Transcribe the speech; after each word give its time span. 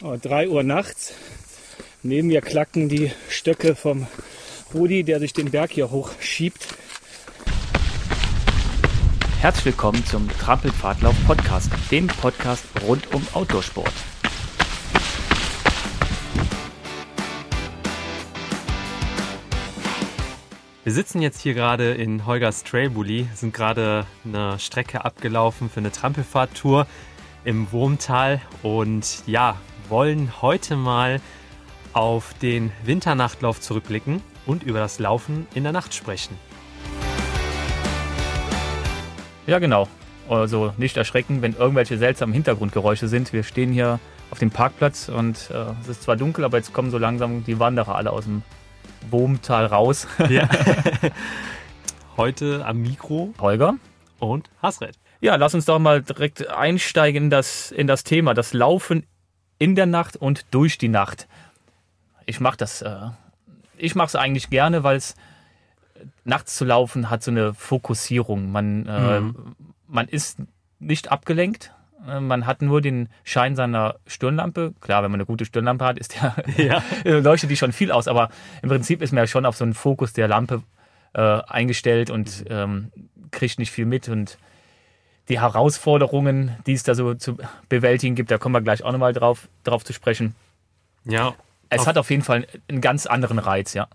Oh, 0.00 0.16
3 0.20 0.48
Uhr 0.48 0.62
nachts. 0.62 1.14
Neben 2.02 2.28
mir 2.28 2.40
klacken 2.40 2.88
die 2.88 3.12
Stöcke 3.28 3.76
vom 3.76 4.06
Rudi, 4.74 5.04
der 5.04 5.20
sich 5.20 5.32
den 5.32 5.50
Berg 5.50 5.70
hier 5.72 5.90
hochschiebt. 5.90 6.66
Herzlich 9.40 9.66
willkommen 9.66 10.04
zum 10.06 10.28
Trampelpfadlauf 10.28 11.14
Podcast, 11.26 11.70
dem 11.90 12.08
Podcast 12.08 12.64
rund 12.86 13.12
um 13.14 13.24
Outdoorsport. 13.32 13.92
Wir 20.82 20.92
sitzen 20.92 21.22
jetzt 21.22 21.40
hier 21.40 21.54
gerade 21.54 21.92
in 21.92 22.26
Holgers 22.26 22.64
Trailbully, 22.64 23.28
sind 23.34 23.54
gerade 23.54 24.04
eine 24.24 24.58
Strecke 24.58 25.04
abgelaufen 25.04 25.70
für 25.70 25.78
eine 25.78 25.92
Trampelfahrttour 25.92 26.88
im 27.44 27.70
Wurmtal 27.70 28.40
und 28.62 29.22
ja, 29.26 29.60
wollen 29.92 30.32
heute 30.40 30.74
mal 30.74 31.20
auf 31.92 32.32
den 32.40 32.72
Winternachtlauf 32.82 33.60
zurückblicken 33.60 34.22
und 34.46 34.62
über 34.62 34.78
das 34.78 34.98
Laufen 34.98 35.46
in 35.54 35.64
der 35.64 35.72
Nacht 35.72 35.92
sprechen. 35.92 36.38
Ja, 39.46 39.58
genau. 39.58 39.88
Also 40.30 40.72
nicht 40.78 40.96
erschrecken, 40.96 41.42
wenn 41.42 41.54
irgendwelche 41.54 41.98
seltsamen 41.98 42.32
Hintergrundgeräusche 42.32 43.06
sind. 43.06 43.34
Wir 43.34 43.42
stehen 43.42 43.70
hier 43.70 44.00
auf 44.30 44.38
dem 44.38 44.50
Parkplatz 44.50 45.10
und 45.10 45.50
äh, 45.50 45.64
es 45.82 45.88
ist 45.88 46.04
zwar 46.04 46.16
dunkel, 46.16 46.46
aber 46.46 46.56
jetzt 46.56 46.72
kommen 46.72 46.90
so 46.90 46.96
langsam 46.96 47.44
die 47.44 47.58
Wanderer 47.58 47.94
alle 47.94 48.12
aus 48.12 48.24
dem 48.24 48.40
Wurmtal 49.10 49.66
raus. 49.66 50.06
Ja. 50.30 50.48
heute 52.16 52.64
am 52.64 52.80
Mikro 52.80 53.34
Holger. 53.38 53.74
und 54.20 54.48
Hasred. 54.62 54.96
Ja, 55.20 55.36
lass 55.36 55.54
uns 55.54 55.66
doch 55.66 55.78
mal 55.78 56.00
direkt 56.00 56.48
einsteigen 56.48 57.24
in 57.24 57.30
das, 57.30 57.70
in 57.70 57.86
das 57.86 58.04
Thema, 58.04 58.32
das 58.32 58.54
Laufen 58.54 59.04
in 59.62 59.76
der 59.76 59.86
Nacht 59.86 60.16
und 60.16 60.44
durch 60.50 60.76
die 60.76 60.88
Nacht. 60.88 61.28
Ich 62.26 62.40
mache 62.40 62.56
das, 62.56 62.82
äh, 62.82 62.96
ich 63.76 63.94
mache 63.94 64.08
es 64.08 64.16
eigentlich 64.16 64.50
gerne, 64.50 64.82
weil 64.82 64.96
es 64.96 65.14
nachts 66.24 66.56
zu 66.56 66.64
laufen 66.64 67.10
hat 67.10 67.22
so 67.22 67.30
eine 67.30 67.54
Fokussierung. 67.54 68.50
Man, 68.50 68.86
äh, 68.86 69.20
man 69.86 70.08
ist 70.08 70.38
nicht 70.80 71.12
abgelenkt. 71.12 71.72
Äh, 72.08 72.18
Man 72.18 72.44
hat 72.44 72.60
nur 72.60 72.80
den 72.80 73.08
Schein 73.22 73.54
seiner 73.54 74.00
Stirnlampe. 74.04 74.74
Klar, 74.80 75.04
wenn 75.04 75.12
man 75.12 75.20
eine 75.20 75.26
gute 75.26 75.44
Stirnlampe 75.44 75.84
hat, 75.84 75.96
ist 75.96 76.16
der, 76.20 76.34
Ja. 76.56 76.82
leuchtet 77.20 77.48
die 77.50 77.56
schon 77.56 77.70
viel 77.70 77.92
aus. 77.92 78.08
Aber 78.08 78.30
im 78.62 78.68
Prinzip 78.68 79.00
ist 79.00 79.12
man 79.12 79.22
ja 79.22 79.26
schon 79.28 79.46
auf 79.46 79.56
so 79.56 79.62
einen 79.62 79.74
Fokus 79.74 80.12
der 80.12 80.26
Lampe 80.26 80.64
äh, 81.12 81.20
eingestellt 81.46 82.10
und 82.10 82.46
ähm, 82.50 82.90
kriegt 83.30 83.60
nicht 83.60 83.70
viel 83.70 83.86
mit. 83.86 84.08
Und 84.08 84.38
die 85.28 85.40
Herausforderungen, 85.40 86.56
die 86.66 86.72
es 86.72 86.82
da 86.82 86.94
so 86.94 87.14
zu 87.14 87.36
bewältigen 87.68 88.14
gibt, 88.14 88.30
da 88.30 88.38
kommen 88.38 88.54
wir 88.54 88.60
gleich 88.60 88.82
auch 88.84 88.92
nochmal 88.92 89.12
drauf, 89.12 89.48
drauf 89.64 89.84
zu 89.84 89.92
sprechen. 89.92 90.34
Ja, 91.04 91.34
Es 91.70 91.80
Auf- 91.82 91.86
hat 91.86 91.98
auf 91.98 92.10
jeden 92.10 92.22
Fall 92.22 92.46
einen 92.68 92.80
ganz 92.80 93.06
anderen 93.06 93.38
Reiz, 93.38 93.72
ja. 93.74 93.88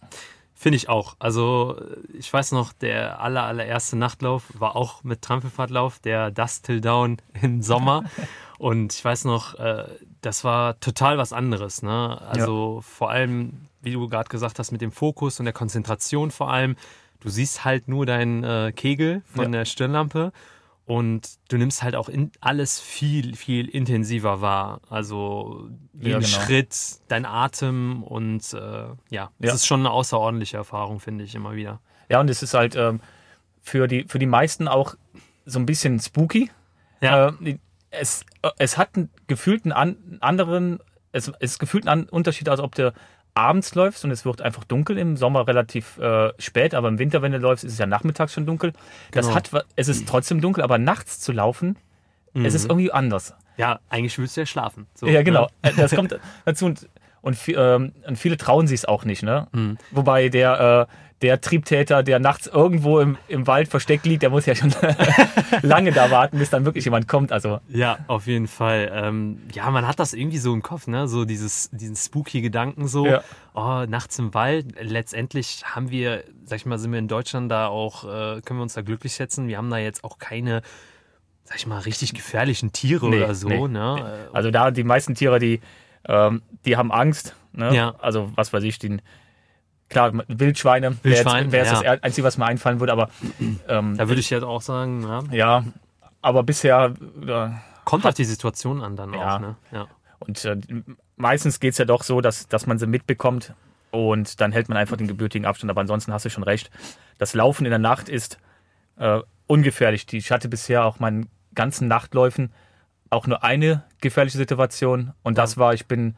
Finde 0.56 0.78
ich 0.78 0.90
auch. 0.90 1.16
Also 1.20 1.80
ich 2.18 2.34
weiß 2.34 2.52
noch, 2.54 2.74
der 2.74 3.20
aller, 3.22 3.44
allererste 3.44 3.96
Nachtlauf 3.96 4.44
war 4.58 4.76
auch 4.76 5.04
mit 5.04 5.22
Trampelfahrtlauf, 5.22 6.00
der 6.00 6.32
Dust 6.32 6.66
Till 6.66 6.82
Down 6.82 7.18
im 7.42 7.62
Sommer. 7.62 8.06
Und 8.58 8.92
ich 8.94 9.06
weiß 9.06 9.26
noch, 9.26 9.54
äh, 9.60 9.84
das 10.22 10.44
war 10.44 10.80
total 10.80 11.20
was 11.20 11.32
anderes. 11.32 11.84
Ne? 11.84 12.20
Also 12.28 12.82
vor 12.82 13.12
allem, 13.12 13.54
wie 13.84 13.92
du 13.92 14.10
gerade 14.10 14.30
gesagt 14.30 14.58
hast, 14.58 14.72
mit 14.72 14.82
dem 14.82 14.92
Fokus 14.92 15.40
und 15.40 15.46
der 15.46 15.54
Konzentration 15.54 16.32
vor 16.32 16.50
allem. 16.52 16.76
Du 17.20 17.30
siehst 17.30 17.64
halt 17.66 17.88
nur 17.88 18.08
deinen 18.08 18.44
äh, 18.44 18.72
Kegel 18.76 19.22
von 19.36 19.46
Ja. 19.54 19.60
der 19.60 19.66
Stirnlampe 19.66 20.32
und 20.88 21.28
du 21.50 21.58
nimmst 21.58 21.84
halt 21.84 21.96
auch 21.96 22.10
alles 22.40 22.80
viel, 22.80 23.36
viel 23.36 23.68
intensiver 23.68 24.40
wahr. 24.40 24.80
Also 24.90 25.70
jeden 25.94 26.22
genau. 26.22 26.26
Schritt, 26.26 26.76
dein 27.10 27.26
Atem 27.26 28.04
und 28.04 28.54
äh, 28.54 28.86
ja, 29.10 29.30
das 29.38 29.50
Ja. 29.50 29.54
ist 29.54 29.68
schon 29.68 29.82
eine 29.82 29.92
außerordentliche 29.92 30.56
Erfahrung, 30.56 31.02
finde 31.02 31.26
ich 31.26 31.36
immer 31.36 31.56
wieder. 31.56 31.82
Ja, 32.10 32.22
und 32.22 32.30
es 32.30 32.42
ist 32.42 32.54
halt 32.54 32.78
ähm, 32.78 33.02
für, 33.62 33.88
die, 33.90 34.06
für 34.08 34.18
die 34.18 34.26
meisten 34.28 34.70
auch 34.70 34.96
so 35.46 35.60
ein 35.60 35.66
bisschen 35.66 36.00
spooky. 36.00 36.50
Ja. 37.02 37.34
Äh, 37.44 37.58
es, 37.90 38.26
es 38.58 38.78
hat 38.78 38.96
einen 38.96 39.10
gefühlten 39.28 39.74
an, 39.74 40.18
anderen, 40.22 40.80
es, 41.12 41.30
ist 41.42 41.60
gefühlt 41.60 41.86
ein 41.90 42.08
Unterschied, 42.08 42.48
als 42.48 42.62
ob 42.62 42.76
du 42.76 42.94
abends 43.38 43.76
läufst 43.76 44.04
und 44.04 44.12
es 44.12 44.26
wird 44.26 44.42
einfach 44.42 44.64
dunkel. 44.64 44.98
Im 44.98 45.16
Sommer 45.18 45.48
relativ 45.48 45.98
äh, 46.00 46.32
spät, 46.40 46.74
aber 46.74 46.88
im 46.88 47.00
Winter, 47.00 47.22
wenn 47.22 47.32
du 47.32 47.38
läufst, 47.38 47.64
ist 47.64 47.74
es 47.74 47.78
ja 47.80 47.86
nachmittags 47.86 48.34
schon 48.34 48.46
dunkel. 48.46 48.74
Das 49.12 49.28
Genau. 49.28 49.36
hat, 49.38 49.52
es 49.76 49.88
ist 49.88 50.08
trotzdem 50.08 50.42
dunkel, 50.42 50.64
aber 50.64 50.78
nachts 50.78 51.20
zu 51.20 51.32
laufen, 51.32 51.78
es 52.34 52.54
ist 52.54 52.66
irgendwie 52.70 52.92
anders. 52.92 53.34
Ja, 53.58 53.80
eigentlich 53.90 54.18
willst 54.20 54.38
du 54.38 54.42
ja 54.42 54.46
schlafen. 54.46 54.86
So, 54.94 55.08
Ja, 55.08 55.24
genau. 55.24 55.44
Ne? 55.64 55.70
Äh, 55.72 55.74
Das 55.76 55.96
kommt 55.96 56.16
dazu. 56.46 56.66
Und, 56.68 56.88
und, 57.22 57.38
ähm, 57.48 57.94
und 58.08 58.16
viele 58.18 58.38
trauen 58.38 58.68
sich 58.68 58.82
es 58.82 58.86
auch 58.86 59.06
nicht. 59.06 59.24
Ne? 59.24 59.48
Mhm. 59.54 59.78
Wobei 59.92 60.30
der, 60.30 60.88
äh, 60.88 60.94
der 61.22 61.42
Triebtäter, 61.42 62.04
der 62.04 62.20
nachts 62.20 62.46
irgendwo 62.46 63.00
im, 63.00 63.18
im 63.28 63.48
Wald 63.48 63.68
versteckt 63.70 64.06
liegt, 64.06 64.22
der 64.22 64.30
muss 64.30 64.46
ja 64.46 64.54
schon 64.54 64.74
lange 65.64 65.92
da 65.92 66.12
warten, 66.12 66.38
bis 66.38 66.52
dann 66.52 66.64
wirklich 66.64 66.86
jemand 66.86 67.08
kommt. 67.08 67.32
Also 67.32 67.60
Ja, 67.70 67.98
auf 68.08 68.28
jeden 68.28 68.48
Fall. 68.48 68.92
Ähm, 68.94 69.42
ja, 69.52 69.70
man 69.72 69.88
hat 69.88 70.00
das 70.00 70.14
irgendwie 70.14 70.38
so 70.38 70.54
im 70.54 70.62
Kopf, 70.62 70.86
ne? 70.86 71.08
So 71.08 71.26
dieses, 71.26 71.72
diesen 71.72 71.96
spooky 71.96 72.42
Gedanken 72.42 72.88
so. 72.88 73.08
Ja. 73.08 73.24
Oh, 73.56 73.86
nachts 73.88 74.20
im 74.20 74.36
Wald. 74.36 74.76
Letztendlich 74.80 75.64
haben 75.66 75.90
wir, 75.90 76.24
sag 76.46 76.58
ich 76.58 76.66
mal, 76.68 76.78
sind 76.78 76.92
wir 76.92 77.00
in 77.00 77.08
Deutschland 77.08 77.52
da 77.52 77.68
auch, 77.68 78.04
äh, 78.04 78.42
können 78.42 78.60
wir 78.60 78.64
uns 78.64 78.76
da 78.76 78.82
glücklich 78.84 79.16
schätzen. 79.16 79.48
Wir 79.48 79.58
haben 79.58 79.72
da 79.72 79.80
jetzt 79.80 80.04
auch 80.04 80.20
keine, 80.20 80.62
sag 81.46 81.58
ich 81.58 81.66
mal, 81.66 81.80
richtig 81.80 82.14
gefährlichen 82.14 82.74
Tiere 82.74 83.10
Nee, 83.10 83.24
oder 83.24 83.34
so, 83.34 83.48
nee, 83.48 83.68
ne? 83.68 84.30
Also 84.34 84.52
da 84.52 84.70
die 84.70 84.84
meisten 84.84 85.16
Tiere, 85.16 85.40
die, 85.40 85.62
ähm, 86.08 86.44
die 86.66 86.78
haben 86.78 86.92
Angst. 86.92 87.36
Ne? 87.54 87.74
Ja. 87.74 87.96
Also 87.98 88.32
was 88.36 88.54
weiß 88.54 88.64
ich, 88.64 88.78
den, 88.78 89.02
klar, 89.90 90.12
Wildschweine, 90.28 90.98
Wildschwein, 91.04 91.52
wäre 91.52 91.66
ja. 91.66 91.82
das 91.82 92.04
Einzige, 92.04 92.26
was 92.26 92.38
mir 92.38 92.46
einfallen 92.46 92.80
würde, 92.80 92.94
aber 92.94 93.10
ähm, 93.68 93.98
Da 93.98 94.08
würde 94.08 94.20
ich 94.20 94.30
jetzt 94.30 94.44
auch 94.44 94.62
sagen, 94.62 95.04
ja, 95.04 95.24
ja, 95.32 95.64
aber 96.22 96.44
bisher, 96.44 96.94
äh, 97.26 97.50
kommt 97.86 98.06
auf 98.06 98.14
die 98.14 98.26
Situation 98.26 98.82
an 98.82 98.96
dann 98.96 99.14
Ja. 99.14 99.36
auch, 99.36 99.40
ne? 99.40 99.56
Ja. 99.72 99.88
und 100.20 100.44
äh, 100.46 100.58
meistens 101.16 101.60
geht 101.60 101.72
es 101.74 101.78
ja 101.78 101.86
doch 101.86 102.04
so, 102.04 102.22
dass, 102.22 102.48
dass 102.48 102.68
man 102.68 102.78
sie 102.80 102.88
mitbekommt 102.88 103.54
und 103.92 104.42
dann 104.42 104.52
hält 104.52 104.70
man 104.70 104.78
einfach 104.78 104.98
den 104.98 105.08
gebürtigen 105.08 105.46
Abstand, 105.46 105.70
aber 105.72 105.82
ansonsten 105.82 106.12
hast 106.14 106.26
du 106.26 106.30
schon 106.30 106.44
recht. 106.44 106.70
Das 107.18 107.34
Laufen 107.34 107.66
in 107.66 107.70
der 107.72 107.80
Nacht 107.80 108.10
ist 108.10 108.38
äh, 108.98 109.22
ungefährlich. 109.48 110.06
Ich 110.12 110.32
hatte 110.32 110.50
bisher 110.50 110.84
auch 110.86 111.00
meinen 111.00 111.30
ganzen 111.56 111.88
Nachtläufen 111.88 112.52
auch 113.10 113.26
nur 113.26 113.44
eine 113.44 113.84
gefährliche 114.02 114.38
Situation 114.38 115.14
und 115.24 115.38
das 115.38 115.58
war, 115.58 115.74
ich 115.74 115.86
bin 115.88 116.16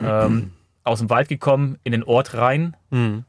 ähm, 0.00 0.52
aus 0.88 0.98
dem 0.98 1.10
Wald 1.10 1.28
gekommen, 1.28 1.78
in 1.84 1.92
den 1.92 2.02
Ort 2.02 2.34
rein. 2.34 2.76
Mhm. 2.90 3.24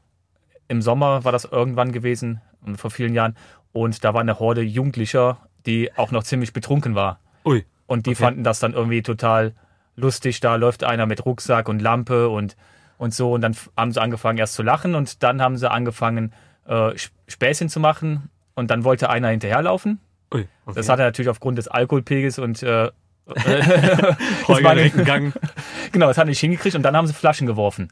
Im 0.68 0.82
Sommer 0.82 1.24
war 1.24 1.32
das 1.32 1.44
irgendwann 1.44 1.92
gewesen, 1.92 2.40
vor 2.76 2.90
vielen 2.90 3.14
Jahren. 3.14 3.36
Und 3.72 4.04
da 4.04 4.14
war 4.14 4.20
eine 4.20 4.38
Horde 4.38 4.62
Jugendlicher, 4.62 5.38
die 5.66 5.90
auch 5.96 6.10
noch 6.10 6.22
ziemlich 6.24 6.52
betrunken 6.52 6.94
war. 6.94 7.20
Ui. 7.44 7.64
Und 7.86 8.06
die 8.06 8.10
Okay. 8.10 8.22
fanden 8.22 8.44
das 8.44 8.60
dann 8.60 8.72
irgendwie 8.72 9.02
total 9.02 9.52
lustig. 9.96 10.40
Da 10.40 10.56
läuft 10.56 10.84
einer 10.84 11.06
mit 11.06 11.24
Rucksack 11.24 11.68
und 11.68 11.80
Lampe 11.82 12.28
und, 12.28 12.56
und 12.98 13.14
so. 13.14 13.32
Und 13.32 13.40
dann 13.42 13.54
haben 13.76 13.92
sie 13.92 14.00
angefangen 14.00 14.38
erst 14.38 14.54
zu 14.54 14.62
lachen 14.62 14.94
und 14.94 15.22
dann 15.22 15.42
haben 15.42 15.56
sie 15.56 15.70
angefangen, 15.70 16.32
äh, 16.66 16.90
Sp- 16.94 17.14
Späßchen 17.28 17.68
zu 17.68 17.80
machen. 17.80 18.30
Und 18.54 18.70
dann 18.70 18.84
wollte 18.84 19.10
einer 19.10 19.28
hinterherlaufen. 19.28 20.00
Ui. 20.32 20.46
Okay. 20.66 20.74
Das 20.76 20.88
hat 20.88 20.98
er 21.00 21.06
natürlich 21.06 21.28
aufgrund 21.30 21.58
des 21.58 21.66
Alkoholpegels 21.68 22.38
und 22.38 22.62
äh, 22.62 22.90
Holger 24.48 24.64
war- 24.64 24.76
Rickengang. 24.76 25.32
Genau, 25.92 26.08
das 26.08 26.18
hat 26.18 26.26
nicht 26.26 26.40
hingekriegt 26.40 26.76
und 26.76 26.82
dann 26.82 26.96
haben 26.96 27.06
sie 27.06 27.14
Flaschen 27.14 27.46
geworfen. 27.46 27.90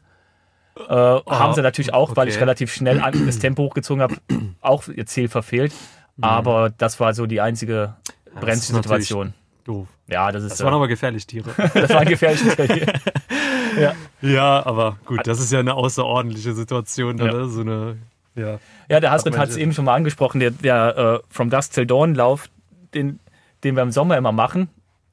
Äh, 0.87 0.93
haben 0.93 1.53
sie 1.53 1.61
natürlich 1.61 1.93
auch, 1.93 2.15
weil 2.15 2.27
ich 2.27 2.35
okay. 2.35 2.43
relativ 2.43 2.73
schnell 2.73 3.01
das 3.25 3.39
Tempo 3.39 3.63
hochgezogen 3.63 4.01
habe, 4.01 4.15
auch 4.61 4.87
ihr 4.87 5.05
Ziel 5.05 5.27
verfehlt. 5.27 5.73
Aber 6.21 6.69
das 6.77 6.99
war 6.99 7.13
so 7.13 7.25
die 7.25 7.41
einzige 7.41 7.95
das 8.25 8.33
brenzliche 8.41 8.73
ist 8.79 8.83
Situation. 8.83 9.33
Doof. 9.63 9.87
Ja, 10.07 10.31
das 10.31 10.43
ist 10.43 10.53
Das 10.53 10.63
waren 10.63 10.73
äh, 10.73 10.77
aber 10.77 10.87
gefährliche 10.87 11.27
Tiere. 11.27 11.49
das 11.73 11.89
war 11.89 11.99
ein 11.99 12.07
gefährliches 12.07 12.55
Tier. 12.55 12.87
ja. 13.79 13.93
Ja, 14.21 14.65
aber 14.65 14.97
gut, 15.05 15.27
das 15.27 15.39
ist 15.39 15.51
ja 15.51 15.59
eine 15.59 15.75
außerordentliche 15.75 16.53
Situation, 16.53 17.17
Ja. 17.17 17.25
oder? 17.25 17.47
So 17.47 17.61
eine, 17.61 17.97
ja. 18.35 18.59
ja, 18.89 18.99
der 18.99 19.11
Hasrit 19.11 19.37
Hat 19.37 19.49
es 19.49 19.57
eben 19.57 19.73
schon 19.73 19.85
mal 19.85 19.93
angesprochen, 19.95 20.39
der, 20.39 20.51
der 20.51 20.97
äh, 20.97 21.19
From 21.29 21.49
Dusk 21.49 21.73
Till 21.73 21.85
Dawn 21.85 22.15
Lauf, 22.15 22.49
den, 22.93 23.19
den 23.63 23.75
wir 23.75 23.83
im 23.83 23.91
Sommer 23.91 24.17
immer 24.17 24.31
machen. 24.31 24.69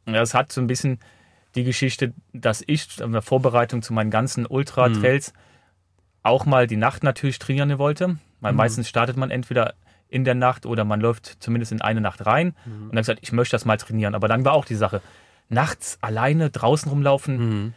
Ja, 0.06 0.12
Das 0.14 0.34
hat 0.34 0.52
so 0.52 0.60
ein 0.60 0.66
bisschen 0.66 0.98
die 1.54 1.64
Geschichte, 1.64 2.12
dass 2.32 2.62
ich 2.66 3.00
in 3.00 3.12
der 3.12 3.22
Vorbereitung 3.22 3.82
zu 3.82 3.92
meinen 3.92 4.10
ganzen 4.10 4.46
Ultra-Trails 4.46 5.32
auch 6.22 6.44
mal 6.44 6.66
die 6.66 6.76
Nacht 6.76 7.02
natürlich 7.02 7.38
trainieren 7.38 7.78
wollte. 7.78 8.16
Weil 8.40 8.52
meistens 8.56 8.88
startet 8.88 9.16
man 9.16 9.30
entweder 9.30 9.74
in 10.08 10.24
der 10.24 10.34
Nacht 10.34 10.66
oder 10.66 10.84
man 10.84 11.00
läuft 11.00 11.36
zumindest 11.40 11.72
in 11.72 11.80
eine 11.80 12.00
Nacht 12.00 12.26
rein. 12.26 12.54
Und 12.66 12.88
dann 12.90 12.98
gesagt, 12.98 13.20
ich 13.22 13.32
möchte 13.32 13.52
das 13.56 13.64
mal 13.64 13.76
trainieren. 13.78 14.14
Aber 14.14 14.28
dann 14.28 14.44
war 14.44 14.52
auch 14.52 14.64
die 14.64 14.74
Sache, 14.74 15.00
nachts 15.48 15.98
alleine 16.02 16.50
draußen 16.50 16.90
rumlaufen 16.90 17.36
Mhm. 17.38 17.72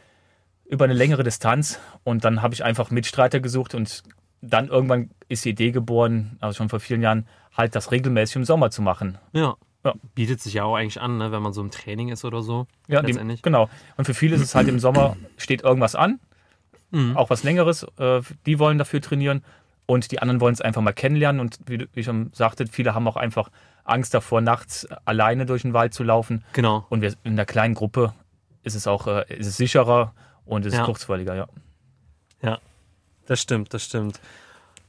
über 0.65 0.85
eine 0.85 0.93
längere 0.93 1.23
Distanz. 1.23 1.79
Und 2.03 2.25
dann 2.25 2.41
habe 2.41 2.53
ich 2.53 2.63
einfach 2.63 2.91
Mitstreiter 2.91 3.39
gesucht 3.39 3.73
und 3.75 4.03
dann 4.41 4.67
irgendwann 4.67 5.09
ist 5.27 5.45
die 5.45 5.49
Idee 5.49 5.71
geboren, 5.71 6.37
also 6.39 6.57
schon 6.57 6.69
vor 6.69 6.79
vielen 6.79 7.01
Jahren, 7.01 7.27
halt 7.55 7.75
das 7.75 7.91
regelmäßig 7.91 8.37
im 8.37 8.45
Sommer 8.45 8.69
zu 8.71 8.81
machen. 8.81 9.17
Ja. 9.33 9.55
Ja. 9.85 9.93
bietet 10.13 10.41
sich 10.41 10.53
ja 10.55 10.65
auch 10.65 10.75
eigentlich 10.75 10.99
an, 10.99 11.17
ne, 11.17 11.31
wenn 11.31 11.41
man 11.41 11.53
so 11.53 11.61
im 11.61 11.71
Training 11.71 12.09
ist 12.09 12.25
oder 12.25 12.41
so. 12.41 12.67
Ja, 12.87 12.99
letztendlich. 12.99 13.41
genau. 13.41 13.69
Und 13.95 14.05
für 14.05 14.13
viele 14.13 14.35
ist 14.35 14.41
es 14.41 14.53
halt 14.55 14.67
im 14.67 14.77
Sommer, 14.79 15.15
steht 15.37 15.61
irgendwas 15.63 15.95
an, 15.95 16.19
Mhm. 16.91 17.15
auch 17.15 17.29
was 17.29 17.43
Längeres. 17.43 17.83
Äh, 17.97 18.21
die 18.47 18.57
wollen 18.59 18.77
dafür 18.79 18.99
trainieren 18.99 19.43
und 19.85 20.11
die 20.11 20.21
anderen 20.21 20.41
wollen 20.41 20.53
es 20.53 20.59
einfach 20.61 20.81
mal 20.81 20.91
kennenlernen. 20.91 21.39
Und 21.39 21.59
wie, 21.67 21.79
wie 21.93 21.99
ich 21.99 22.05
schon 22.07 22.31
sagte, 22.33 22.65
viele 22.67 22.93
haben 22.95 23.07
auch 23.07 23.15
einfach 23.15 23.49
Angst 23.83 24.13
davor, 24.15 24.41
nachts 24.41 24.87
alleine 25.05 25.45
durch 25.45 25.61
den 25.61 25.73
Wald 25.73 25.93
zu 25.93 26.03
laufen. 26.03 26.43
Genau. 26.53 26.85
Und 26.89 27.01
wir, 27.01 27.13
in 27.23 27.35
der 27.35 27.45
kleinen 27.45 27.75
Gruppe 27.75 28.13
ist 28.63 28.75
es 28.75 28.85
auch 28.87 29.05
äh, 29.07 29.23
ist 29.33 29.45
es 29.47 29.55
sicherer 29.57 30.13
und 30.45 30.65
es 30.65 30.73
ist 30.73 30.79
Ja. 30.79 30.85
kurzweiliger, 30.85 31.35
ja. 31.35 31.47
Ja, 32.41 32.57
das 33.27 33.39
stimmt, 33.39 33.73
das 33.73 33.83
stimmt. 33.85 34.19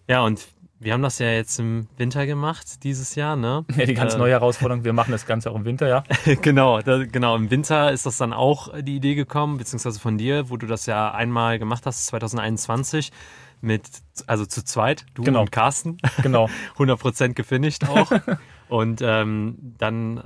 Ja, 0.09 0.23
und 0.23 0.49
wir 0.81 0.93
haben 0.95 1.03
das 1.03 1.19
ja 1.19 1.29
jetzt 1.31 1.59
im 1.61 1.87
Winter 1.99 2.27
gemacht, 2.27 2.83
dieses 2.85 3.15
Jahr, 3.15 3.37
ne? 3.37 3.65
ja 3.77 3.85
die 3.87 3.95
ganz 3.95 4.15
Äh, 4.15 4.19
neue 4.19 4.33
Herausforderung. 4.33 4.83
Wir 4.83 4.93
machen 4.95 5.13
das 5.13 5.27
Ganze 5.27 5.51
auch 5.51 5.55
im 5.57 5.65
Winter, 5.67 5.87
ja. 5.89 6.05
genau, 6.43 6.81
da, 6.81 7.05
genau. 7.05 7.37
Im 7.37 7.51
Winter 7.51 7.93
ist 7.93 8.07
das 8.07 8.17
dann 8.17 8.33
auch 8.33 8.73
die 8.81 8.97
Idee 8.97 9.15
gekommen, 9.15 9.59
beziehungsweise 9.59 10.01
von 10.01 10.17
dir, 10.19 10.49
wo 10.51 10.57
du 10.57 10.67
das 10.67 10.87
ja 10.87 11.13
einmal 11.13 11.59
gemacht 11.59 11.85
hast, 11.87 12.07
2021, 12.07 13.13
mit, 13.63 13.83
also 14.27 14.47
zu 14.47 14.65
zweit, 14.65 15.05
du 15.15 15.23
Genau. 15.23 15.43
und 15.43 15.53
Carsten, 15.53 15.99
Genau. 16.23 16.49
100% 16.79 17.35
gefinisht 17.35 17.85
auch. 17.87 18.11
und 18.71 19.03
ähm, 19.03 19.75
dann 19.79 20.23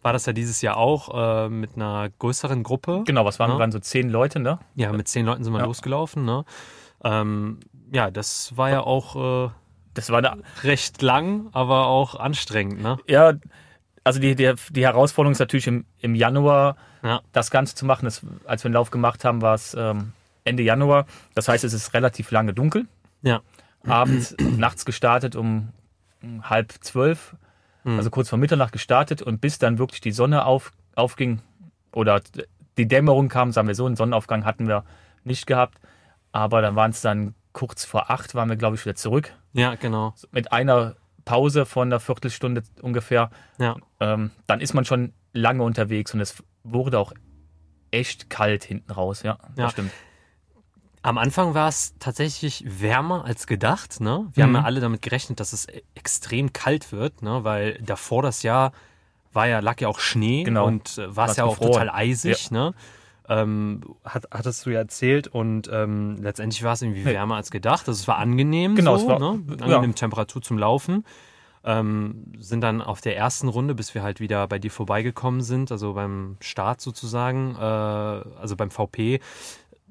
war 0.00 0.12
das 0.14 0.24
ja 0.26 0.32
dieses 0.32 0.62
Jahr 0.62 0.78
auch 0.78 1.44
äh, 1.44 1.48
mit 1.50 1.76
einer 1.76 2.08
größeren 2.18 2.62
Gruppe. 2.62 3.02
Genau, 3.06 3.24
was 3.26 3.38
waren, 3.38 3.50
Ja. 3.50 3.58
waren 3.58 3.70
so 3.72 3.78
zehn 3.78 4.08
Leute, 4.08 4.40
ne? 4.40 4.58
Ja, 4.74 4.90
mit 4.92 5.06
zehn 5.06 5.26
Leuten 5.26 5.44
sind 5.44 5.52
wir 5.52 5.60
Ja. 5.60 5.66
losgelaufen. 5.66 6.24
Ne? 6.24 6.44
Ähm, 7.04 7.60
ja, 7.92 8.10
das 8.10 8.56
war 8.56 8.70
ja 8.70 8.80
auch 8.80 9.50
Das 9.94 10.10
war 10.10 10.22
äh, 10.24 10.30
recht 10.62 11.02
lang, 11.02 11.48
aber 11.52 11.86
auch 11.86 12.14
anstrengend. 12.14 12.82
Ne? 12.82 12.98
ja, 13.06 13.34
also 14.04 14.18
die, 14.20 14.34
die, 14.34 14.52
die 14.70 14.82
Herausforderung 14.84 15.32
ist 15.32 15.38
natürlich 15.38 15.66
im, 15.68 15.84
im 16.00 16.14
Januar 16.14 16.76
Ja. 17.02 17.20
das 17.32 17.50
Ganze 17.50 17.74
zu 17.74 17.84
machen. 17.86 18.04
Das, 18.06 18.22
als 18.46 18.64
wir 18.64 18.68
den 18.70 18.74
Lauf 18.74 18.90
gemacht 18.90 19.24
haben, 19.24 19.42
war 19.42 19.54
es 19.54 19.74
ähm, 19.78 20.12
Ende 20.44 20.62
Januar. 20.64 21.06
Das 21.34 21.46
heißt, 21.48 21.62
es 21.62 21.72
ist 21.72 21.94
relativ 21.94 22.30
lange 22.32 22.52
dunkel. 22.52 22.86
Ja. 23.22 23.42
Abends, 23.86 24.34
nachts 24.40 24.84
gestartet 24.84 25.36
um 25.36 25.68
halb 26.42 26.72
zwölf, 26.80 27.34
Mhm. 27.84 27.96
also 27.98 28.10
kurz 28.10 28.28
vor 28.28 28.38
Mitternacht 28.38 28.70
gestartet 28.72 29.22
und 29.22 29.40
bis 29.40 29.58
dann 29.58 29.76
wirklich 29.76 30.00
die 30.00 30.12
Sonne 30.12 30.44
auf, 30.46 30.70
aufging 30.94 31.40
oder 31.92 32.20
die 32.78 32.86
Dämmerung 32.86 33.28
kam, 33.28 33.50
sagen 33.50 33.66
wir 33.66 33.74
so, 33.74 33.86
einen 33.86 33.96
Sonnenaufgang 33.96 34.44
hatten 34.44 34.68
wir 34.68 34.84
nicht 35.24 35.48
gehabt. 35.48 35.78
Aber 36.30 36.62
dann 36.62 36.76
waren 36.76 36.92
es 36.92 37.00
dann 37.00 37.34
kurz 37.52 37.84
vor 37.84 38.10
acht, 38.10 38.34
waren 38.34 38.48
wir, 38.48 38.56
glaube 38.56 38.76
ich, 38.76 38.84
wieder 38.84 38.94
zurück. 38.96 39.32
ja, 39.52 39.74
genau. 39.74 40.14
Mit 40.30 40.52
einer 40.52 40.96
Pause 41.24 41.66
von 41.66 41.88
einer 41.88 42.00
Viertelstunde 42.00 42.62
ungefähr. 42.80 43.30
Ja. 43.58 43.76
Ähm, 44.00 44.30
dann 44.46 44.60
ist 44.60 44.74
man 44.74 44.84
schon 44.84 45.12
lange 45.32 45.62
unterwegs 45.62 46.12
und 46.14 46.20
es 46.20 46.42
wurde 46.64 46.98
auch 46.98 47.12
echt 47.90 48.28
kalt 48.30 48.64
hinten 48.64 48.90
raus, 48.92 49.22
ja, 49.22 49.38
Ja. 49.56 49.70
stimmt. 49.70 49.92
Am 51.02 51.18
Anfang 51.18 51.54
war 51.54 51.68
es 51.68 51.94
tatsächlich 51.98 52.64
wärmer 52.66 53.24
als 53.24 53.46
gedacht. 53.48 54.00
Ne? 54.00 54.28
Wir 54.34 54.44
haben 54.44 54.50
Mhm. 54.50 54.56
ja 54.56 54.62
alle 54.62 54.80
damit 54.80 55.02
gerechnet, 55.02 55.40
dass 55.40 55.52
es 55.52 55.68
e- 55.68 55.82
extrem 55.96 56.52
kalt 56.52 56.92
wird, 56.92 57.22
ne? 57.22 57.42
weil 57.44 57.74
davor 57.82 58.22
das 58.22 58.42
Jahr 58.44 58.72
war 59.32 59.46
ja, 59.48 59.58
lag 59.60 59.80
ja 59.80 59.88
auch 59.88 59.98
Schnee 59.98 60.44
Genau. 60.44 60.66
und 60.66 60.98
äh, 60.98 61.14
war 61.16 61.28
es 61.28 61.36
ja 61.36 61.44
auch 61.44 61.58
gefroren. 61.58 61.72
total 61.72 61.90
eisig. 61.90 62.50
Ne? 62.52 62.72
Ähm, 63.40 63.80
hat, 64.04 64.24
hattest 64.32 64.66
du 64.66 64.70
ja 64.70 64.80
erzählt 64.80 65.28
und 65.28 65.70
ähm, 65.72 66.16
letztendlich 66.20 66.62
war 66.64 66.72
es 66.72 66.82
irgendwie 66.82 67.04
wärmer 67.04 67.36
als 67.36 67.50
gedacht. 67.50 67.86
Also 67.88 68.00
es 68.00 68.08
war 68.08 68.18
angenehm, 68.18 68.74
Genau, 68.74 68.96
so, 68.96 69.04
es 69.04 69.08
war- 69.08 69.18
ne? 69.36 69.42
ja. 69.58 69.64
angenehme 69.64 69.94
Temperatur 69.94 70.42
zum 70.42 70.58
Laufen. 70.58 71.04
Ähm, 71.64 72.32
sind 72.40 72.60
dann 72.60 72.82
auf 72.82 73.00
der 73.00 73.16
ersten 73.16 73.46
Runde, 73.48 73.76
bis 73.76 73.94
wir 73.94 74.02
halt 74.02 74.18
wieder 74.18 74.48
bei 74.48 74.58
dir 74.58 74.70
vorbeigekommen 74.72 75.40
sind, 75.42 75.70
also 75.70 75.94
beim 75.94 76.36
Start 76.40 76.80
sozusagen, 76.80 77.54
äh, 77.54 77.60
also 77.62 78.56
beim 78.56 78.72
VP, 78.72 79.20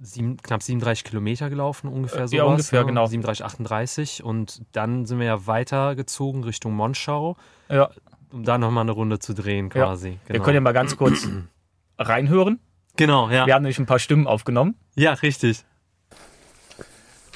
sieben, 0.01 0.35
knapp 0.35 0.61
37 0.61 1.05
Kilometer 1.05 1.49
gelaufen, 1.49 1.87
ungefähr 1.87 2.23
Äh, 2.23 2.27
sowas. 2.27 2.37
ja, 2.37 2.43
ungefähr, 2.43 2.81
ne? 2.81 2.87
genau. 2.87 3.05
37, 3.05 3.45
38 3.45 4.23
und 4.23 4.61
dann 4.73 5.05
sind 5.05 5.19
wir 5.19 5.27
ja 5.27 5.47
weitergezogen 5.47 6.43
Richtung 6.43 6.73
Monschau, 6.73 7.37
Ja, 7.69 7.89
um 8.33 8.43
da 8.43 8.57
nochmal 8.57 8.81
eine 8.81 8.91
Runde 8.91 9.19
zu 9.19 9.33
drehen 9.33 9.69
Ja. 9.73 9.85
quasi. 9.85 10.19
Wir 10.27 10.41
können 10.41 10.55
ja 10.55 10.61
mal 10.61 10.73
ganz 10.73 10.97
kurz 10.97 11.25
reinhören. 11.97 12.59
Genau, 13.01 13.29
ja. 13.29 13.47
Wir 13.47 13.55
haben 13.55 13.63
nämlich 13.63 13.79
ein 13.79 13.85
paar 13.85 13.99
Stimmen 13.99 14.27
aufgenommen. 14.27 14.75
Ja, 14.95 15.13
richtig. 15.13 15.63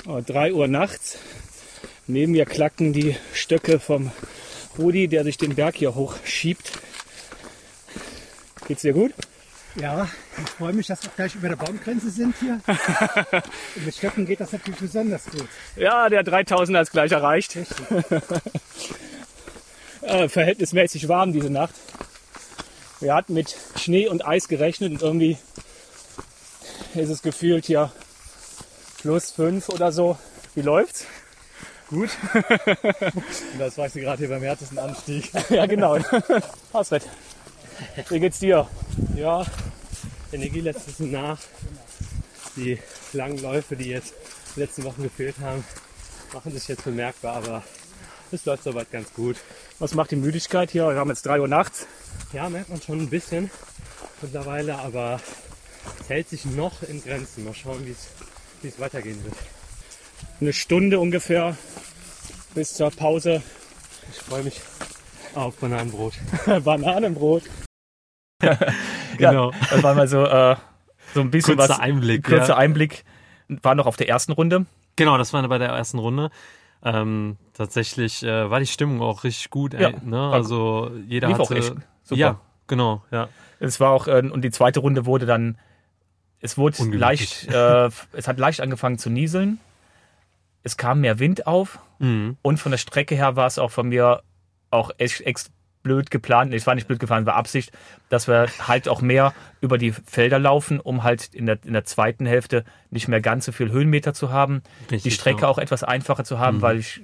Oh, 0.05 0.21
3 0.25 0.53
Uhr 0.53 0.67
nachts. 0.67 1.17
Neben 2.07 2.33
mir 2.33 2.45
klacken 2.45 2.93
die 2.93 3.15
Stöcke 3.33 3.79
vom 3.79 4.11
Rudi, 4.77 5.07
der 5.07 5.23
sich 5.23 5.37
den 5.37 5.55
Berg 5.55 5.75
hier 5.75 5.95
hochschiebt. 5.95 6.71
Geht's 8.67 8.83
dir 8.83 8.93
gut? 8.93 9.13
Ja, 9.75 10.07
ich 10.37 10.49
freue 10.51 10.73
mich, 10.73 10.85
dass 10.87 11.03
wir 11.03 11.09
gleich 11.15 11.35
über 11.35 11.49
der 11.49 11.55
Baumgrenze 11.55 12.11
sind 12.11 12.35
hier. 12.39 12.59
Und 13.75 13.75
mit 13.85 13.95
Stöcken 13.95 14.25
geht 14.25 14.39
das 14.39 14.51
natürlich 14.51 14.79
besonders 14.79 15.25
gut. 15.25 15.47
Ja, 15.75 16.09
der 16.09 16.23
3000er 16.23 16.81
ist 16.81 16.91
gleich 16.91 17.11
erreicht. 17.11 17.55
äh, 20.01 20.29
verhältnismäßig 20.29 21.07
warm 21.07 21.33
diese 21.33 21.49
Nacht. 21.49 21.73
Wir 23.05 23.13
hatten 23.13 23.35
mit 23.35 23.55
Schnee 23.75 24.07
und 24.07 24.25
Eis 24.25 24.47
gerechnet 24.47 24.91
und 24.91 25.03
irgendwie 25.03 25.37
ist 26.95 27.09
es 27.09 27.21
gefühlt 27.21 27.63
hier 27.63 27.91
plus 28.99 29.29
5 29.29 29.69
oder 29.69 29.91
so. 29.91 30.17
Wie 30.55 30.63
läuft's? 30.63 31.05
Gut. 31.87 32.09
Und 32.33 33.59
das 33.59 33.77
war 33.77 33.85
ich 33.85 33.93
gerade 33.93 34.17
hier 34.17 34.29
beim 34.29 34.41
härtesten 34.41 34.79
Anstieg. 34.79 35.29
ja, 35.51 35.67
genau. 35.67 35.99
Hasret. 36.73 37.07
Wie 38.09 38.19
geht's 38.19 38.39
dir? 38.39 38.67
Ja, 39.15 39.45
Energie 40.31 40.61
lässt 40.61 40.87
bisschen 40.87 41.11
nach. 41.11 41.37
Die 42.55 42.79
langen 43.13 43.37
Läufe, 43.37 43.75
die 43.75 43.89
jetzt 43.89 44.15
die 44.55 44.61
letzten 44.61 44.83
Wochen 44.83 45.03
gefehlt 45.03 45.35
haben, 45.43 45.63
machen 46.33 46.51
sich 46.51 46.67
jetzt 46.67 46.83
bemerkbar, 46.83 47.35
aber 47.35 47.63
es 48.35 48.45
läuft 48.45 48.63
soweit 48.63 48.91
ganz 48.91 49.13
gut. 49.13 49.37
Was 49.79 49.93
macht 49.93 50.11
die 50.11 50.15
Müdigkeit 50.15 50.71
hier? 50.71 50.87
Wir 50.87 50.95
haben 50.95 51.09
jetzt 51.09 51.25
3 51.25 51.41
Uhr 51.41 51.47
nachts. 51.47 51.87
Ja, 52.33 52.49
merkt 52.49 52.69
man 52.69 52.81
schon 52.81 52.99
ein 52.99 53.09
bisschen 53.09 53.49
mittlerweile, 54.21 54.77
aber 54.77 55.19
es 55.99 56.09
hält 56.09 56.29
sich 56.29 56.45
noch 56.45 56.83
in 56.83 57.03
Grenzen. 57.03 57.43
Mal 57.43 57.53
schauen, 57.53 57.85
wie 57.85 57.91
es 57.91 58.07
wie 58.61 58.69
es 58.69 58.79
weitergehen 58.79 59.23
wird. 59.23 59.35
Eine 60.41 60.53
Stunde 60.53 60.99
ungefähr 60.99 61.57
bis 62.53 62.73
zur 62.73 62.91
Pause. 62.91 63.41
Ich 64.11 64.19
freue 64.19 64.43
mich 64.43 64.61
auf 65.35 65.55
Bananenbrot. 65.57 66.13
Bananenbrot. 66.63 67.43
Genau. 69.17 69.53
Das 69.69 69.81
war 69.81 69.95
mal 69.95 70.09
so, 70.09 70.25
äh, 70.25 70.57
so 71.13 71.21
ein 71.21 71.31
bisschen 71.31 71.55
Kurzer 71.55 71.75
was. 71.75 71.79
Einblick. 71.79 72.25
Kurzer 72.25 72.49
ja. 72.49 72.57
Einblick. 72.57 73.05
War 73.47 73.73
noch 73.73 73.85
auf 73.85 73.95
der 73.95 74.09
ersten 74.09 74.33
Runde. 74.33 74.65
Genau, 74.97 75.17
das 75.17 75.31
war 75.31 75.47
bei 75.47 75.57
der 75.57 75.69
ersten 75.69 75.99
Runde. 75.99 76.31
Ähm, 76.83 77.37
tatsächlich 77.53 78.23
äh, 78.23 78.49
war 78.49 78.59
die 78.59 78.67
Stimmung 78.67 79.01
auch 79.01 79.23
richtig 79.23 79.49
gut. 79.49 79.73
Ey, 79.73 79.81
Ja, 79.81 79.91
ne? 80.03 80.29
Also 80.31 80.91
jeder 81.07 81.29
Lief 81.29 81.39
auch 81.39 81.49
hatte. 81.49 81.59
echt 81.59 81.73
super. 82.03 82.19
Ja, 82.19 82.39
genau. 82.67 83.03
Ja. 83.11 83.29
Es 83.59 83.79
war 83.79 83.91
auch, 83.91 84.07
äh, 84.07 84.21
und 84.31 84.41
die 84.43 84.51
zweite 84.51 84.79
Runde 84.81 85.05
wurde 85.05 85.25
dann, 85.25 85.57
es 86.41 86.57
wurde 86.57 86.83
leicht, 86.95 87.47
äh, 87.47 87.89
es 88.13 88.27
hat 88.27 88.37
leicht 88.37 88.61
angefangen 88.61 88.97
zu 88.99 89.09
nieseln. 89.09 89.59
Es 90.61 90.77
kam 90.77 91.01
mehr 91.01 91.19
Wind 91.19 91.47
auf 91.47 91.79
Mhm. 91.99 92.37
und 92.41 92.57
von 92.59 92.71
der 92.71 92.77
Strecke 92.77 93.15
her 93.15 93.35
war 93.35 93.47
es 93.47 93.57
auch 93.57 93.71
von 93.71 93.87
mir 93.89 94.21
auch 94.69 94.91
echt, 94.97 95.21
echt 95.21 95.49
blöd 95.85 96.09
geplant. 96.09 96.49
Nee, 96.49 96.55
es 96.57 96.65
war 96.65 96.73
nicht 96.73 96.87
blöd 96.87 96.99
geplant, 96.99 97.27
war 97.27 97.35
Absicht, 97.35 97.71
dass 98.09 98.27
wir 98.27 98.47
halt 98.67 98.89
auch 98.89 99.01
mehr 99.01 99.33
über 99.61 99.77
die 99.77 99.91
Felder 99.91 100.39
laufen, 100.39 100.79
um 100.79 101.03
halt 101.03 101.29
in 101.33 101.45
der, 101.45 101.59
in 101.63 101.73
der 101.73 101.85
zweiten 101.85 102.25
Hälfte 102.25 102.65
nicht 102.89 103.07
mehr 103.07 103.21
ganz 103.21 103.45
so 103.45 103.51
viel 103.51 103.71
Höhenmeter 103.71 104.15
zu 104.15 104.31
haben. 104.31 104.63
Richtig, 104.91 105.03
die 105.03 105.11
Strecke 105.11 105.43
ja. 105.43 105.47
auch 105.47 105.59
etwas 105.59 105.83
einfacher 105.83 106.23
zu 106.23 106.39
haben, 106.39 106.57
Mhm. 106.57 106.61
weil 106.63 106.79
ich 106.79 107.01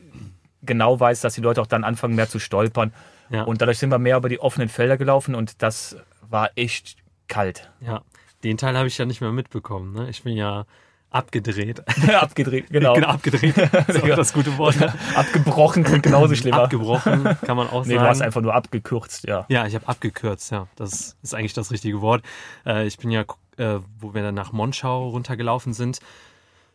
genau 0.64 1.00
weiß, 1.00 1.22
dass 1.22 1.36
die 1.36 1.42
Leute 1.42 1.62
auch 1.62 1.68
dann 1.68 1.84
anfangen 1.84 2.16
mehr 2.16 2.28
zu 2.28 2.40
stolpern. 2.40 2.92
Ja. 3.30 3.44
Und 3.44 3.62
dadurch 3.62 3.78
sind 3.78 3.92
wir 3.92 4.00
mehr 4.00 4.18
über 4.18 4.30
die 4.30 4.40
offenen 4.40 4.68
Felder 4.68 4.98
gelaufen 4.98 5.36
und 5.36 5.62
das 5.62 5.96
war 6.28 6.50
echt 6.56 6.98
kalt. 7.28 7.70
Ja. 7.82 8.02
Den 8.44 8.58
Teil 8.58 8.76
habe 8.76 8.88
ich 8.88 8.98
ja 8.98 9.06
nicht 9.06 9.22
mehr 9.22 9.32
mitbekommen. 9.32 9.94
Ne? 9.94 10.10
Ich 10.10 10.24
bin 10.24 10.36
ja 10.36 10.66
abgedreht. 11.12 11.84
Abgedreht, 12.10 12.70
genau. 12.70 12.94
genau, 12.94 13.08
abgedreht. 13.10 13.56
Das 13.88 13.96
ist 13.98 14.18
das 14.18 14.34
gute 14.34 14.58
Wort. 14.58 14.78
Abgebrochen 15.16 15.84
klingt 15.84 16.04
genauso 16.04 16.36
schlimmer. 16.36 16.64
Abgebrochen, 16.64 17.24
kann 17.42 17.58
man 17.58 17.70
auch 17.70 17.86
nee, 17.86 17.94
sagen. 17.96 18.04
du 18.04 18.10
hast 18.10 18.22
einfach 18.22 18.42
nur 18.42 18.54
abgekürzt, 18.56 19.28
ja. 19.28 19.46
Ja, 19.50 19.68
ich 19.68 19.76
habe 19.76 19.88
abgekürzt, 19.88 20.52
ja. 20.52 20.68
Das 20.78 21.18
ist 21.22 21.36
eigentlich 21.36 21.54
das 21.54 21.72
richtige 21.72 22.02
Wort. 22.02 22.24
Äh, 22.66 22.88
ich 22.88 22.98
bin 22.98 23.12
ja, 23.12 23.22
äh, 23.58 23.80
wo 24.00 24.14
wir 24.14 24.24
dann 24.24 24.36
nach 24.36 24.54
Monschau 24.54 25.10
runtergelaufen 25.10 25.74
sind, 25.74 26.00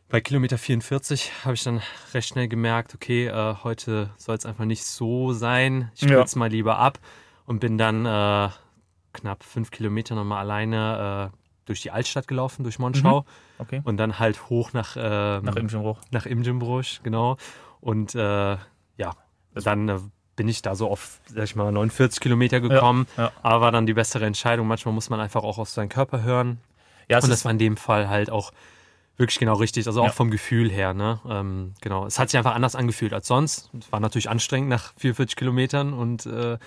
bei 0.09 0.21
Kilometer 0.21 0.57
44 0.59 1.33
habe 1.45 1.55
ich 1.55 1.65
dann 1.65 1.81
recht 2.15 2.29
schnell 2.29 2.47
gemerkt, 2.47 2.95
okay, 2.95 3.27
äh, 3.27 3.55
heute 3.65 4.11
soll 4.19 4.37
es 4.37 4.47
einfach 4.47 4.65
nicht 4.67 4.85
so 4.85 5.33
sein. 5.33 5.91
Ich 5.97 6.03
Ja. 6.03 6.09
kürze 6.09 6.39
mal 6.39 6.49
lieber 6.51 6.79
ab 6.79 7.01
und 7.47 7.59
bin 7.59 7.77
dann 7.79 8.03
knapp 9.13 9.43
fünf 9.43 9.71
Kilometer 9.71 10.15
nochmal 10.15 10.41
alleine 10.41 11.33
durch 11.67 11.83
die 11.83 11.91
Altstadt 11.91 12.27
gelaufen, 12.29 12.63
durch 12.63 12.79
Monschau 12.79 13.25
Okay. 13.59 13.81
und 13.85 13.97
dann 13.99 14.19
halt 14.19 14.49
hoch 14.49 14.73
nach, 14.73 14.97
ähm, 14.99 15.45
Nach 15.45 15.57
Imschenbruch. 15.57 16.01
nach 16.11 16.25
Imgenbruch, 16.27 16.85
genau. 17.03 17.37
Und 17.81 18.15
äh, 18.15 18.57
ja, 18.97 19.15
dann 19.55 19.89
äh, 19.89 19.99
bin 20.37 20.49
ich 20.49 20.63
da 20.63 20.75
so 20.75 20.91
auf, 20.91 21.21
sag 21.27 21.45
ich 21.45 21.57
mal, 21.57 21.71
49 21.73 22.21
Kilometer 22.21 22.61
gekommen. 22.61 23.07
ja. 23.17 23.31
Aber 23.43 23.61
war 23.63 23.73
dann 23.73 23.87
die 23.87 23.95
bessere 23.95 24.27
Entscheidung. 24.27 24.67
Manchmal 24.67 24.95
muss 24.95 25.09
man 25.11 25.21
einfach 25.21 25.43
auch 25.45 25.59
auf 25.59 25.69
seinen 25.69 25.89
Körper 25.89 26.23
hören. 26.23 26.59
Ja, 27.09 27.19
Und 27.23 27.31
das 27.31 27.45
war 27.45 27.53
in 27.53 27.59
dem 27.59 27.77
Fall 27.77 28.09
halt 28.09 28.31
auch 28.31 28.53
wirklich 29.17 29.39
genau 29.39 29.55
richtig. 29.55 29.87
Also 29.87 30.03
auch 30.03 30.07
Ja. 30.07 30.13
vom 30.13 30.31
Gefühl 30.31 30.71
her. 30.71 30.93
Ne? 30.93 31.21
Ähm, 31.29 31.73
genau. 31.81 32.05
Es 32.07 32.19
hat 32.19 32.29
sich 32.31 32.37
einfach 32.37 32.55
anders 32.55 32.75
angefühlt 32.77 33.15
als 33.15 33.27
sonst. 33.29 33.71
Es 33.79 33.91
war 33.91 34.01
natürlich 34.01 34.29
anstrengend 34.29 34.69
nach 34.69 34.93
44 34.99 35.37
Kilometern 35.37 35.95
und 35.95 36.27
äh, 36.27 36.59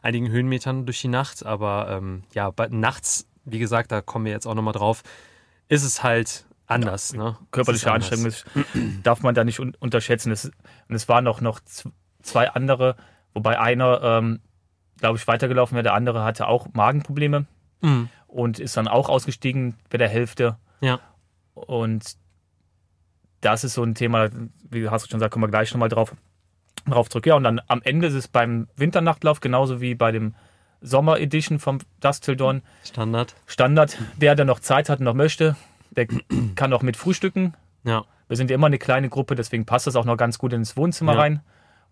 einigen 0.00 0.30
Höhenmetern 0.30 0.86
durch 0.86 1.00
die 1.02 1.08
Nacht. 1.08 1.44
Aber 1.44 1.88
ähm, 1.90 2.22
ja, 2.32 2.50
bei, 2.50 2.68
nachts, 2.68 3.26
wie 3.44 3.58
gesagt, 3.58 3.92
da 3.92 4.00
kommen 4.00 4.24
wir 4.24 4.32
jetzt 4.32 4.46
auch 4.46 4.54
nochmal 4.54 4.72
drauf, 4.74 5.02
ist 5.68 5.82
es 5.84 6.02
halt 6.02 6.46
anders. 6.66 7.12
ne? 7.14 7.36
Es 7.40 7.50
körperliche. 7.50 7.92
Anstrengung 7.92 8.26
ist, 8.26 8.44
darf 9.02 9.22
man 9.22 9.34
da 9.34 9.44
nicht 9.44 9.60
un 9.60 9.74
unterschätzen. 9.80 10.30
Es, 10.32 10.44
und 10.46 10.94
es 10.94 11.08
waren 11.08 11.26
auch 11.26 11.40
noch 11.40 11.60
zwei 12.22 12.50
andere, 12.50 12.96
wobei 13.34 13.58
einer, 13.58 14.00
ähm, 14.02 14.40
glaube 14.98 15.18
ich, 15.18 15.26
weitergelaufen 15.26 15.74
wäre. 15.74 15.84
Der 15.84 15.94
andere 15.94 16.22
hatte 16.24 16.46
auch 16.46 16.68
Magenprobleme 16.74 17.46
Mhm. 17.82 18.08
und 18.26 18.58
ist 18.58 18.76
dann 18.76 18.88
auch 18.88 19.08
ausgestiegen 19.08 19.74
bei 19.88 19.96
der 19.98 20.08
Hälfte. 20.08 20.58
Ja. 20.82 21.00
Und 21.54 22.16
das 23.40 23.64
ist 23.64 23.72
so 23.74 23.82
ein 23.82 23.94
Thema, 23.94 24.28
wie 24.68 24.88
hast 24.90 25.06
du 25.06 25.10
schon 25.10 25.18
gesagt, 25.18 25.32
kommen 25.32 25.44
wir 25.44 25.48
gleich 25.50 25.72
nochmal 25.72 25.88
drauf, 25.88 26.14
drauf 26.86 27.08
zurück. 27.08 27.24
Ja, 27.26 27.36
und 27.36 27.44
dann 27.44 27.60
am 27.68 27.80
Ende 27.82 28.08
ist 28.08 28.14
es 28.14 28.28
beim 28.28 28.68
Winternachtlauf 28.76 29.40
genauso 29.40 29.80
wie 29.80 29.94
bei 29.94 30.12
dem 30.12 30.34
Sommer 30.80 31.18
Edition 31.20 31.58
vom 31.58 31.78
Dust 32.00 32.24
Till 32.24 32.36
Dawn 32.36 32.62
Standard. 32.84 33.34
Standard. 33.46 33.98
Der, 34.16 34.34
der 34.34 34.44
noch 34.44 34.60
Zeit 34.60 34.88
hat 34.88 34.98
und 35.00 35.04
noch 35.04 35.14
möchte, 35.14 35.56
der 35.90 36.06
kann 36.56 36.72
auch 36.72 36.82
mit 36.82 36.96
frühstücken. 36.96 37.54
Ja. 37.84 38.04
Wir 38.28 38.36
sind 38.36 38.50
ja 38.50 38.54
immer 38.54 38.68
eine 38.68 38.78
kleine 38.78 39.08
Gruppe, 39.08 39.34
deswegen 39.34 39.66
passt 39.66 39.86
das 39.86 39.96
auch 39.96 40.04
noch 40.04 40.16
ganz 40.16 40.38
gut 40.38 40.52
ins 40.52 40.76
Wohnzimmer 40.76 41.14
Ja. 41.14 41.20
rein. 41.20 41.40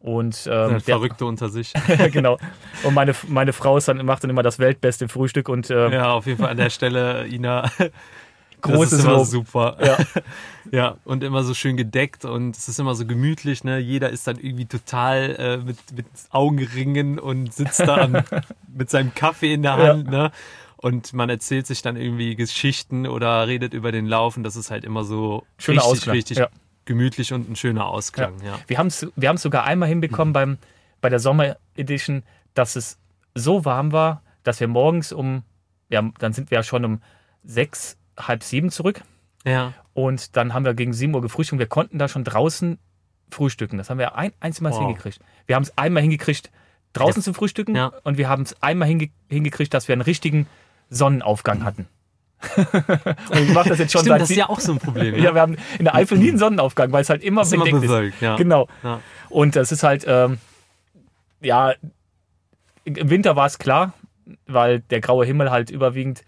Und 0.00 0.48
ähm, 0.48 0.68
Sind 0.68 0.86
der, 0.86 0.94
Verrückte 0.94 1.24
unter 1.26 1.48
sich. 1.48 1.72
genau. 2.12 2.38
Und 2.84 2.94
meine, 2.94 3.16
meine 3.26 3.52
Frau 3.52 3.76
ist 3.76 3.88
dann, 3.88 4.04
macht 4.06 4.22
dann 4.22 4.30
immer 4.30 4.44
das 4.44 4.60
weltbeste 4.60 5.08
Frühstück 5.08 5.48
und 5.48 5.70
ähm, 5.72 5.92
Ja, 5.92 6.12
auf 6.12 6.26
jeden 6.26 6.38
Fall 6.38 6.50
an 6.50 6.56
der 6.56 6.70
Stelle, 6.70 7.26
Ina. 7.26 7.68
Großes 8.60 8.90
das 8.90 8.98
ist 9.00 9.04
immer 9.04 9.14
Lob. 9.14 9.26
super. 9.26 9.76
Ja. 9.80 9.98
ja, 10.72 10.96
und 11.04 11.22
immer 11.22 11.44
so 11.44 11.54
schön 11.54 11.76
gedeckt 11.76 12.24
und 12.24 12.56
es 12.56 12.68
ist 12.68 12.78
immer 12.78 12.94
so 12.94 13.06
gemütlich, 13.06 13.64
ne? 13.64 13.78
Jeder 13.78 14.10
ist 14.10 14.26
dann 14.26 14.38
irgendwie 14.38 14.66
total 14.66 15.36
äh, 15.38 15.56
mit, 15.58 15.78
mit 15.94 16.06
Augenringen 16.30 17.18
und 17.18 17.52
sitzt 17.52 17.80
da 17.80 17.98
am, 17.98 18.16
mit 18.74 18.90
seinem 18.90 19.14
Kaffee 19.14 19.54
in 19.54 19.62
der 19.62 19.76
Hand, 19.76 20.10
ne? 20.10 20.32
Und 20.76 21.12
man 21.12 21.28
erzählt 21.28 21.66
sich 21.66 21.82
dann 21.82 21.96
irgendwie 21.96 22.36
Geschichten 22.36 23.06
oder 23.06 23.48
redet 23.48 23.74
über 23.74 23.90
den 23.90 24.06
Lauf 24.06 24.36
und 24.36 24.44
das 24.44 24.54
ist 24.54 24.70
halt 24.70 24.84
immer 24.84 25.02
so 25.02 25.44
Schöner 25.58 25.80
richtig, 25.80 25.92
Ausklang, 25.92 26.16
richtig 26.16 26.38
ja. 26.38 26.48
gemütlich 26.84 27.32
und 27.32 27.50
ein 27.50 27.56
schöner 27.56 27.86
Ausklang, 27.86 28.34
ja. 28.44 28.58
wir 28.68 28.78
haben 28.78 28.86
es 28.86 29.06
wir 29.16 29.28
haben's 29.28 29.42
sogar 29.42 29.64
einmal 29.64 29.88
hinbekommen 29.88 30.32
beim, 30.32 30.58
bei 31.00 31.08
der 31.08 31.18
Sommer 31.18 31.56
Edition, 31.74 32.22
dass 32.54 32.76
es 32.76 32.98
so 33.34 33.64
warm 33.64 33.90
war, 33.90 34.22
dass 34.44 34.60
wir 34.60 34.68
morgens 34.68 35.12
um, 35.12 35.42
ja, 35.88 36.02
dann 36.18 36.32
sind 36.32 36.50
wir 36.50 36.58
ja 36.58 36.62
schon 36.62 36.84
um 36.84 37.02
sechs, 37.44 37.96
halb 38.18 38.42
sieben 38.42 38.70
zurück. 38.70 39.02
Ja, 39.44 39.72
Und 39.94 40.36
dann 40.36 40.52
haben 40.52 40.64
wir 40.64 40.74
gegen 40.74 40.92
7 40.92 41.14
Uhr 41.14 41.22
gefrühstückt. 41.22 41.58
Wir 41.60 41.66
konnten 41.68 41.98
da 41.98 42.08
schon 42.08 42.24
draußen 42.24 42.78
frühstücken. 43.30 43.78
Das 43.78 43.88
haben 43.88 43.98
wir 43.98 44.16
ein 44.16 44.32
einziges 44.40 44.62
Mal 44.62 44.72
Wow. 44.72 44.86
hingekriegt. 44.86 45.20
Wir 45.46 45.56
haben 45.56 45.62
es 45.62 45.76
einmal 45.78 46.02
hingekriegt, 46.02 46.50
draußen 46.92 47.22
zu 47.22 47.32
frühstücken. 47.32 47.76
Ja. 47.76 47.92
Und 48.04 48.18
wir 48.18 48.28
haben 48.28 48.42
es 48.42 48.60
einmal 48.62 48.88
hinge 48.88 49.10
hingekriegt, 49.28 49.72
dass 49.72 49.88
wir 49.88 49.92
einen 49.94 50.02
richtigen 50.02 50.46
Sonnenaufgang 50.90 51.64
hatten. 51.64 51.86
und 52.56 53.38
ich 53.40 53.52
mache 53.52 53.68
das 53.70 53.78
jetzt 53.78 53.92
schon 53.92 54.02
Stimmt, 54.02 54.12
seit 54.12 54.20
das 54.22 54.30
ist 54.30 54.36
ja 54.36 54.48
auch 54.48 54.60
so 54.60 54.72
ein 54.72 54.78
Problem. 54.78 55.14
ja, 55.22 55.34
wir 55.34 55.40
haben 55.40 55.56
in 55.78 55.84
der 55.84 55.94
Eifel 55.94 56.18
nie 56.18 56.28
einen 56.28 56.38
Sonnenaufgang, 56.38 56.92
weil 56.92 57.02
es 57.02 57.10
halt 57.10 57.22
immer 57.22 57.42
ist 57.42 57.52
immer 57.52 57.64
bewölkt, 57.64 58.20
ja. 58.20 58.36
Genau. 58.36 58.68
Ja. 58.82 59.00
Und 59.28 59.56
das 59.56 59.72
ist 59.72 59.82
halt, 59.82 60.04
ähm, 60.06 60.38
ja, 61.40 61.74
im 62.84 63.10
Winter 63.10 63.36
war 63.36 63.46
es 63.46 63.58
klar, 63.58 63.92
weil 64.46 64.80
der 64.80 65.00
graue 65.00 65.26
Himmel 65.26 65.50
halt 65.50 65.70
überwiegend 65.70 66.22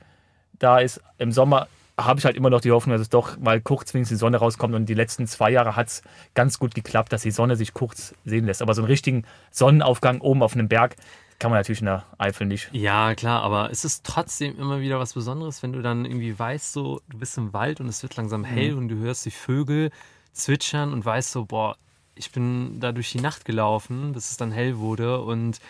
da 0.58 0.78
ist. 0.78 1.00
Im 1.18 1.32
Sommer 1.32 1.68
habe 2.04 2.18
ich 2.18 2.24
halt 2.24 2.36
immer 2.36 2.50
noch 2.50 2.60
die 2.60 2.70
Hoffnung, 2.70 2.94
dass 2.94 3.02
es 3.02 3.08
doch 3.08 3.38
mal 3.38 3.60
kurz 3.60 3.94
wenigstens 3.94 4.18
die 4.18 4.20
Sonne 4.20 4.38
rauskommt. 4.38 4.74
Und 4.74 4.86
die 4.86 4.94
letzten 4.94 5.26
zwei 5.26 5.50
Jahre 5.50 5.76
hat 5.76 5.88
es 5.88 6.02
ganz 6.34 6.58
gut 6.58 6.74
geklappt, 6.74 7.12
dass 7.12 7.22
die 7.22 7.30
Sonne 7.30 7.56
sich 7.56 7.74
kurz 7.74 8.14
sehen 8.24 8.46
lässt. 8.46 8.62
Aber 8.62 8.74
so 8.74 8.82
einen 8.82 8.90
richtigen 8.90 9.24
Sonnenaufgang 9.50 10.20
oben 10.20 10.42
auf 10.42 10.54
einem 10.54 10.68
Berg 10.68 10.96
kann 11.38 11.50
man 11.50 11.58
natürlich 11.58 11.80
in 11.80 11.86
der 11.86 12.04
Eifel 12.18 12.46
nicht. 12.46 12.68
Ja, 12.72 13.14
klar, 13.14 13.42
aber 13.42 13.70
es 13.70 13.84
ist 13.84 14.04
trotzdem 14.04 14.58
immer 14.58 14.80
wieder 14.80 14.98
was 14.98 15.14
Besonderes, 15.14 15.62
wenn 15.62 15.72
du 15.72 15.80
dann 15.80 16.04
irgendwie 16.04 16.38
weißt, 16.38 16.74
so, 16.74 17.00
du 17.08 17.18
bist 17.18 17.38
im 17.38 17.54
Wald 17.54 17.80
und 17.80 17.88
es 17.88 18.02
wird 18.02 18.16
langsam 18.16 18.44
hell 18.44 18.74
und 18.74 18.88
du 18.88 18.96
hörst 18.96 19.24
die 19.24 19.30
Vögel 19.30 19.90
zwitschern 20.32 20.92
und 20.92 21.04
weißt 21.04 21.32
so, 21.32 21.46
boah, 21.46 21.76
ich 22.14 22.30
bin 22.30 22.78
da 22.78 22.92
durch 22.92 23.10
die 23.10 23.20
Nacht 23.20 23.46
gelaufen, 23.46 24.12
bis 24.12 24.30
es 24.30 24.36
dann 24.36 24.52
hell 24.52 24.76
wurde 24.78 25.22
und 25.22 25.60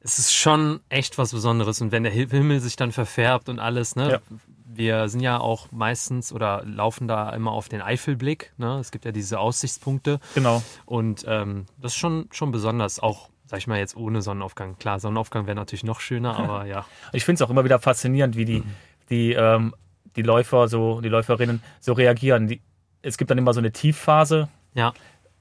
es 0.00 0.18
ist 0.18 0.34
schon 0.34 0.80
echt 0.90 1.16
was 1.16 1.32
Besonderes. 1.32 1.80
Und 1.80 1.90
wenn 1.90 2.02
der 2.02 2.12
Himmel 2.12 2.60
sich 2.60 2.76
dann 2.76 2.92
verfärbt 2.92 3.48
und 3.48 3.58
alles, 3.58 3.96
ne? 3.96 4.10
Ja. 4.12 4.20
Wir 4.76 5.08
sind 5.08 5.20
ja 5.20 5.38
auch 5.38 5.70
meistens 5.72 6.32
oder 6.32 6.62
laufen 6.64 7.08
da 7.08 7.30
immer 7.30 7.52
auf 7.52 7.68
den 7.68 7.80
Eifelblick. 7.82 8.52
Ne? 8.56 8.78
Es 8.78 8.90
gibt 8.90 9.04
ja 9.04 9.12
diese 9.12 9.38
Aussichtspunkte. 9.38 10.20
Genau. 10.34 10.62
Und 10.86 11.24
ähm, 11.28 11.66
das 11.80 11.92
ist 11.92 11.98
schon, 11.98 12.28
schon 12.32 12.50
besonders, 12.50 12.98
auch, 13.00 13.30
sag 13.46 13.58
ich 13.58 13.66
mal, 13.66 13.78
jetzt 13.78 13.96
ohne 13.96 14.22
Sonnenaufgang. 14.22 14.76
Klar, 14.78 15.00
Sonnenaufgang 15.00 15.46
wäre 15.46 15.56
natürlich 15.56 15.84
noch 15.84 16.00
schöner, 16.00 16.36
aber 16.38 16.66
ja. 16.66 16.86
Ich 17.12 17.24
finde 17.24 17.36
es 17.36 17.42
auch 17.42 17.50
immer 17.50 17.64
wieder 17.64 17.78
faszinierend, 17.78 18.36
wie 18.36 18.44
die, 18.44 18.62
die, 19.10 19.32
ähm, 19.32 19.74
die 20.16 20.22
Läufer, 20.22 20.68
so, 20.68 21.00
die 21.00 21.08
Läuferinnen 21.08 21.62
so 21.80 21.92
reagieren. 21.92 22.46
Die, 22.48 22.60
es 23.02 23.18
gibt 23.18 23.30
dann 23.30 23.38
immer 23.38 23.52
so 23.52 23.60
eine 23.60 23.72
Tiefphase. 23.72 24.48
Ja, 24.74 24.92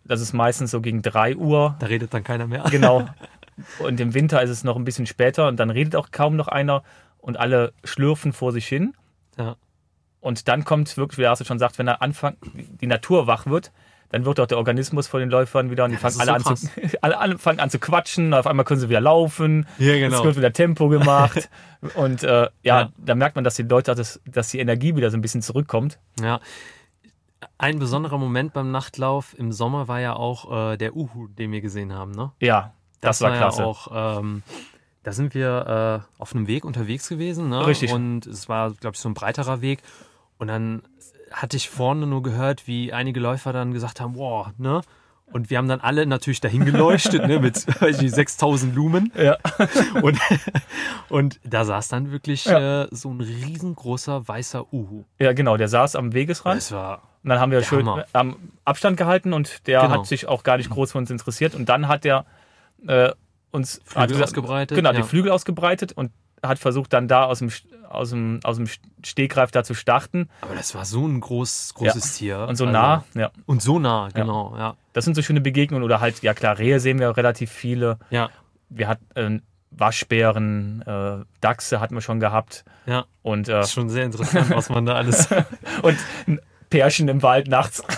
Das 0.04 0.22
ist 0.22 0.34
meistens 0.34 0.72
so 0.72 0.82
gegen 0.82 1.02
3 1.02 1.38
Uhr. 1.38 1.75
da 1.80 1.88
redet 1.88 2.13
dann 2.13 2.24
keiner 2.24 2.46
mehr. 2.48 2.66
Genau. 2.70 3.08
Und 3.80 4.00
im 4.00 4.13
Winter 4.13 4.42
ist 4.42 4.50
es 4.50 4.63
noch 4.63 4.75
ein 4.75 4.84
bisschen 4.84 5.06
später 5.06 5.48
und 5.48 5.58
dann 5.60 5.70
redet 5.70 5.96
auch 5.96 6.10
kaum 6.10 6.36
noch 6.36 6.48
einer 6.48 6.82
und 7.20 7.38
alle 7.38 7.72
schlürfen 7.84 8.34
vor 8.34 8.52
sich 8.52 8.66
hin. 8.68 8.96
Ja. 9.38 9.56
Und 10.20 10.48
dann 10.48 10.63
kommt 10.63 10.96
wirklich, 10.98 11.18
wie 11.18 11.25
Arthur 11.25 11.46
schon 11.46 11.60
sagt, 11.60 11.78
wenn 11.80 11.88
er 11.88 12.02
anfängt, 12.02 12.38
die 12.82 12.88
Natur 12.88 13.28
wach 13.28 13.46
wird, 13.46 13.72
dann 14.10 14.25
wird 14.25 14.40
auch 14.40 14.46
der 14.46 14.58
Organismus 14.60 15.08
von 15.08 15.20
den 15.20 15.30
Läufern 15.30 15.72
wieder 15.72 15.86
und 15.86 15.92
die 15.92 15.98
das 15.98 16.16
fangen 16.18 16.30
alle, 16.30 16.40
ist 16.40 16.48
an 16.48 16.56
so 16.56 16.68
zu, 16.68 16.98
alle, 17.02 17.18
alle 17.18 17.38
fangen 17.40 17.60
an 17.60 17.70
zu 17.70 17.80
quatschen, 17.80 18.34
auf 18.34 18.46
einmal 18.48 18.63
können 18.63 18.80
sie 18.80 18.88
wieder 18.88 19.02
laufen, 19.02 19.66
Ja, 19.80 19.94
es 19.94 20.00
genau. 20.00 20.24
wird 20.24 20.38
wieder 20.38 20.54
Tempo 20.54 20.88
gemacht 20.88 21.50
und 21.96 22.24
äh, 22.24 22.44
ja, 22.62 22.82
Ja. 22.82 22.90
da 22.98 23.16
merkt 23.16 23.36
man, 23.36 23.44
dass 23.44 23.56
die 23.56 23.63
Leute, 23.63 23.96
dass, 23.96 24.22
dass 24.25 24.50
die 24.50 24.60
Energie 24.60 24.96
wieder 24.96 25.10
so 25.10 25.18
ein 25.18 25.22
bisschen 25.22 25.42
zurückkommt. 25.42 25.98
Ja. 26.22 26.40
Ein 27.58 27.80
besonderer 27.80 28.18
Moment 28.18 28.54
beim 28.54 28.72
Nachtlauf 28.72 29.38
im 29.38 29.52
Sommer 29.52 29.88
war 29.88 30.00
ja 30.00 30.16
auch 30.16 30.72
äh, 30.74 30.78
der 30.78 30.96
Uhu, 30.96 31.28
den 31.28 31.52
wir 31.52 31.62
gesehen 31.62 31.92
haben, 31.92 32.12
ne? 32.12 32.32
Ja, 32.40 32.74
das, 33.02 33.20
war 33.22 33.36
klasse. 33.36 33.62
Ja 33.63 33.68
auch, 33.68 34.20
ähm, 34.20 34.44
da 35.04 35.12
sind 35.12 35.34
wir 35.34 36.04
äh, 36.18 36.22
auf 36.22 36.34
einem 36.34 36.48
Weg 36.48 36.66
unterwegs 36.66 37.08
gewesen, 37.10 37.50
ne? 37.50 37.66
Richtig. 37.68 37.92
Und 37.94 38.26
es 38.26 38.50
war, 38.50 38.72
glaube 38.72 38.96
ich, 38.96 39.02
so 39.02 39.10
ein 39.10 39.14
breiterer 39.14 39.62
Weg. 39.62 39.80
Und 40.38 40.48
dann 40.48 40.82
hatte 41.32 41.58
ich 41.58 41.70
vorne 41.70 42.06
nur 42.08 42.24
gehört, 42.24 42.68
wie 42.68 42.94
einige 42.94 43.20
Läufer 43.20 43.54
dann 43.54 43.74
gesagt 43.74 44.00
haben, 44.02 44.16
wow, 44.16 44.48
ne? 44.58 44.82
Und 45.32 45.50
wir 45.50 45.58
haben 45.58 45.68
dann 45.68 45.82
alle 45.82 46.06
natürlich 46.06 46.42
dahin 46.42 46.64
geleuchtet, 46.64 47.26
ne, 47.28 47.40
mit 47.40 47.66
weiß 47.82 47.96
ich 47.98 48.02
nicht, 48.04 48.14
6000 48.16 48.76
Lumen. 48.76 49.12
Ja. 49.16 49.38
Und, 50.04 50.20
und 51.10 51.40
da 51.44 51.66
saß 51.66 51.88
dann 51.88 52.12
wirklich 52.12 52.46
Ja. 52.46 52.84
äh, 52.84 52.88
so 52.92 53.10
ein 53.12 53.20
riesengroßer 53.22 54.28
weißer 54.28 54.72
Uhu. 54.72 55.06
ja, 55.20 55.34
genau, 55.34 55.58
der 55.58 55.70
saß 55.70 55.96
am 55.96 56.14
Wegesrand. 56.14 56.58
Das 56.58 56.72
war, 56.72 57.02
Und 57.24 57.30
dann 57.30 57.40
haben 57.40 57.52
wir 57.52 57.60
Der 57.60 57.66
schön 57.66 57.88
Hammer. 57.88 58.06
am 58.14 58.36
Abstand 58.66 58.98
gehalten 58.98 59.34
und 59.34 59.66
der 59.66 59.82
Genau. 59.82 59.94
hat 60.00 60.06
sich 60.06 60.28
auch 60.28 60.44
gar 60.44 60.58
nicht 60.58 60.70
groß 60.70 60.92
für 60.92 60.98
uns 61.00 61.10
interessiert. 61.10 61.56
Und 61.56 61.68
dann 61.68 61.88
hat 61.88 62.06
er 62.06 62.26
äh, 62.88 63.12
uns 63.54 63.80
Flügel 63.86 64.18
hat 64.18 64.24
ausgebreitet, 64.24 64.76
Genau, 64.76 64.92
ja. 64.92 64.98
die 64.98 65.04
Flügel 65.04 65.32
ausgebreitet 65.32 65.94
und 65.94 66.12
hat 66.42 66.60
versucht, 66.60 66.92
dann 66.92 67.08
da 67.08 67.24
aus 67.24 67.40
dem, 67.40 67.50
aus 67.90 68.10
dem, 68.10 68.42
aus 68.44 68.58
dem 68.58 68.66
Stegreif 69.02 69.52
da 69.52 69.64
zu 69.64 69.74
starten. 69.74 70.28
aber 70.42 70.56
das 70.56 70.76
war 70.76 70.84
so 70.84 71.08
ein 71.08 71.22
groß, 71.22 71.74
großes 71.76 72.16
Tier. 72.18 72.40
Und 72.50 72.58
so 72.58 72.66
Also- 72.66 72.74
nah, 72.78 73.06
ja. 73.16 73.32
Und 73.46 73.62
so 73.62 73.80
nah, 73.80 74.10
genau, 74.14 74.54
ja. 74.58 74.76
Das 74.92 75.06
sind 75.06 75.16
so 75.16 75.22
schöne 75.22 75.40
Begegnungen. 75.40 75.84
Oder 75.86 76.02
halt, 76.02 76.22
ja 76.22 76.34
klar, 76.34 76.58
Rehe 76.58 76.82
sehen 76.82 77.00
wir 77.00 77.16
relativ 77.16 77.50
viele. 77.50 77.98
Ja, 78.10 78.30
Wir 78.70 78.90
hatten 78.90 79.38
äh, 79.38 79.40
Waschbären, 79.72 80.82
äh, 80.86 81.24
Dachse 81.40 81.80
hatten 81.80 81.96
wir 81.96 82.02
schon 82.02 82.20
gehabt. 82.20 82.66
ja. 82.86 83.06
Und, 83.22 83.48
äh, 83.48 83.54
Das 83.54 83.68
ist 83.68 83.74
schon 83.74 83.90
sehr 83.90 84.04
interessant, 84.04 84.50
was 84.50 84.70
man 84.70 84.86
da 84.86 84.96
alles. 84.96 85.30
und 85.82 85.98
Pärchen 86.70 87.08
im 87.08 87.22
Wald 87.22 87.48
nachts. 87.48 87.82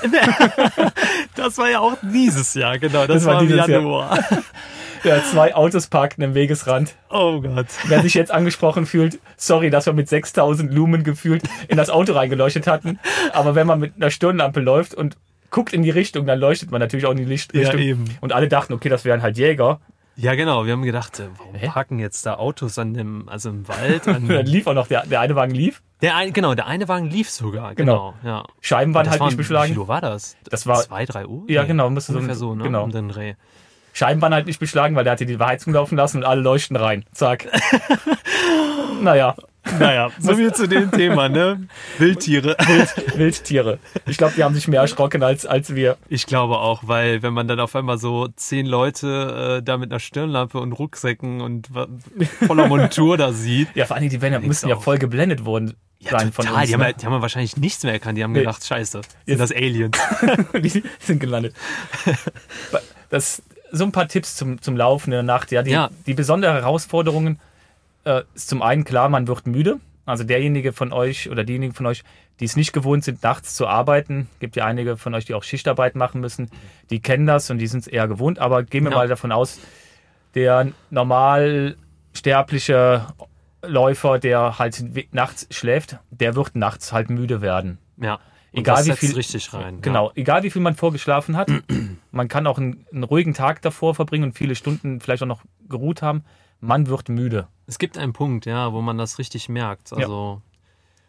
Das 1.36 1.58
war 1.58 1.70
ja 1.70 1.80
auch 1.80 1.96
dieses 2.02 2.54
Jahr, 2.54 2.78
genau. 2.80 3.06
Das, 3.08 3.18
Das 3.24 3.26
war 3.26 3.36
war 3.36 3.42
dieses 3.42 3.68
Jahr. 3.68 4.20
Ja, 5.06 5.24
zwei 5.24 5.56
Autos 5.56 5.88
parkten 5.88 6.24
im 6.24 6.34
Wegesrand. 6.34 6.96
Oh 7.10 7.40
Gott. 7.42 7.68
Wer 7.88 8.02
sich 8.02 8.14
jetzt 8.16 8.32
angesprochen 8.32 8.86
fühlt, 8.86 9.20
sorry, 9.38 9.70
dass 9.70 9.86
wir 9.86 9.94
mit 9.94 10.10
6000 10.10 10.74
Lumen 10.74 11.04
gefühlt 11.04 11.44
in 11.68 11.78
das 11.78 11.90
Auto 11.90 12.14
reingeleuchtet 12.14 12.68
hatten. 12.68 13.00
Aber 13.34 13.56
wenn 13.56 13.68
man 13.68 13.80
mit 13.80 13.96
einer 13.96 14.10
Stirnlampe 14.12 14.60
läuft 14.60 14.94
und 14.94 15.16
guckt 15.52 15.74
in 15.74 15.84
die 15.84 15.92
Richtung, 15.92 16.26
dann 16.26 16.40
leuchtet 16.40 16.72
man 16.72 16.82
natürlich 16.82 17.06
auch 17.06 17.12
in 17.12 17.18
die 17.18 17.26
Lichtrichtung. 17.26 17.80
Ja, 17.80 17.86
eben. 17.86 18.06
Und 18.20 18.34
alle 18.34 18.48
dachten, 18.48 18.74
okay, 18.74 18.90
das 18.90 19.06
wären 19.06 19.22
halt 19.22 19.38
Jäger. 19.38 19.80
Ja, 20.18 20.34
genau. 20.36 20.66
Wir 20.66 20.72
haben 20.74 20.84
gedacht, 20.84 21.20
äh, 21.20 21.28
warum 21.38 21.56
Hä? 21.56 21.68
parken 21.68 22.00
jetzt 22.00 22.26
da 22.26 22.36
Autos 22.36 22.80
an 22.80 22.94
dem, 22.94 23.28
also 23.28 23.50
im 23.50 23.68
Wald? 23.68 24.08
An, 24.08 24.28
dann 24.30 24.46
lief 24.46 24.66
auch 24.66 24.74
noch, 24.74 24.88
der, 24.88 25.06
der 25.06 25.20
eine 25.20 25.36
Wagen 25.36 25.54
lief. 25.54 25.82
der 26.02 26.16
ein, 26.16 26.32
genau, 26.32 26.56
der 26.56 26.68
eine 26.68 26.88
Wagen 26.88 27.10
lief 27.10 27.30
sogar. 27.30 27.76
Genau. 27.76 28.14
Genau. 28.22 28.30
Ja. 28.38 28.44
Scheiben 28.62 28.94
waren 28.94 29.10
halt 29.10 29.20
nicht 29.22 29.34
Wie 29.34 29.36
beschlagen. 29.36 29.74
viel 29.74 29.78
Uhr 29.80 29.88
war 29.90 30.00
das? 30.02 30.38
Das 30.50 30.66
war- 30.68 30.82
Zwei, 30.82 31.06
drei 31.06 31.26
Uhr? 31.28 31.44
Ja, 31.50 31.64
genau, 31.66 31.90
so 32.00 32.14
Ungefähr 32.14 32.34
ein- 32.34 32.38
so, 32.38 32.56
ne? 32.56 32.64
genau. 32.64 32.84
Um 32.86 32.92
den 32.92 33.10
Dreh. 33.10 33.34
Scheiben 33.98 34.22
waren 34.22 34.34
halt 34.34 34.46
nicht 34.46 34.60
beschlagen, 34.60 34.94
weil 34.98 35.06
der 35.06 35.14
hatte 35.14 35.26
die 35.26 35.38
Heizung 35.40 35.72
laufen 35.74 35.96
lassen 35.96 36.18
und 36.18 36.24
alle 36.26 36.42
leuchten 36.42 36.76
rein. 36.76 37.06
Zack. 37.14 37.48
naja, 39.02 39.36
Naja, 39.80 40.12
so 40.20 40.36
viel 40.36 40.54
zu 40.54 40.68
dem 40.68 40.92
Thema, 40.92 41.30
ne? 41.30 41.68
Wildtiere. 41.98 42.58
Wildtiere. 43.16 43.80
Ich 44.06 44.18
glaube, 44.18 44.34
die 44.36 44.44
haben 44.44 44.54
sich 44.54 44.68
mehr 44.68 44.82
erschrocken 44.82 45.24
als, 45.24 45.46
als 45.46 45.76
wir. 45.76 45.96
Ich 46.10 46.26
glaube 46.26 46.58
auch, 46.60 46.84
weil 46.86 47.24
wenn 47.24 47.34
man 47.34 47.48
dann 47.48 47.62
auf 47.62 47.74
einmal 47.74 47.98
so 47.98 48.28
zehn 48.36 48.66
Leute 48.66 49.60
äh, 49.60 49.64
da 49.64 49.78
mit 49.78 49.92
einer 49.92 50.00
Stirnlampe 50.02 50.60
und 50.60 50.74
Rucksäcken 50.74 51.40
und 51.40 51.70
voller 52.46 52.68
Montur 52.68 53.16
da 53.18 53.32
sieht. 53.32 53.70
Ja, 53.76 53.86
vor 53.86 53.96
allem, 53.96 54.10
die 54.10 54.18
ja, 54.18 54.40
müssen 54.40 54.68
ja 54.68 54.76
voll 54.76 54.98
geblendet 54.98 55.46
worden 55.46 55.76
sein 56.02 56.34
von 56.34 56.46
total. 56.46 56.60
uns. 56.62 56.68
die, 56.68 56.74
haben, 56.74 56.82
ne? 56.82 56.88
ja- 56.88 56.94
die 56.94 57.06
haben 57.06 57.14
ja 57.14 57.22
wahrscheinlich 57.22 57.56
nichts 57.56 57.82
mehr 57.84 57.94
erkannt. 57.94 58.18
Die 58.18 58.24
haben 58.26 58.34
Nee. 58.34 58.40
gedacht, 58.40 58.64
scheiße, 58.64 59.02
sind 59.26 59.40
das 59.40 59.54
Aliens. 59.54 59.98
die 60.54 60.84
sind 61.00 61.20
gelandet. 61.22 61.56
Das, 63.12 63.42
so 63.76 63.84
ein 63.86 63.92
paar 63.92 64.08
Tipps 64.08 64.36
zum, 64.36 64.62
zum 64.62 64.76
Laufen 64.78 65.08
in 65.12 65.18
der 65.18 65.24
Nacht. 65.24 65.52
Ja, 65.52 65.64
die, 65.64 65.72
Ja. 65.72 65.90
die 66.06 66.14
besondere 66.14 66.54
Herausforderungen 66.54 67.40
äh, 68.06 68.22
ist 68.34 68.50
zum 68.50 68.62
einen 68.62 68.84
klar, 68.84 69.10
man 69.10 69.28
wird 69.28 69.48
müde. 69.48 69.80
Also 70.06 70.24
derjenige 70.24 70.72
von 70.72 70.94
euch 70.94 71.30
oder 71.32 71.44
diejenigen 71.44 71.74
von 71.74 71.86
euch, 71.88 72.04
die 72.40 72.46
es 72.46 72.56
nicht 72.56 72.74
gewohnt 72.74 73.04
sind, 73.04 73.24
nachts 73.24 73.56
zu 73.56 73.66
arbeiten, 73.68 74.30
gibt 74.40 74.56
ja 74.56 74.66
einige 74.66 74.98
von 74.98 75.16
euch, 75.16 75.26
die 75.26 75.34
auch 75.34 75.42
Schichtarbeit 75.44 75.96
machen 75.96 76.22
müssen, 76.22 76.52
die 76.92 77.00
kennen 77.02 77.26
das 77.26 77.50
und 77.50 77.58
die 77.58 77.66
sind 77.68 77.80
es 77.80 77.88
eher 77.88 78.08
gewohnt. 78.08 78.38
Aber 78.38 78.62
gehen 78.64 78.84
wir 78.84 78.92
Ja. 78.92 78.98
mal 78.98 79.08
davon 79.08 79.32
aus, 79.32 79.60
der 80.36 80.68
normal 80.92 81.76
sterbliche 82.14 83.06
Läufer, 83.64 84.20
der 84.20 84.60
halt 84.60 84.84
nachts 85.14 85.48
schläft, 85.50 85.98
der 86.12 86.36
wird 86.36 86.56
nachts 86.56 86.94
halt 86.94 87.10
müde 87.10 87.42
werden. 87.42 87.80
Ja. 87.98 88.20
Egal 88.60 88.78
das 88.86 88.88
wie 89.02 89.08
viel- 89.08 89.16
richtig 89.16 89.54
rein. 89.54 89.82
Genau, 89.82 90.12
egal 90.16 90.44
wie 90.44 90.50
viel 90.50 90.62
man 90.62 90.76
vorgeschlafen 90.76 91.36
hat, 91.38 91.50
man 92.12 92.28
kann 92.28 92.48
auch 92.48 92.58
einen, 92.58 92.86
einen 92.92 93.04
ruhigen 93.04 93.34
Tag 93.34 93.62
davor 93.62 93.96
verbringen 93.96 94.26
und 94.26 94.34
viele 94.38 94.56
Stunden 94.56 95.00
vielleicht 95.02 95.24
auch 95.24 95.28
noch 95.28 95.42
geruht 95.70 96.02
haben. 96.02 96.24
Man 96.62 96.88
wird 96.88 97.10
müde. 97.10 97.38
Ja. 97.38 97.48
Es 97.68 97.78
gibt 97.80 97.98
einen 97.98 98.14
Punkt, 98.14 98.46
ja, 98.46 98.72
wo 98.74 98.82
man 98.82 98.98
das 98.98 99.20
richtig 99.20 99.50
merkt. 99.50 99.92
Also, 99.94 100.42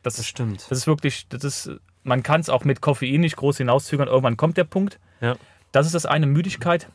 Das 0.02 0.14
das 0.14 0.20
ist, 0.20 0.26
stimmt. 0.28 0.66
das 0.70 0.78
ist 0.78 0.86
wirklich, 0.86 1.28
das 1.28 1.44
ist, 1.44 1.70
man 2.02 2.22
kann 2.22 2.40
es 2.40 2.48
auch 2.48 2.64
mit 2.64 2.80
Koffein 2.80 3.20
nicht 3.20 3.36
groß 3.36 3.58
hinauszögern. 3.58 4.08
Irgendwann 4.08 4.36
kommt 4.36 4.56
der 4.56 4.64
Punkt. 4.64 4.98
Ja. 5.20 5.36
Das 5.72 5.86
ist 5.86 5.94
das 5.94 6.06
eine 6.06 6.26
Müdigkeit. 6.26 6.90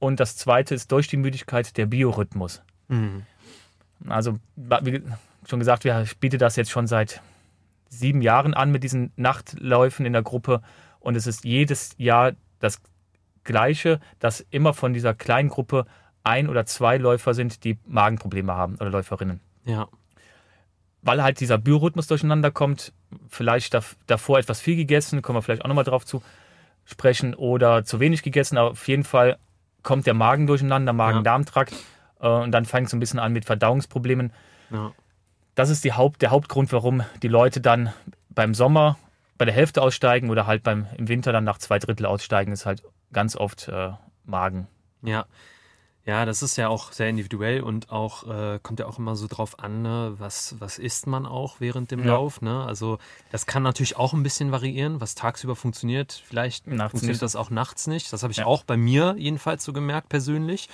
Und 0.00 0.20
das 0.20 0.36
zweite 0.36 0.74
ist 0.74 0.92
durch 0.92 1.08
die 1.08 1.16
Müdigkeit 1.16 1.76
der 1.76 1.86
Biorhythmus. 1.86 2.60
Mhm. 2.88 3.22
Also, 4.08 4.38
wie 4.56 5.02
schon 5.48 5.58
gesagt, 5.60 5.84
wir- 5.84 6.02
ich 6.02 6.18
biete 6.18 6.36
das 6.36 6.56
jetzt 6.56 6.70
schon 6.70 6.86
seit 6.86 7.22
sieben 7.98 8.22
Jahren 8.22 8.54
an 8.54 8.70
mit 8.70 8.82
diesen 8.82 9.12
Nachtläufen 9.16 10.06
in 10.06 10.12
der 10.12 10.22
Gruppe. 10.22 10.62
Und 11.00 11.16
es 11.16 11.26
ist 11.26 11.44
jedes 11.44 11.94
Jahr 11.98 12.32
das 12.60 12.80
Gleiche, 13.44 14.00
dass 14.18 14.40
immer 14.50 14.74
von 14.74 14.94
dieser 14.94 15.14
kleinen 15.14 15.48
Gruppe 15.48 15.86
ein 16.22 16.48
oder 16.48 16.64
zwei 16.64 16.96
Läufer 16.96 17.34
sind, 17.34 17.64
die 17.64 17.78
Magenprobleme 17.86 18.54
haben 18.54 18.76
oder 18.76 18.90
Läuferinnen. 18.90 19.40
Ja. 19.64 19.88
Weil 21.02 21.22
halt 21.22 21.40
dieser 21.40 21.58
Biorhythmus 21.58 22.06
durcheinander 22.06 22.50
kommt, 22.50 22.94
vielleicht 23.28 23.74
dav- 23.74 23.96
davor 24.06 24.38
etwas 24.38 24.60
viel 24.62 24.76
gegessen, 24.76 25.20
kommen 25.20 25.36
wir 25.36 25.42
vielleicht 25.42 25.62
auch 25.62 25.68
nochmal 25.68 25.84
drauf 25.84 26.06
zu 26.06 26.22
sprechen, 26.86 27.34
oder 27.34 27.84
zu 27.84 28.00
wenig 28.00 28.22
gegessen, 28.22 28.56
aber 28.56 28.70
auf 28.70 28.88
jeden 28.88 29.04
Fall 29.04 29.38
kommt 29.82 30.06
der 30.06 30.14
Magen 30.14 30.46
durcheinander, 30.46 30.94
Magen-Darm-Trakt, 30.94 31.74
äh, 32.20 32.28
und 32.28 32.52
dann 32.52 32.64
fängt 32.64 32.86
es 32.86 32.94
ein 32.94 33.00
bisschen 33.00 33.18
an 33.18 33.34
mit 33.34 33.44
Verdauungsproblemen 33.44 34.32
ja. 34.70 34.92
Das 35.54 35.70
ist 35.70 35.84
Haupt, 35.84 36.22
der 36.22 36.30
Hauptgrund, 36.30 36.72
warum 36.72 37.02
die 37.22 37.28
Leute 37.28 37.60
dann 37.60 37.92
beim 38.30 38.54
Sommer 38.54 38.98
bei 39.38 39.44
der 39.44 39.54
Hälfte 39.54 39.82
aussteigen 39.82 40.30
oder 40.30 40.46
halt 40.46 40.62
beim, 40.62 40.86
im 40.96 41.08
Winter 41.08 41.32
dann 41.32 41.44
nach 41.44 41.58
zwei 41.58 41.78
Drittel 41.78 42.06
aussteigen, 42.06 42.52
ist 42.52 42.66
halt 42.66 42.82
ganz 43.12 43.36
oft 43.36 43.68
äh, 43.68 43.90
Magen. 44.24 44.68
Ja. 45.02 45.26
Ja, 46.06 46.26
das 46.26 46.42
ist 46.42 46.56
ja 46.56 46.68
auch 46.68 46.92
sehr 46.92 47.08
individuell 47.08 47.62
und 47.62 47.90
auch 47.90 48.28
äh, 48.28 48.58
kommt 48.62 48.78
ja 48.78 48.84
auch 48.84 48.98
immer 48.98 49.16
so 49.16 49.26
drauf 49.26 49.58
an, 49.58 49.80
ne, 49.80 50.14
was, 50.18 50.54
was 50.58 50.78
isst 50.78 51.06
man 51.06 51.24
auch 51.24 51.60
während 51.60 51.90
dem 51.90 52.00
Ja. 52.00 52.12
Lauf. 52.12 52.42
Ne? 52.42 52.62
Also 52.62 52.98
das 53.32 53.46
kann 53.46 53.62
natürlich 53.62 53.96
auch 53.96 54.12
ein 54.12 54.22
bisschen 54.22 54.52
variieren, 54.52 55.00
was 55.00 55.14
tagsüber 55.14 55.56
funktioniert. 55.56 56.22
Vielleicht 56.26 56.66
Nachts 56.66 56.90
funktioniert 56.90 57.14
nicht. 57.14 57.22
das 57.22 57.36
auch 57.36 57.48
nachts 57.48 57.86
nicht. 57.86 58.12
Das 58.12 58.22
habe 58.22 58.32
ich 58.32 58.38
Ja. 58.38 58.44
auch 58.46 58.64
bei 58.64 58.76
mir 58.76 59.14
jedenfalls 59.16 59.64
so 59.64 59.72
gemerkt 59.72 60.10
persönlich. 60.10 60.68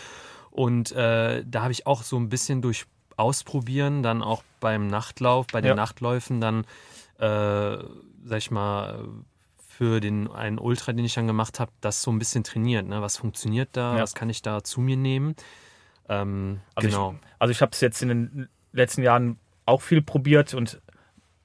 Und 0.51 0.91
äh, 0.93 1.45
da 1.47 1.63
habe 1.63 1.71
ich 1.73 1.87
auch 1.87 2.03
so 2.03 2.17
ein 2.19 2.29
bisschen 2.29 2.61
durch 2.61 2.87
Ausprobieren, 3.21 4.03
dann 4.03 4.23
auch 4.23 4.43
beim 4.61 4.87
Nachtlauf, 4.89 5.47
bei 5.53 5.61
den 5.61 5.69
Ja. 5.71 5.75
Nachtläufen 5.75 6.41
dann, 6.41 6.65
äh, 7.19 7.77
sag 8.25 8.39
ich 8.39 8.51
mal, 8.51 9.05
für 9.69 10.01
den 10.01 10.31
einen 10.31 10.59
Ultra, 10.59 10.93
den 10.93 11.05
ich 11.05 11.15
dann 11.15 11.27
gemacht 11.27 11.61
habe, 11.61 11.71
das 11.81 12.03
so 12.03 12.11
ein 12.11 12.19
bisschen 12.19 12.45
trainiert. 12.45 12.87
Ne? 12.87 13.01
Was 13.03 13.17
funktioniert 13.17 13.71
da? 13.73 13.97
Ja. 13.97 14.03
Was 14.03 14.15
kann 14.15 14.29
ich 14.31 14.43
da 14.43 14.63
zu 14.65 14.81
mir 14.81 14.97
nehmen? 14.97 15.35
Ähm, 16.09 16.61
Also 16.75 16.89
genau. 16.89 17.13
Ich, 17.13 17.27
also 17.39 17.53
ich 17.53 17.63
habe 17.63 17.73
es 17.73 17.81
jetzt 17.81 18.03
in 18.03 18.09
den 18.09 18.49
letzten 18.73 19.03
Jahren 19.03 19.39
auch 19.67 19.81
viel 19.83 20.03
probiert 20.03 20.53
und 20.55 20.81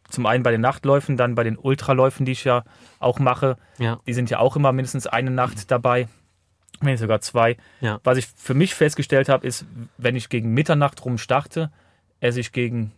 zum 0.09 0.25
einen 0.25 0.43
bei 0.43 0.51
den 0.51 0.61
Nachtläufen, 0.61 1.17
dann 1.17 1.35
bei 1.35 1.43
den 1.43 1.57
Ultraläufen, 1.57 2.25
die 2.25 2.33
ich 2.33 2.43
ja 2.43 2.63
auch 2.99 3.19
mache. 3.19 3.57
ja, 3.79 3.99
Die 4.05 4.13
sind 4.13 4.29
ja 4.29 4.39
auch 4.39 4.55
immer 4.55 4.71
mindestens 4.71 5.07
eine 5.07 5.31
Nacht 5.31 5.71
dabei, 5.71 6.07
nicht 6.86 7.00
sogar 7.00 7.21
zwei. 7.21 7.58
Ja. 7.82 8.00
Was 8.04 8.17
ich 8.17 8.28
für 8.28 8.54
mich 8.54 8.74
festgestellt 8.76 9.30
habe, 9.30 9.45
ist, 9.45 9.65
wenn 9.98 10.15
ich 10.15 10.30
gegen 10.30 10.54
Mitternacht 10.54 11.04
rum 11.06 11.17
starte, 11.17 11.71
esse 12.19 12.39
ich 12.39 12.52
gegen 12.52 12.91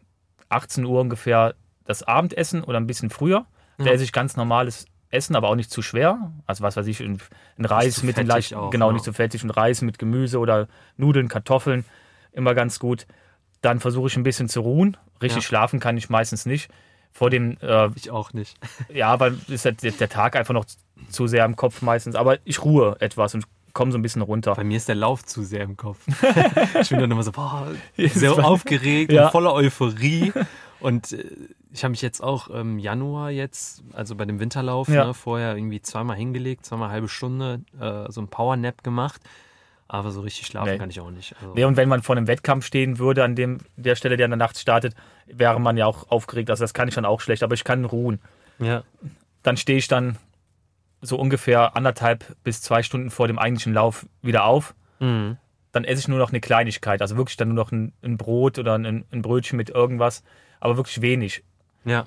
18 0.49 0.85
Uhr 0.85 1.01
ungefähr 1.01 1.55
das 1.85 2.03
Abendessen 2.03 2.63
oder 2.63 2.79
ein 2.79 2.87
bisschen 2.87 3.09
früher. 3.09 3.45
Da 3.77 3.85
Ja. 3.85 3.91
esse 3.91 4.03
ich 4.03 4.11
ganz 4.11 4.35
normales 4.35 4.85
Essen, 5.09 5.35
aber 5.35 5.49
auch 5.49 5.55
nicht 5.55 5.71
zu 5.71 5.81
schwer. 5.81 6.31
Also 6.45 6.63
was 6.63 6.75
weiß 6.75 6.87
ich, 6.87 6.99
ein, 6.99 7.19
ein 7.57 7.65
Reis 7.65 7.95
zu 7.95 8.05
mit 8.05 8.17
den 8.17 8.25
fettig 8.27 8.33
leicht, 8.35 8.53
auch, 8.55 8.69
genau 8.71 8.87
ja. 8.87 8.93
nicht 8.93 9.05
so 9.05 9.13
fettig 9.13 9.43
und 9.43 9.51
Reis 9.51 9.81
mit 9.81 9.97
Gemüse 9.99 10.39
oder 10.39 10.67
Nudeln, 10.97 11.27
Kartoffeln, 11.29 11.85
immer 12.33 12.53
ganz 12.53 12.79
gut. 12.79 13.07
Dann 13.61 13.79
versuche 13.79 14.07
ich 14.07 14.17
ein 14.17 14.23
bisschen 14.23 14.49
zu 14.49 14.61
ruhen. 14.61 14.97
Richtig 15.21 15.43
Ja. 15.43 15.47
schlafen 15.47 15.79
kann 15.79 15.95
ich 15.97 16.09
meistens 16.09 16.45
nicht. 16.45 16.69
Vor 17.13 17.29
dem 17.29 17.57
äh, 17.61 17.89
ich 17.95 18.11
auch 18.11 18.33
nicht. 18.33 18.57
ja, 18.93 19.19
weil 19.19 19.35
ist 19.47 19.65
halt 19.65 19.81
der 19.81 19.91
der 19.91 20.09
Tag 20.09 20.35
einfach 20.35 20.53
noch 20.53 20.65
zu 21.09 21.25
sehr 21.27 21.45
im 21.45 21.55
Kopf 21.55 21.81
meistens. 21.81 22.15
Aber 22.15 22.37
ich 22.43 22.63
ruhe 22.63 22.97
etwas 22.99 23.33
und 23.33 23.45
komme 23.77 23.91
so 23.91 23.97
ein 23.97 24.01
bisschen 24.01 24.21
runter. 24.23 24.55
Bei 24.55 24.63
mir 24.63 24.75
ist 24.77 24.87
der 24.89 24.95
Lauf 24.95 25.23
zu 25.23 25.43
sehr 25.43 25.61
im 25.61 25.77
Kopf. 25.77 25.99
ich 26.81 26.89
bin 26.89 26.99
dann 26.99 27.11
immer 27.11 27.23
so, 27.23 27.31
boah, 27.31 27.67
sehr 27.95 28.33
aufgeregt 28.43 29.11
Ja. 29.13 29.25
und 29.25 29.31
voller 29.31 29.53
Euphorie. 29.53 30.33
Und 30.79 31.13
äh, 31.13 31.23
ich 31.71 31.83
habe 31.83 31.91
mich 31.91 32.01
jetzt 32.01 32.21
auch 32.23 32.47
im 32.49 32.79
Januar 32.79 33.29
jetzt, 33.29 33.83
also 33.93 34.15
bei 34.15 34.25
dem 34.25 34.39
Winterlauf, 34.39 34.89
Ja. 34.89 35.05
ne, 35.05 35.13
vorher 35.13 35.55
irgendwie 35.55 35.81
zweimal 35.81 36.17
hingelegt, 36.17 36.65
zweimal 36.65 36.87
eine 36.87 36.93
halbe 36.93 37.07
Stunde, 37.09 37.61
äh, 37.79 38.11
so 38.11 38.19
ein 38.21 38.27
Powernap 38.27 38.83
gemacht. 38.83 39.21
Aber 39.89 40.11
so 40.11 40.19
richtig 40.21 40.47
schlafen 40.47 40.71
Nee. 40.73 40.77
kann 40.79 40.89
ich 40.89 40.99
auch 40.99 41.11
nicht. 41.11 41.33
Also, 41.39 41.53
Nee, 41.53 41.63
und 41.63 41.77
wenn 41.77 41.87
man 41.87 42.01
vor 42.03 42.17
einem 42.17 42.27
Wettkampf 42.27 42.65
stehen 42.65 42.99
würde, 42.99 43.23
an 43.23 43.35
dem, 43.35 43.59
der 43.77 43.95
Stelle, 43.95 44.17
der 44.17 44.25
in 44.25 44.31
der 44.31 44.37
Nacht 44.37 44.57
startet, 44.57 44.95
wäre 45.27 45.61
man 45.61 45.77
ja 45.77 45.85
auch 45.85 46.09
aufgeregt. 46.09 46.49
Also 46.49 46.63
das 46.65 46.73
kann 46.73 46.89
ich 46.89 46.95
dann 46.95 47.05
auch 47.05 47.21
schlecht, 47.21 47.41
aber 47.43 47.53
ich 47.53 47.63
kann 47.63 47.85
ruhen. 47.85 48.19
ja. 48.59 48.83
Dann 49.43 49.55
stehe 49.55 49.77
ich 49.77 49.87
dann 49.87 50.17
so 51.01 51.17
ungefähr 51.17 51.75
anderthalb 51.75 52.35
bis 52.43 52.61
zwei 52.61 52.83
Stunden 52.83 53.09
vor 53.09 53.27
dem 53.27 53.37
eigentlichen 53.39 53.73
Lauf 53.73 54.07
wieder 54.21 54.45
auf. 54.45 54.75
Mhm. 54.99 55.37
Dann 55.71 55.83
esse 55.83 55.99
ich 56.01 56.07
nur 56.07 56.17
noch 56.19 56.29
eine 56.29 56.39
Kleinigkeit, 56.39 57.01
also 57.01 57.17
wirklich 57.17 57.37
dann 57.37 57.49
nur 57.49 57.55
noch 57.55 57.71
ein, 57.71 57.93
ein 58.01 58.17
Brot 58.17 58.57
oder 58.57 58.73
ein, 58.77 59.05
ein 59.11 59.21
Brötchen 59.21 59.57
mit 59.57 59.69
irgendwas, 59.69 60.23
aber 60.59 60.77
wirklich 60.77 61.01
wenig. 61.01 61.43
Ja, 61.85 62.05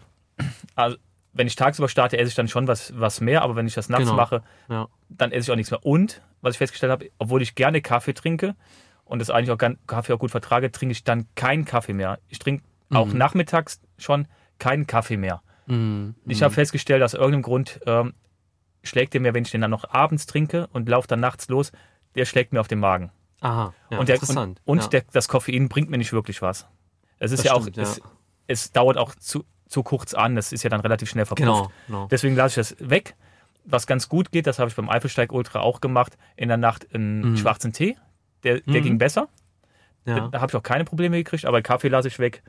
Also 0.75 0.97
wenn 1.33 1.47
ich 1.47 1.55
tagsüber 1.55 1.89
starte, 1.89 2.19
esse 2.19 2.29
ich 2.31 2.35
dann 2.35 2.49
schon 2.49 2.67
was, 2.67 2.93
was 2.99 3.21
mehr, 3.21 3.43
aber 3.43 3.55
wenn 3.55 3.67
ich 3.69 3.75
das 3.75 3.89
nachts 3.89 4.07
Genau. 4.07 4.17
mache, 4.17 4.43
ja. 4.69 4.89
dann 5.09 5.31
esse 5.31 5.47
ich 5.47 5.53
auch 5.53 5.57
nichts 5.57 5.71
mehr. 5.71 5.85
Und, 5.87 6.23
was 6.41 6.55
ich 6.55 6.59
festgestellt 6.59 6.91
habe, 6.91 7.11
obwohl 7.19 7.41
ich 7.43 7.55
gerne 7.55 7.81
Kaffee 7.81 8.15
trinke 8.15 8.57
und 9.05 9.21
das 9.21 9.31
eigentlich 9.31 9.53
auch 9.53 9.59
gern, 9.59 9.79
Kaffee 9.87 10.13
auch 10.13 10.19
gut 10.19 10.33
vertrage, 10.33 10.73
trinke 10.73 10.93
ich 10.93 11.05
dann 11.05 11.29
keinen 11.37 11.65
Kaffee 11.65 11.93
mehr. 11.93 12.19
Ich 12.29 12.41
trinke 12.41 12.65
auch 12.93 13.07
Mhm. 13.07 13.19
nachmittags 13.19 13.81
schon 13.99 14.27
keinen 14.59 14.89
Kaffee 14.89 15.17
mehr. 15.17 15.43
Mhm. 15.67 16.17
Ich 16.27 16.43
habe 16.43 16.53
festgestellt, 16.53 17.03
aus 17.05 17.15
irgendeinem 17.15 17.43
Grund 17.43 17.79
ähm, 17.87 18.15
schlägt 18.83 19.15
der 19.15 19.21
mir, 19.21 19.35
wenn 19.35 19.45
ich 19.45 19.51
den 19.51 19.61
dann 19.61 19.71
noch 19.71 19.89
abends 19.91 20.27
trinke 20.27 20.69
und 20.73 20.89
laufe 20.89 21.09
dann 21.09 21.21
nachts 21.21 21.49
los, 21.49 21.73
der 22.15 22.25
schlägt 22.25 22.53
mir 22.53 22.61
auf 22.61 22.69
den 22.69 22.81
Magen. 22.81 23.11
Aha, 23.41 23.73
ja, 23.91 23.99
und 23.99 24.09
der, 24.09 24.17
interessant. 24.17 24.61
Und, 24.65 24.79
und 24.79 24.83
ja. 24.85 24.89
der, 25.01 25.03
das 25.13 25.29
Koffein 25.29 25.69
bringt 25.69 25.91
mir 25.91 25.99
nicht 25.99 26.13
wirklich 26.13 26.43
was. 26.43 26.67
Es 27.19 27.33
ist 27.33 27.41
Das 27.41 27.47
ja 27.47 27.53
auch, 27.55 27.63
stimmt, 27.63 27.77
ja. 27.77 27.83
Es, 27.85 28.01
es 28.47 28.73
dauert 28.73 28.97
auch 28.97 29.15
zu, 29.15 29.45
zu 29.67 29.83
kurz 29.83 30.15
an. 30.15 30.37
Das 30.37 30.53
ist 30.53 30.63
ja 30.63 30.71
dann 30.71 30.81
relativ 30.81 31.09
schnell 31.11 31.25
verpufft. 31.27 31.47
Genau, 31.47 31.71
genau. 31.87 32.07
Deswegen 32.11 32.35
lasse 32.37 32.61
ich 32.61 32.69
das 32.69 32.91
weg. 32.91 33.15
Was 33.65 33.87
ganz 33.87 34.09
gut 34.09 34.33
geht, 34.33 34.47
das 34.47 34.59
habe 34.59 34.69
ich 34.71 34.77
beim 34.77 34.89
Eifelsteig 34.89 35.33
Ultra 35.33 35.61
auch 35.61 35.81
gemacht, 35.81 36.17
in 36.37 36.49
der 36.49 36.57
Nacht 36.57 36.87
einen 36.95 37.33
Mhm. 37.33 37.37
schwarzen 37.37 37.73
Tee. 37.73 37.97
Der, 38.43 38.61
der 38.61 38.81
Mhm. 38.81 38.85
ging 38.85 38.99
besser. 38.99 39.29
Ja. 40.07 40.29
Da 40.29 40.41
habe 40.41 40.51
ich 40.51 40.57
auch 40.57 40.63
keine 40.63 40.85
Probleme 40.85 41.17
gekriegt, 41.19 41.45
aber 41.45 41.61
Kaffee 41.63 41.89
lasse 41.89 42.09
ich 42.09 42.19
weg. 42.19 42.43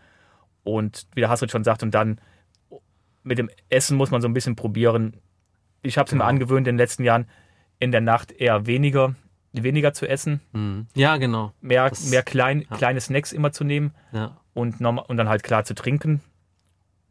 Und 0.63 1.07
wie 1.13 1.19
der 1.19 1.29
Hasrit 1.29 1.51
schon 1.51 1.63
sagt, 1.65 1.83
und 1.83 1.91
dann 1.91 2.19
mit 3.23 3.37
dem 3.37 3.49
Essen 3.69 3.97
muss 3.97 4.09
man 4.11 4.21
so 4.21 4.27
ein 4.27 4.33
bisschen 4.33 4.55
probieren. 4.55 5.17
Ich 5.81 5.97
habe 5.97 6.05
es 6.07 6.11
Genau. 6.11 6.23
mir 6.25 6.29
angewöhnt 6.29 6.67
in 6.67 6.75
den 6.75 6.77
letzten 6.77 7.03
Jahren, 7.03 7.27
in 7.79 7.91
der 7.91 8.01
Nacht 8.01 8.31
eher 8.31 8.65
weniger, 8.67 9.15
weniger 9.53 9.93
zu 9.93 10.07
essen, 10.07 10.39
Mhm. 10.53 10.87
ja, 10.95 11.17
genau. 11.17 11.51
mehr, 11.61 11.89
Das- 11.89 12.09
mehr 12.09 12.23
klein, 12.23 12.65
ja. 12.69 12.77
kleine 12.77 13.01
Snacks 13.01 13.31
immer 13.31 13.51
zu 13.51 13.63
nehmen 13.63 13.93
Ja. 14.11 14.37
und, 14.53 14.79
normal, 14.79 15.05
und 15.07 15.17
dann 15.17 15.27
halt 15.29 15.43
klar 15.43 15.63
zu 15.63 15.73
trinken. 15.75 16.21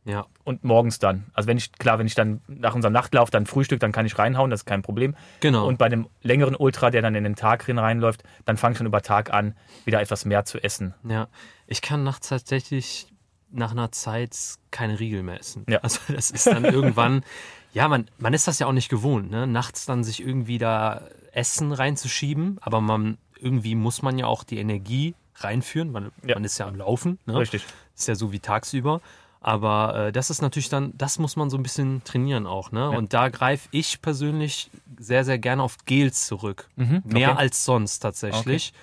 Ja. 0.07 0.27
und 0.45 0.65
morgens 0.65 0.99
dann. 0.99 1.27
Also 1.35 1.47
wenn 1.47 1.59
ich, 1.59 1.73
klar, 1.73 1.99
wenn 1.99 2.07
ich 2.07 2.15
dann 2.15 2.41
nach 2.49 2.75
unserem 2.75 2.95
Nachtlauf 2.95 3.29
dann 3.31 3.45
Frühstück, 3.45 3.81
dann 3.81 3.93
kann 3.93 4.07
ich 4.07 4.19
reinhauen, 4.19 4.51
das 4.51 4.61
ist 4.61 4.65
kein 4.65 4.81
Problem. 4.81 5.15
Genau. 5.41 5.67
Und 5.69 5.77
bei 5.77 5.85
einem 5.87 6.09
längeren 6.23 6.57
Ultra, 6.57 6.91
der 6.91 7.03
dann 7.03 7.15
in 7.15 7.23
den 7.23 7.37
Tag 7.37 7.69
rein- 7.69 7.79
reinläuft, 7.79 8.25
dann 8.47 8.57
fange 8.57 8.73
ich 8.73 8.79
schon 8.79 8.87
über 8.87 9.03
Tag 9.03 9.31
an, 9.33 9.55
wieder 9.85 10.01
etwas 10.01 10.25
mehr 10.25 10.47
zu 10.47 10.59
essen. 10.65 10.95
Ja, 11.07 11.29
ich 11.67 11.83
kann 11.83 12.03
nachts 12.03 12.29
tatsächlich 12.31 13.09
nach 13.51 13.73
einer 13.73 13.93
Zeit 13.93 14.35
keine 14.71 14.99
Riegel 14.99 15.23
mehr 15.23 15.39
essen. 15.39 15.67
Ja. 15.69 15.81
Also 15.81 16.01
das 16.09 16.31
ist 16.31 16.47
dann 16.47 16.65
irgendwann, 16.65 17.23
ja, 17.73 17.89
man, 17.89 18.09
man 18.19 18.35
ist 18.35 18.47
das 18.49 18.59
ja 18.59 18.67
auch 18.67 18.73
nicht 18.73 18.89
gewohnt, 18.89 19.31
ne? 19.31 19.47
nachts 19.47 19.87
dann 19.87 20.05
sich 20.05 20.21
irgendwie 20.21 20.59
da 20.59 21.03
Essen 21.33 21.73
reinzuschieben, 21.73 22.59
aber 22.61 22.81
man 22.81 23.19
irgendwie 23.39 23.75
muss 23.75 24.03
man 24.03 24.19
ja 24.19 24.27
auch 24.27 24.45
die 24.45 24.59
Energie 24.59 25.15
reinführen, 25.37 25.91
man, 25.93 26.11
Ja. 26.27 26.35
man 26.35 26.45
ist 26.45 26.59
ja 26.59 26.67
am 26.67 26.75
Laufen, 26.77 27.19
ne? 27.27 27.39
Richtig. 27.39 27.65
ist 27.97 28.09
ja 28.09 28.15
so 28.15 28.33
wie 28.33 28.41
tagsüber. 28.41 29.01
Aber 29.43 30.09
äh, 30.09 30.13
das 30.13 30.29
ist 30.29 30.43
natürlich 30.43 30.69
dann, 30.69 30.93
das 30.99 31.19
muss 31.19 31.37
man 31.37 31.49
so 31.49 31.57
ein 31.57 31.63
bisschen 31.63 32.05
trainieren 32.05 32.47
auch, 32.47 32.73
ne? 32.73 32.81
Ja. 32.81 32.89
Und 32.99 33.15
da 33.15 33.31
greife 33.31 33.69
ich 33.71 34.03
persönlich 34.03 34.71
sehr, 34.99 35.25
sehr 35.25 35.39
gerne 35.39 35.63
auf 35.63 35.79
Gels 35.87 36.27
zurück. 36.27 36.69
Mhm, 36.77 37.03
Mehr 37.07 37.31
okay. 37.31 37.39
als 37.39 37.65
sonst 37.65 38.01
tatsächlich. 38.01 38.75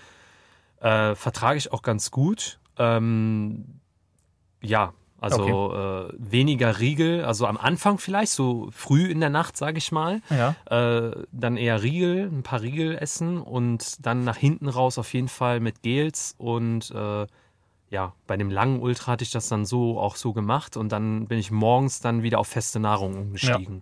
Äh, 0.79 1.13
vertrage 1.13 1.57
ich 1.59 1.71
auch 1.71 1.83
ganz 1.83 2.09
gut. 2.09 2.57
Ähm, 2.77 3.79
ja, 4.61 4.93
also 5.19 5.73
äh, 5.73 6.13
weniger 6.17 6.79
Riegel, 6.79 7.25
also 7.25 7.47
am 7.47 7.57
Anfang 7.57 7.97
vielleicht, 7.97 8.31
so 8.31 8.69
früh 8.71 9.05
in 9.09 9.19
der 9.19 9.29
Nacht, 9.29 9.57
sage 9.57 9.77
ich 9.77 9.91
mal. 9.91 10.21
Ja. 10.29 10.55
Äh, 10.69 11.25
dann 11.31 11.57
eher 11.57 11.81
Riegel, 11.81 12.27
ein 12.31 12.43
paar 12.43 12.61
Riegel 12.61 12.97
essen 12.97 13.41
und 13.41 14.05
dann 14.05 14.23
nach 14.23 14.37
hinten 14.37 14.69
raus 14.69 14.97
auf 14.97 15.13
jeden 15.13 15.27
Fall 15.29 15.59
mit 15.59 15.81
Gels 15.81 16.35
und 16.37 16.91
äh, 16.91 17.25
ja, 17.89 18.13
bei 18.27 18.35
dem 18.37 18.51
langen 18.51 18.81
Ultra 18.81 19.13
hatte 19.13 19.23
ich 19.23 19.31
das 19.31 19.47
dann 19.47 19.65
so 19.65 19.97
auch 19.99 20.17
so 20.17 20.33
gemacht 20.33 20.75
und 20.77 20.91
dann 20.91 21.27
bin 21.27 21.39
ich 21.39 21.51
morgens 21.51 21.99
dann 22.01 22.21
wieder 22.21 22.37
auf 22.37 22.47
feste 22.49 22.79
Nahrung 22.79 23.15
umgestiegen. 23.15 23.75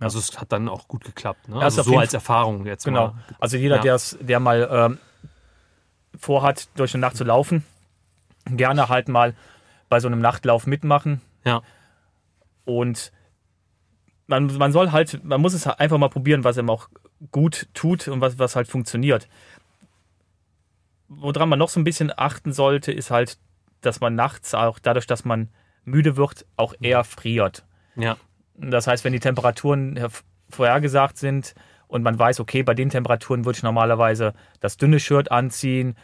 Ja. 0.00 0.06
Also 0.06 0.20
es 0.20 0.40
hat 0.40 0.52
dann 0.52 0.68
auch 0.68 0.86
gut 0.86 1.04
geklappt. 1.04 1.48
Ne? 1.48 1.56
Ja, 1.56 1.62
Also 1.62 1.82
so 1.82 1.98
als 1.98 2.14
Erfahrung 2.14 2.66
jetzt 2.66 2.84
Genau. 2.84 3.08
mal. 3.08 3.14
Also 3.40 3.56
jeder, 3.56 3.84
Ja. 3.84 3.96
der 4.20 4.38
mal 4.40 4.68
ähm, 4.70 4.98
vorhat, 6.16 6.68
durch 6.76 6.94
eine 6.94 7.00
Nacht 7.00 7.16
zu 7.16 7.24
laufen, 7.24 7.64
gerne 8.46 8.88
halt 8.88 9.08
mal 9.08 9.34
bei 9.88 10.00
so 10.00 10.08
einem 10.08 10.20
Nachtlauf 10.20 10.66
mitmachen. 10.66 11.20
Ja. 11.44 11.62
Und 12.64 13.12
man, 14.26 14.46
man 14.58 14.72
soll 14.72 14.92
halt, 14.92 15.24
man 15.24 15.40
muss 15.40 15.54
es 15.54 15.66
einfach 15.66 15.98
mal 15.98 16.10
probieren, 16.10 16.44
was 16.44 16.58
einem 16.58 16.70
auch 16.70 16.88
gut 17.32 17.68
tut 17.74 18.08
und 18.08 18.20
was, 18.20 18.38
was 18.38 18.56
halt 18.56 18.68
funktioniert. 18.68 19.28
Woran 21.08 21.48
man 21.48 21.58
noch 21.58 21.70
so 21.70 21.80
ein 21.80 21.84
bisschen 21.84 22.12
achten 22.14 22.52
sollte, 22.52 22.92
ist 22.92 23.10
halt, 23.10 23.38
dass 23.80 24.00
man 24.00 24.14
nachts 24.14 24.54
auch 24.54 24.78
dadurch, 24.78 25.06
dass 25.06 25.24
man 25.24 25.48
müde 25.84 26.16
wird, 26.16 26.44
auch 26.56 26.74
eher 26.80 27.04
friert. 27.04 27.64
Ja. 27.96 28.16
Das 28.54 28.86
heißt, 28.86 29.04
wenn 29.04 29.12
die 29.12 29.20
Temperaturen 29.20 29.98
vorhergesagt 30.50 31.16
sind 31.16 31.54
und 31.86 32.02
man 32.02 32.18
weiß, 32.18 32.40
okay, 32.40 32.62
bei 32.62 32.74
den 32.74 32.90
Temperaturen 32.90 33.44
würde 33.44 33.56
ich 33.56 33.62
normalerweise 33.62 34.34
das 34.60 34.76
dünne 34.76 35.00
Shirt 35.00 35.30
anziehen 35.30 35.96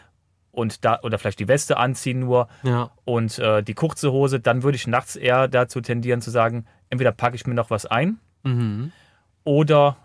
und 0.54 0.84
da 0.84 1.00
oder 1.02 1.18
vielleicht 1.18 1.40
die 1.40 1.48
Weste 1.48 1.76
anziehen 1.76 2.20
nur 2.20 2.48
Ja. 2.62 2.90
und 3.04 3.38
äh, 3.38 3.62
die 3.62 3.74
kurze 3.74 4.12
Hose, 4.12 4.40
dann 4.40 4.62
würde 4.62 4.76
ich 4.76 4.86
nachts 4.86 5.16
eher 5.16 5.48
dazu 5.48 5.80
tendieren 5.80 6.20
zu 6.20 6.30
sagen, 6.30 6.66
entweder 6.90 7.12
packe 7.12 7.36
ich 7.36 7.46
mir 7.46 7.54
noch 7.54 7.70
was 7.70 7.86
ein 7.86 8.18
Mhm. 8.44 8.92
oder 9.44 9.96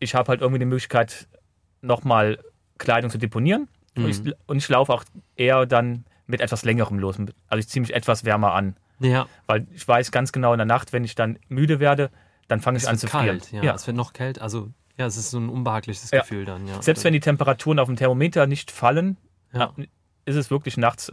ich 0.00 0.14
habe 0.14 0.28
halt 0.28 0.40
irgendwie 0.40 0.60
die 0.60 0.64
Möglichkeit, 0.66 1.28
nochmal 1.80 2.38
Kleidung 2.78 3.10
zu 3.10 3.18
deponieren. 3.18 3.68
Und, 3.96 4.04
Mhm. 4.04 4.08
ich, 4.10 4.34
und 4.46 4.56
ich 4.58 4.68
laufe 4.68 4.92
auch 4.92 5.04
eher 5.36 5.66
dann 5.66 6.04
mit 6.26 6.40
etwas 6.40 6.64
längerem 6.64 6.98
los. 6.98 7.16
Also 7.48 7.58
ich 7.58 7.68
ziehe 7.68 7.80
mich 7.80 7.94
etwas 7.94 8.24
wärmer 8.24 8.52
an. 8.54 8.76
Ja. 9.00 9.26
Weil 9.46 9.66
ich 9.74 9.86
weiß 9.86 10.10
ganz 10.12 10.30
genau 10.32 10.52
in 10.52 10.58
der 10.58 10.66
Nacht, 10.66 10.92
wenn 10.92 11.04
ich 11.04 11.14
dann 11.14 11.38
müde 11.48 11.80
werde, 11.80 12.10
dann 12.48 12.60
fange 12.60 12.78
ich 12.78 12.88
an 12.88 12.98
zu 12.98 13.06
frieren. 13.08 13.38
kalt, 13.40 13.52
ja. 13.52 13.74
Es 13.74 13.86
wird 13.86 13.96
noch 13.96 14.12
kalt. 14.12 14.40
Also 14.40 14.70
ja, 14.96 15.06
es 15.06 15.16
ist 15.16 15.30
so 15.30 15.38
ein 15.38 15.48
unbehagliches 15.48 16.10
Ja. 16.10 16.20
Gefühl 16.20 16.44
dann, 16.44 16.66
ja. 16.66 16.80
Selbst 16.82 17.04
wenn 17.04 17.12
die 17.12 17.20
Temperaturen 17.20 17.78
auf 17.78 17.86
dem 17.86 17.96
Thermometer 17.96 18.46
nicht 18.46 18.70
fallen, 18.70 19.16
ja. 19.52 19.72
Ist 20.28 20.36
es 20.36 20.50
wirklich 20.50 20.76
nachts 20.76 21.10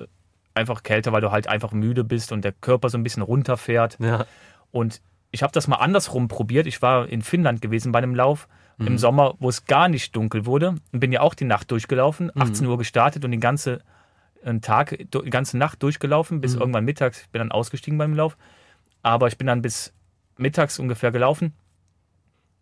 einfach 0.54 0.84
kälter, 0.84 1.12
weil 1.12 1.22
du 1.22 1.32
halt 1.32 1.48
einfach 1.48 1.72
müde 1.72 2.04
bist 2.04 2.32
und 2.32 2.44
der 2.44 2.52
Körper 2.52 2.90
so 2.90 2.98
ein 2.98 3.04
bisschen 3.04 3.24
runterfährt. 3.24 3.98
ja. 4.00 4.26
Und 4.72 5.02
ich 5.32 5.44
habe 5.44 5.52
das 5.52 5.68
mal 5.68 5.78
andersrum 5.78 6.28
probiert. 6.30 6.66
Ich 6.68 6.82
war 6.82 7.08
in 7.10 7.22
Finnland 7.22 7.62
gewesen 7.62 7.92
bei 7.92 8.00
einem 8.00 8.16
Lauf 8.16 8.48
Mhm. 8.78 8.88
im 8.88 8.98
Sommer, 8.98 9.36
wo 9.40 9.50
es 9.50 9.66
gar 9.66 9.88
nicht 9.90 10.16
dunkel 10.16 10.46
wurde 10.46 10.76
und 10.92 11.00
bin 11.00 11.12
ja 11.14 11.20
auch 11.22 11.34
die 11.34 11.44
Nacht 11.46 11.72
durchgelaufen, 11.72 12.32
Mhm. 12.34 12.42
18 12.42 12.68
Uhr 12.68 12.78
gestartet 12.78 13.24
und 13.26 13.32
den 13.32 13.40
ganzen 13.42 13.80
Tag, 14.62 14.96
die 14.98 15.30
ganze 15.30 15.58
Nacht 15.58 15.82
durchgelaufen, 15.82 16.38
Mhm. 16.38 16.42
bis 16.42 16.56
irgendwann 16.56 16.86
mittags. 16.86 17.22
Ich 17.22 17.30
bin 17.30 17.40
dann 17.40 17.52
ausgestiegen 17.52 17.98
beim 17.98 18.14
Lauf. 18.14 18.38
Aber 19.02 19.28
ich 19.28 19.38
bin 19.38 19.48
dann 19.48 19.62
bis 19.62 19.94
mittags 20.38 20.78
ungefähr 20.80 21.12
gelaufen 21.12 21.54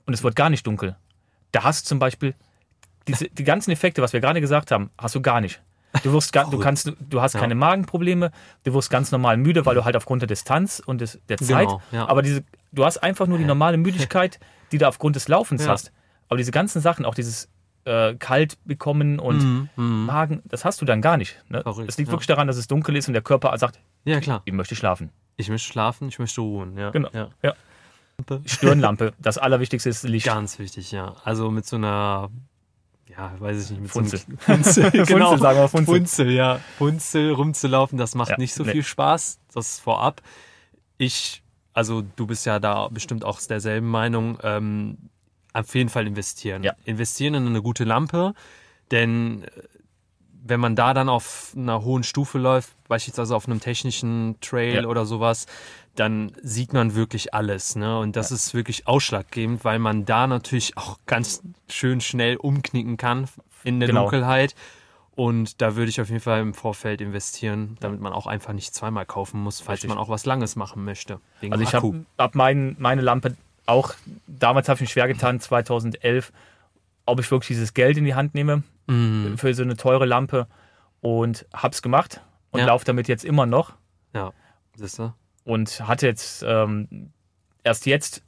und 0.05 0.13
es 0.13 0.23
wird 0.23 0.35
gar 0.35 0.49
nicht 0.49 0.65
dunkel. 0.65 0.95
Da 1.51 1.63
hast 1.63 1.85
du 1.85 1.89
zum 1.89 1.99
Beispiel 1.99 2.35
diese, 3.07 3.27
die 3.29 3.43
ganzen 3.43 3.71
Effekte, 3.71 4.01
was 4.01 4.13
wir 4.13 4.19
gerade 4.21 4.39
gesagt 4.41 4.71
haben, 4.71 4.89
hast 4.97 5.13
du 5.15 5.21
gar 5.21 5.41
nicht. 5.41 5.61
Du 6.01 6.11
wirst, 6.11 6.35
du 6.35 6.57
kannst, 6.59 6.91
du 6.99 7.21
hast 7.21 7.33
Ja. 7.33 7.39
keine 7.39 7.53
Magenprobleme, 7.55 8.31
du 8.63 8.73
wirst 8.73 8.89
ganz 8.89 9.11
normal 9.11 9.37
müde, 9.37 9.65
weil 9.65 9.75
du 9.75 9.85
halt 9.85 9.95
aufgrund 9.95 10.23
der 10.23 10.27
Distanz 10.27 10.81
und 10.83 11.01
des, 11.01 11.19
der 11.29 11.37
Zeit, 11.37 11.67
Genau, 11.67 11.81
ja. 11.91 12.07
aber 12.07 12.23
diese, 12.23 12.43
du 12.71 12.83
hast 12.83 12.97
einfach 12.97 13.27
nur 13.27 13.37
die 13.37 13.45
normale 13.45 13.77
Müdigkeit, 13.77 14.39
die 14.71 14.79
du 14.79 14.87
aufgrund 14.87 15.15
des 15.15 15.27
Laufens 15.27 15.65
Ja. 15.65 15.71
hast. 15.71 15.91
Aber 16.29 16.37
diese 16.37 16.49
ganzen 16.51 16.81
Sachen, 16.81 17.05
auch 17.05 17.13
dieses 17.13 17.47
äh, 17.85 18.15
kalt 18.15 18.57
bekommen 18.65 19.19
und 19.19 19.43
Mhm. 19.43 19.69
Mhm. 19.75 20.05
Magen, 20.05 20.41
das 20.45 20.63
hast 20.65 20.81
du 20.81 20.85
dann 20.85 21.01
gar 21.01 21.17
nicht. 21.17 21.43
Ne? 21.49 21.61
Verrückt, 21.61 21.89
Es 21.89 21.97
liegt 21.97 22.09
wirklich 22.11 22.27
daran, 22.27 22.47
dass 22.47 22.55
es 22.57 22.67
dunkel 22.67 22.95
ist 22.95 23.07
und 23.09 23.13
der 23.13 23.21
Körper 23.21 23.55
sagt, 23.57 23.79
ja, 24.05 24.19
klar. 24.21 24.41
ich 24.45 24.53
möchte 24.53 24.75
schlafen. 24.75 25.11
Ich 25.35 25.49
möchte 25.49 25.67
schlafen, 25.67 26.07
ich 26.07 26.17
möchte 26.17 26.39
ruhen. 26.41 26.77
Ja. 26.77 26.91
Genau. 26.91 27.09
Ja. 27.13 27.53
Stirnlampe, 28.45 29.13
das 29.19 29.37
Allerwichtigste 29.37 29.89
ist 29.89 30.03
Licht. 30.03 30.25
Ganz 30.27 30.59
wichtig, 30.59 30.91
ja. 30.91 31.15
Also 31.23 31.51
mit 31.51 31.65
so 31.65 31.75
einer, 31.75 32.29
ja, 33.17 33.33
weiß 33.39 33.65
ich 33.65 33.69
nicht, 33.71 33.81
mit 33.81 33.91
Funzel. 33.91 34.19
so 34.19 34.25
Funzel, 34.37 34.91
genau. 35.05 35.29
Funzel, 35.29 35.39
sagen 35.39 35.59
wir 35.59 35.67
Funzel. 35.67 35.95
Funzel, 35.95 36.31
ja. 36.31 36.59
Funzel 36.77 37.31
rumzulaufen, 37.33 37.97
das 37.97 38.15
macht 38.15 38.29
Ja, 38.31 38.37
nicht 38.37 38.53
so 38.53 38.63
nee. 38.63 38.71
viel 38.71 38.83
Spaß. 38.83 39.39
Das 39.53 39.79
vorab. 39.79 40.21
Ich, 40.97 41.43
also 41.73 42.03
du 42.15 42.27
bist 42.27 42.45
ja 42.45 42.59
da 42.59 42.87
bestimmt 42.89 43.23
auch 43.25 43.39
derselben 43.41 43.87
Meinung, 43.89 44.37
ähm, 44.43 44.97
auf 45.53 45.75
jeden 45.75 45.89
Fall 45.89 46.07
investieren. 46.07 46.63
Ja. 46.63 46.73
Investieren 46.85 47.35
in 47.35 47.47
eine 47.47 47.61
gute 47.61 47.83
Lampe, 47.83 48.33
denn 48.91 49.43
äh, 49.43 49.47
wenn 50.45 50.59
man 50.59 50.75
da 50.75 50.93
dann 50.93 51.07
auf 51.07 51.53
einer 51.55 51.83
hohen 51.83 52.03
Stufe 52.03 52.37
läuft, 52.37 52.71
beispielsweise 52.87 53.35
auf 53.35 53.47
einem 53.47 53.59
technischen 53.61 54.35
Trail 54.41 54.83
Ja. 54.83 54.87
oder 54.89 55.05
sowas, 55.05 55.45
dann 55.95 56.31
sieht 56.41 56.73
man 56.73 56.95
wirklich 56.95 57.33
alles. 57.33 57.75
Ne? 57.75 57.99
Und 57.99 58.15
das 58.15 58.31
ist 58.31 58.53
wirklich 58.53 58.87
ausschlaggebend, 58.87 59.63
weil 59.63 59.79
man 59.79 60.05
da 60.05 60.25
natürlich 60.27 60.75
auch 60.77 60.97
ganz 61.05 61.43
schön 61.69 62.01
schnell 62.01 62.35
umknicken 62.37 62.97
kann 62.97 63.27
in 63.63 63.79
der 63.79 63.87
Genau. 63.89 64.01
Dunkelheit. 64.03 64.55
Und 65.15 65.61
da 65.61 65.75
würde 65.75 65.89
ich 65.89 66.01
auf 66.01 66.09
jeden 66.09 66.21
Fall 66.21 66.41
im 66.41 66.55
Vorfeld 66.55 66.99
investieren, 66.99 67.77
damit 67.79 68.01
man 68.01 68.13
auch 68.13 68.25
einfach 68.25 68.51
nicht 68.53 68.73
zweimal 68.73 69.05
kaufen 69.05 69.39
muss, 69.43 69.59
falls 69.59 69.77
Richtig. 69.77 69.89
man 69.89 69.99
auch 69.99 70.09
was 70.09 70.25
Langes 70.25 70.55
machen 70.55 70.83
möchte. 70.83 71.19
Also 71.51 71.63
ich 71.63 71.75
habe 71.75 72.03
hab 72.17 72.33
mein, 72.33 72.75
meine 72.79 73.01
Lampe 73.03 73.35
auch, 73.67 73.93
damals 74.25 74.67
habe 74.69 74.77
ich 74.77 74.81
mich 74.81 74.91
schwer 74.91 75.07
getan, 75.07 75.39
2011, 75.39 76.33
ob 77.05 77.19
ich 77.19 77.29
wirklich 77.29 77.49
dieses 77.49 77.75
Geld 77.75 77.97
in 77.97 78.05
die 78.05 78.15
Hand 78.15 78.33
nehme 78.33 78.63
Mhm. 78.87 79.37
für 79.37 79.53
so 79.53 79.61
eine 79.61 79.77
teure 79.77 80.05
Lampe 80.05 80.47
und 80.99 81.45
hab's 81.53 81.81
gemacht 81.83 82.19
und 82.51 82.61
Ja. 82.61 82.65
laufe 82.65 82.83
damit 82.85 83.07
jetzt 83.07 83.23
immer 83.23 83.45
noch 83.45 83.73
Ja, 84.15 84.33
siehst 84.75 84.97
du? 84.99 85.13
Und 85.43 85.87
hatte 85.87 86.07
jetzt 86.07 86.43
ähm, 86.47 87.11
erst 87.63 87.85
jetzt 87.85 88.23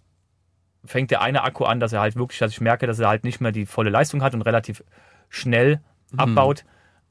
fängt 0.86 1.10
der 1.12 1.22
eine 1.22 1.44
Akku 1.44 1.64
an, 1.66 1.80
dass 1.80 1.94
er 1.94 2.02
halt 2.02 2.16
wirklich, 2.16 2.40
dass 2.40 2.52
ich 2.52 2.62
merke, 2.62 2.86
dass 2.88 3.00
er 3.00 3.08
halt 3.10 3.24
nicht 3.24 3.42
mehr 3.42 3.52
die 3.52 3.66
volle 3.66 3.90
Leistung 3.90 4.22
hat 4.22 4.34
und 4.36 4.42
relativ 4.44 4.84
schnell 5.30 5.82
abbaut. 6.16 6.64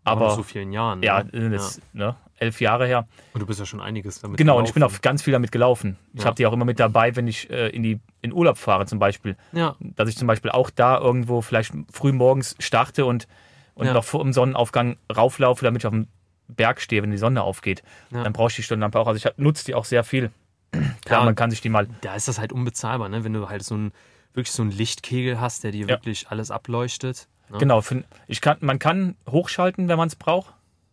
Aber 0.04 0.26
nach 0.28 0.36
so 0.36 0.42
vielen 0.42 0.72
Jahren. 0.72 1.02
ja, 1.02 1.24
ne? 1.24 1.30
sind 1.32 1.52
jetzt 1.52 1.82
ne, 1.92 2.14
elf 2.38 2.60
Jahre 2.60 2.86
her. 2.86 3.08
Und 3.32 3.40
du 3.40 3.46
bist 3.46 3.58
ja 3.58 3.66
schon 3.66 3.80
einiges 3.80 4.20
damit 4.20 4.38
Genau, 4.38 4.58
und 4.58 4.66
ich 4.66 4.74
bin 4.74 4.80
gelaufen. 4.82 4.96
auch 4.96 5.00
ganz 5.02 5.22
viel 5.22 5.32
damit 5.32 5.50
gelaufen. 5.50 5.96
Ich 6.12 6.20
Ja. 6.20 6.26
habe 6.26 6.36
die 6.36 6.46
auch 6.46 6.52
immer 6.52 6.64
mit 6.66 6.78
dabei, 6.78 7.16
wenn 7.16 7.26
ich 7.26 7.50
äh, 7.50 7.68
in, 7.70 7.82
die, 7.82 7.98
in 8.20 8.32
Urlaub 8.32 8.58
fahre 8.58 8.86
zum 8.86 8.98
Beispiel. 8.98 9.36
Ja, 9.52 9.74
Dass 9.80 10.08
ich 10.08 10.16
zum 10.16 10.28
Beispiel 10.28 10.50
auch 10.50 10.70
da 10.70 10.98
irgendwo 10.98 11.40
vielleicht 11.40 11.72
früh 11.90 12.12
morgens 12.12 12.54
starte 12.60 13.06
und, 13.06 13.26
und 13.74 13.86
Ja. 13.86 13.92
noch 13.94 14.04
vor 14.04 14.22
dem 14.22 14.32
Sonnenaufgang 14.32 14.98
rauflaufe, 15.14 15.64
damit 15.64 15.82
ich 15.82 15.86
auf 15.86 15.92
dem 15.92 16.06
Berg 16.48 16.80
stehe, 16.80 17.02
wenn 17.02 17.10
die 17.10 17.16
Sonne 17.16 17.42
aufgeht. 17.42 17.82
Ja. 18.10 18.22
Dann 18.24 18.32
brauche 18.32 18.48
ich 18.50 18.56
die 18.56 18.62
Stundenlampe 18.62 18.98
auch. 18.98 19.06
Also 19.06 19.16
ich 19.28 19.32
nutze 19.38 19.64
die 19.64 19.74
auch 19.74 19.84
sehr 19.84 20.04
viel. 20.04 20.30
Klar, 21.04 21.20
Ja. 21.20 21.24
man 21.24 21.34
kann 21.34 21.50
sich 21.50 21.60
die 21.60 21.68
mal. 21.68 21.86
da 22.02 22.14
ist 22.14 22.28
das 22.28 22.38
halt 22.38 22.52
unbezahlbar, 22.52 23.08
ne? 23.08 23.24
wenn 23.24 23.32
du 23.32 23.48
halt 23.48 23.62
so 23.64 23.76
ein, 23.76 23.92
wirklich 24.34 24.52
so 24.52 24.62
einen 24.62 24.72
Lichtkegel 24.72 25.40
hast, 25.40 25.64
der 25.64 25.70
dir 25.72 25.82
Ja. 25.82 25.88
wirklich 25.88 26.28
alles 26.28 26.50
ableuchtet. 26.50 27.28
Ne? 27.50 27.58
Genau, 27.58 27.80
für, 27.80 28.04
ich 28.26 28.40
kann, 28.40 28.56
man 28.60 28.78
kann 28.78 29.16
hochschalten, 29.28 29.88
wenn 29.88 29.98
man 29.98 30.08
es 30.08 30.16
braucht. 30.16 30.52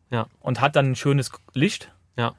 Ja. 0.10 0.28
Und 0.40 0.60
hat 0.62 0.76
dann 0.76 0.92
ein 0.92 0.96
schönes 0.96 1.32
Licht. 1.54 1.92
Ja. 2.18 2.34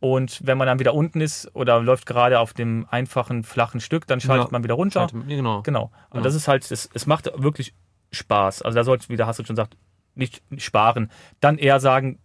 Und 0.00 0.40
wenn 0.44 0.58
man 0.58 0.66
dann 0.66 0.78
wieder 0.80 0.94
unten 0.94 1.20
ist 1.20 1.54
oder 1.54 1.78
läuft 1.80 2.06
gerade 2.06 2.40
auf 2.40 2.54
dem 2.54 2.86
einfachen, 2.90 3.44
flachen 3.44 3.80
Stück, 3.80 4.06
dann 4.06 4.20
schaltet 4.20 4.46
Ja. 4.46 4.52
man 4.52 4.64
wieder 4.64 4.74
runter. 4.74 5.08
Schalte- 5.08 5.26
Genau. 5.28 5.62
Genau. 5.62 5.92
Und 6.10 6.18
Ja. 6.18 6.22
das 6.24 6.34
ist 6.34 6.48
halt, 6.48 6.68
es, 6.70 6.88
es 6.92 7.06
macht 7.06 7.30
wirklich 7.36 7.72
Spaß. 8.10 8.62
Also 8.62 8.74
da 8.76 8.82
sollte, 8.84 9.08
wie 9.10 9.16
der 9.16 9.26
Hassel 9.26 9.46
schon 9.46 9.54
sagt, 9.56 9.76
nicht 10.14 10.42
sparen. 10.58 11.10
Dann 11.40 11.56
eher 11.58 11.78
sagen, 11.78 12.18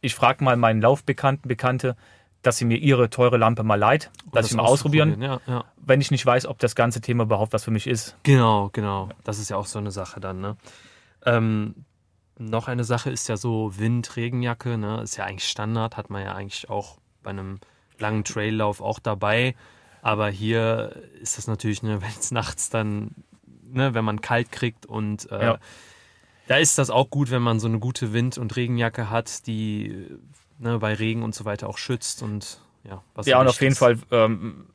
ich 0.00 0.14
frage 0.14 0.44
mal 0.44 0.56
meinen 0.56 0.80
Laufbekannten, 0.80 1.48
Bekannte, 1.48 1.96
dass 2.42 2.56
sie 2.56 2.64
mir 2.64 2.76
ihre 2.78 3.10
teure 3.10 3.36
Lampe 3.36 3.62
mal 3.64 3.74
leiht, 3.74 4.10
dass 4.32 4.42
das 4.44 4.50
ich 4.52 4.56
mal 4.56 4.62
ausprobieren, 4.62 5.20
Ja, 5.20 5.40
ja. 5.46 5.64
wenn 5.76 6.00
ich 6.00 6.10
nicht 6.10 6.24
weiß, 6.24 6.46
ob 6.46 6.58
das 6.60 6.74
ganze 6.76 7.00
Thema 7.00 7.24
überhaupt 7.24 7.52
was 7.52 7.64
für 7.64 7.72
mich 7.72 7.86
ist. 7.86 8.16
Genau, 8.22 8.70
genau. 8.72 9.08
Das 9.24 9.38
ist 9.38 9.48
ja 9.48 9.56
auch 9.56 9.66
so 9.66 9.78
eine 9.78 9.90
Sache 9.90 10.20
dann, 10.20 10.40
ne? 10.40 10.56
Ähm, 11.26 11.84
noch 12.38 12.68
eine 12.68 12.84
Sache 12.84 13.10
ist 13.10 13.28
ja 13.28 13.36
so 13.36 13.76
Wind, 13.76 14.14
Regenjacke, 14.16 14.78
ne? 14.78 15.00
Ist 15.02 15.16
ja 15.16 15.24
eigentlich 15.24 15.48
Standard, 15.48 15.96
hat 15.96 16.10
man 16.10 16.22
ja 16.24 16.34
eigentlich 16.34 16.70
auch 16.70 16.98
bei 17.24 17.30
einem 17.30 17.58
langen 17.98 18.22
Traillauf 18.22 18.80
auch 18.80 19.00
dabei. 19.00 19.56
Aber 20.02 20.28
hier 20.30 20.94
ist 21.20 21.36
das 21.38 21.48
natürlich, 21.48 21.82
ne, 21.82 22.00
wenn 22.02 22.08
es 22.10 22.30
nachts 22.30 22.70
dann, 22.70 23.10
ne, 23.64 23.94
wenn 23.94 24.04
man 24.04 24.20
kalt 24.20 24.52
kriegt 24.52 24.86
und 24.86 25.28
äh, 25.32 25.44
Ja. 25.44 25.58
Da 26.48 26.56
ist 26.56 26.78
das 26.78 26.90
auch 26.90 27.08
gut, 27.10 27.30
wenn 27.30 27.42
man 27.42 27.60
so 27.60 27.68
eine 27.68 27.78
gute 27.78 28.12
Wind- 28.12 28.36
und 28.38 28.56
Regenjacke 28.56 29.10
hat, 29.10 29.46
die 29.46 30.06
ne, 30.58 30.78
bei 30.78 30.94
Regen 30.94 31.22
und 31.22 31.34
so 31.34 31.44
weiter 31.44 31.68
auch 31.68 31.78
schützt 31.78 32.22
und 32.22 32.60
ja, 32.84 33.02
was 33.14 33.26
Ja, 33.26 33.40
und 33.40 33.46
auf 33.48 33.60
jeden 33.60 33.78
wichtig 33.78 33.78
Fall, 34.10 34.24
ähm, 34.24 34.66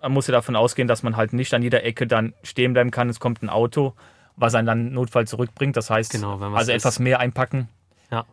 man 0.00 0.12
muss 0.12 0.26
ja 0.26 0.32
davon 0.32 0.56
ausgehen, 0.56 0.88
dass 0.88 1.02
man 1.02 1.16
halt 1.16 1.32
nicht 1.32 1.52
an 1.54 1.62
jeder 1.62 1.82
Ecke 1.84 2.06
dann 2.06 2.32
stehen 2.42 2.72
bleiben 2.72 2.90
kann. 2.90 3.08
Es 3.08 3.18
kommt 3.20 3.42
ein 3.42 3.48
Auto, 3.50 3.94
was 4.36 4.54
einen 4.54 4.66
dann 4.66 4.92
notfalls 4.92 5.30
zurückbringt. 5.30 5.76
Das 5.76 5.90
heißt, 5.90 6.12
Genau, 6.12 6.38
also 6.54 6.70
ist. 6.70 6.76
etwas 6.78 6.98
mehr 6.98 7.18
einpacken. 7.20 7.68
Ja. 8.10 8.24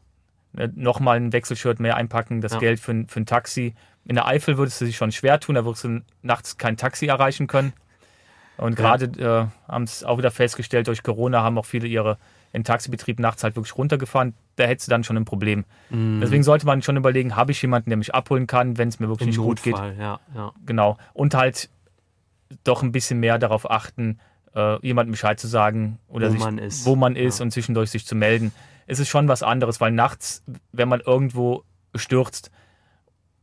Äh, 0.56 0.70
Nochmal 0.76 1.18
ein 1.18 1.34
Wechselshirt 1.34 1.80
mehr 1.80 1.96
einpacken, 1.96 2.42
das 2.42 2.54
Ja. 2.54 2.60
Geld 2.60 2.80
für, 2.80 2.92
ein- 2.92 3.08
für 3.08 3.22
ein 3.22 3.26
Taxi. 3.26 3.74
In 4.06 4.16
der 4.16 4.28
Eifel 4.28 4.58
würdest 4.58 4.80
du 4.82 4.86
sich 4.86 4.98
schon 4.98 5.12
schwer 5.12 5.40
tun, 5.40 5.56
da 5.56 5.66
würdest 5.66 5.86
du 5.86 6.02
nachts 6.22 6.58
kein 6.58 6.78
Taxi 6.78 7.08
erreichen 7.08 7.48
können. 7.48 7.74
Und 8.58 8.78
Ja. 8.78 8.96
gerade 8.96 9.50
äh, 9.68 9.72
haben 9.72 9.84
es 9.86 10.04
auch 10.04 10.18
wieder 10.20 10.30
festgestellt, 10.30 10.88
durch 10.88 11.02
Corona 11.02 11.42
haben 11.42 11.58
auch 11.58 11.66
viele 11.66 11.88
ihre 11.88 12.18
in 12.54 12.64
Taxibetrieb 12.64 13.20
nachts 13.20 13.44
halt 13.44 13.56
wirklich 13.56 13.76
runtergefahren. 13.78 14.36
Da 14.56 14.66
hättest 14.66 14.88
du 14.88 14.92
dann 14.92 15.04
schon 15.04 15.18
ein 15.18 15.26
Problem. 15.26 15.66
Mhm. 15.90 16.22
Deswegen 16.22 16.44
sollte 16.44 16.66
man 16.66 16.82
schon 16.84 16.96
überlegen, 16.96 17.36
habe 17.36 17.52
ich 17.52 17.62
jemanden, 17.62 17.90
der 17.90 17.98
mich 17.98 18.14
abholen 18.16 18.48
kann, 18.48 18.78
wenn 18.78 18.88
es 18.88 19.00
mir 19.00 19.08
wirklich 19.08 19.28
Im 19.28 19.30
nicht 19.32 19.38
gut 19.40 19.64
geht. 19.64 19.74
Notfall, 19.74 19.96
ja, 20.00 20.20
ja. 20.36 20.54
Genau. 20.66 20.98
Und 21.14 21.34
halt 21.34 21.70
doch 22.64 22.84
ein 22.84 22.92
bisschen 22.92 23.20
mehr 23.20 23.40
darauf 23.40 23.70
achten, 23.70 24.20
äh, 24.56 24.78
jemandem 24.86 25.12
Bescheid 25.12 25.40
zu 25.40 25.48
sagen 25.48 25.98
oder 26.08 26.28
Wo 26.28 26.32
sich, 26.34 26.40
man 26.42 26.58
ist. 26.60 26.86
wo 26.86 26.96
man 26.96 27.16
ist 27.16 27.40
Ja. 27.40 27.44
und 27.46 27.52
zwischendurch 27.52 27.90
sich 27.90 28.06
zu 28.06 28.14
melden. 28.16 28.54
Es 28.86 29.00
ist 29.00 29.10
schon 29.10 29.28
was 29.28 29.42
anderes, 29.42 29.82
weil 29.82 29.92
nachts, 29.92 30.44
wenn 30.72 30.88
man 30.90 31.00
irgendwo 31.00 31.64
stürzt, 31.96 32.52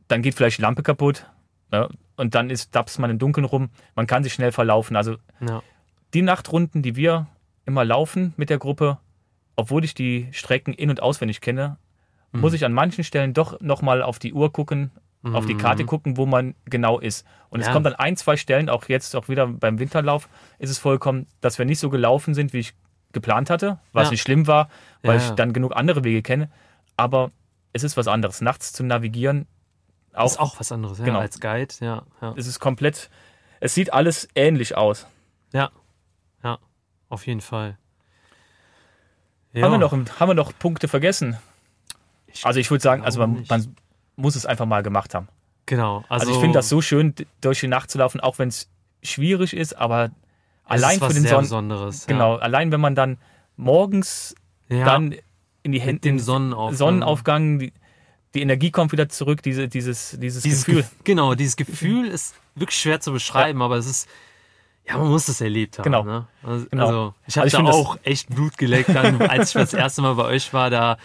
dann 0.07 0.21
geht 0.21 0.35
vielleicht 0.35 0.59
die 0.59 0.61
Lampe 0.61 0.83
kaputt 0.83 1.25
ne? 1.71 1.89
und 2.15 2.35
dann 2.35 2.49
ist, 2.49 2.71
tapst 2.71 2.99
man 2.99 3.09
im 3.09 3.19
Dunkeln 3.19 3.43
rum. 3.45 3.69
Man 3.95 4.07
kann 4.07 4.23
sich 4.23 4.33
schnell 4.33 4.51
verlaufen. 4.53 4.95
Also 4.95 5.17
die 6.13 6.21
Nachtrunden, 6.21 6.81
die 6.81 6.95
wir 6.95 7.27
immer 7.65 7.85
laufen 7.85 8.33
mit 8.37 8.49
der 8.49 8.57
Gruppe, 8.57 8.97
obwohl 9.55 9.83
ich 9.83 9.93
die 9.93 10.27
Strecken 10.31 10.73
in- 10.73 10.89
und 10.89 11.01
auswendig 11.01 11.41
kenne, 11.41 11.77
Mhm. 12.31 12.41
muss 12.41 12.53
ich 12.53 12.63
an 12.65 12.73
manchen 12.73 13.03
Stellen 13.03 13.33
doch 13.33 13.59
nochmal 13.61 14.01
auf 14.01 14.17
die 14.19 14.33
Uhr 14.33 14.51
gucken, 14.53 14.91
auf 15.23 15.45
die 15.45 15.55
Karte 15.55 15.85
gucken, 15.85 16.17
wo 16.17 16.25
man 16.25 16.55
genau 16.65 16.97
ist. 16.97 17.27
Und 17.49 17.59
es 17.59 17.67
Mhm. 17.67 17.69
Ja. 17.69 17.73
kommt 17.73 17.87
an 17.87 17.95
ein, 17.95 18.17
zwei 18.17 18.37
Stellen, 18.37 18.69
auch 18.69 18.87
jetzt 18.89 19.15
auch 19.15 19.27
wieder 19.29 19.45
beim 19.45 19.77
Winterlauf, 19.77 20.27
ist 20.57 20.71
es 20.71 20.79
vollkommen, 20.79 21.27
dass 21.41 21.59
wir 21.59 21.65
nicht 21.65 21.77
so 21.79 21.89
gelaufen 21.91 22.33
sind, 22.33 22.53
wie 22.53 22.59
ich 22.59 22.73
geplant 23.11 23.49
hatte, 23.51 23.77
was 23.93 24.05
Ja. 24.07 24.11
nicht 24.11 24.21
schlimm 24.21 24.47
war, 24.47 24.69
weil 25.03 25.19
Ja, 25.19 25.23
ich 25.25 25.31
dann 25.31 25.53
genug 25.53 25.75
andere 25.75 26.03
Wege 26.03 26.23
kenne. 26.23 26.49
Aber 26.97 27.29
es 27.73 27.83
ist 27.83 27.97
was 27.97 28.07
anderes. 28.07 28.41
Nachts 28.41 28.73
zu 28.73 28.83
navigieren, 28.83 29.45
auch, 30.13 30.25
ist 30.25 30.39
auch 30.39 30.59
was 30.59 30.71
anderes, 30.71 30.97
ja, 30.97 31.05
Genau. 31.05 31.19
als 31.19 31.39
Guide, 31.39 31.73
ja, 31.81 32.03
es 32.35 32.47
ist 32.47 32.59
komplett, 32.59 33.09
es 33.59 33.75
sieht 33.75 33.93
alles 33.93 34.27
ähnlich 34.33 34.75
aus. 34.75 35.05
Ja, 35.53 35.69
auf 37.11 37.27
jeden 37.27 37.41
Fall. 37.41 37.77
Ja, 39.53 39.63
Haben, 39.65 39.71
wir 39.73 39.77
noch, 39.79 39.91
haben 39.91 40.29
wir 40.29 40.33
noch 40.33 40.53
Punkte 40.57 40.87
vergessen? 40.87 41.37
Ich 42.27 42.45
Also 42.45 42.59
ich 42.59 42.71
würde 42.71 42.81
sagen, 42.81 43.03
also 43.03 43.19
man, 43.19 43.45
man 43.49 43.75
muss 44.15 44.35
es 44.35 44.45
einfach 44.45 44.65
mal 44.65 44.81
gemacht 44.83 45.13
haben. 45.13 45.27
Genau. 45.65 45.97
Also, 46.09 46.27
Also, 46.27 46.31
ich 46.33 46.37
finde 46.39 46.57
das 46.57 46.69
so 46.69 46.81
schön, 46.81 47.13
durch 47.41 47.59
die 47.59 47.67
Nacht 47.67 47.91
zu 47.91 47.97
laufen, 47.97 48.19
auch 48.21 48.39
wenn 48.39 48.49
es 48.49 48.69
schwierig 49.03 49.53
ist, 49.55 49.77
aber 49.77 50.11
allein 50.63 50.97
ist 50.99 51.05
für 51.05 51.13
den 51.13 51.23
Sonnen, 51.25 51.41
Besonderes. 51.41 52.07
genau, 52.07 52.35
allein 52.35 52.71
wenn 52.71 52.81
man 52.81 52.95
dann 52.95 53.17
morgens 53.57 54.35
Ja, 54.69 54.77
ja 54.77 54.85
dann 54.85 55.15
in 55.63 55.71
die 55.73 55.81
Hände 55.81 55.99
dem 56.01 56.19
Sonnenaufgang. 56.19 56.75
Sonnenaufgang, 56.77 57.59
die, 57.59 57.73
die 58.33 58.41
Energie 58.41 58.71
kommt 58.71 58.91
wieder 58.93 59.09
zurück, 59.09 59.43
diese, 59.43 59.67
dieses, 59.67 60.17
dieses, 60.19 60.43
Dieses 60.43 60.65
Gefühl. 60.65 60.81
Gefühl. 60.83 60.97
Genau, 61.03 61.35
dieses 61.35 61.55
Gefühl 61.57 62.07
ist 62.07 62.35
wirklich 62.55 62.79
schwer 62.79 62.99
zu 63.01 63.11
beschreiben, 63.11 63.61
aber 63.61 63.75
es 63.75 63.85
ist, 63.85 64.09
ja, 64.87 64.97
man 64.97 65.09
muss 65.09 65.27
es 65.27 65.39
erlebt 65.41 65.77
haben. 65.79 65.83
Genau. 65.83 66.03
Ne? 66.03 66.27
Also, 66.43 66.65
Genau. 66.69 66.85
also, 66.85 67.13
ich 67.27 67.37
habe 67.37 67.43
Also 67.45 67.57
da 67.57 67.63
das- 67.63 67.75
auch 67.75 67.97
echt 68.03 68.29
Blut 68.29 68.57
geleckt, 68.57 68.89
dann, 68.93 69.21
als 69.21 69.49
ich 69.49 69.53
das 69.53 69.73
erste 69.73 70.01
Mal 70.01 70.15
bei 70.15 70.25
euch 70.25 70.53
war, 70.53 70.69
da 70.69 70.97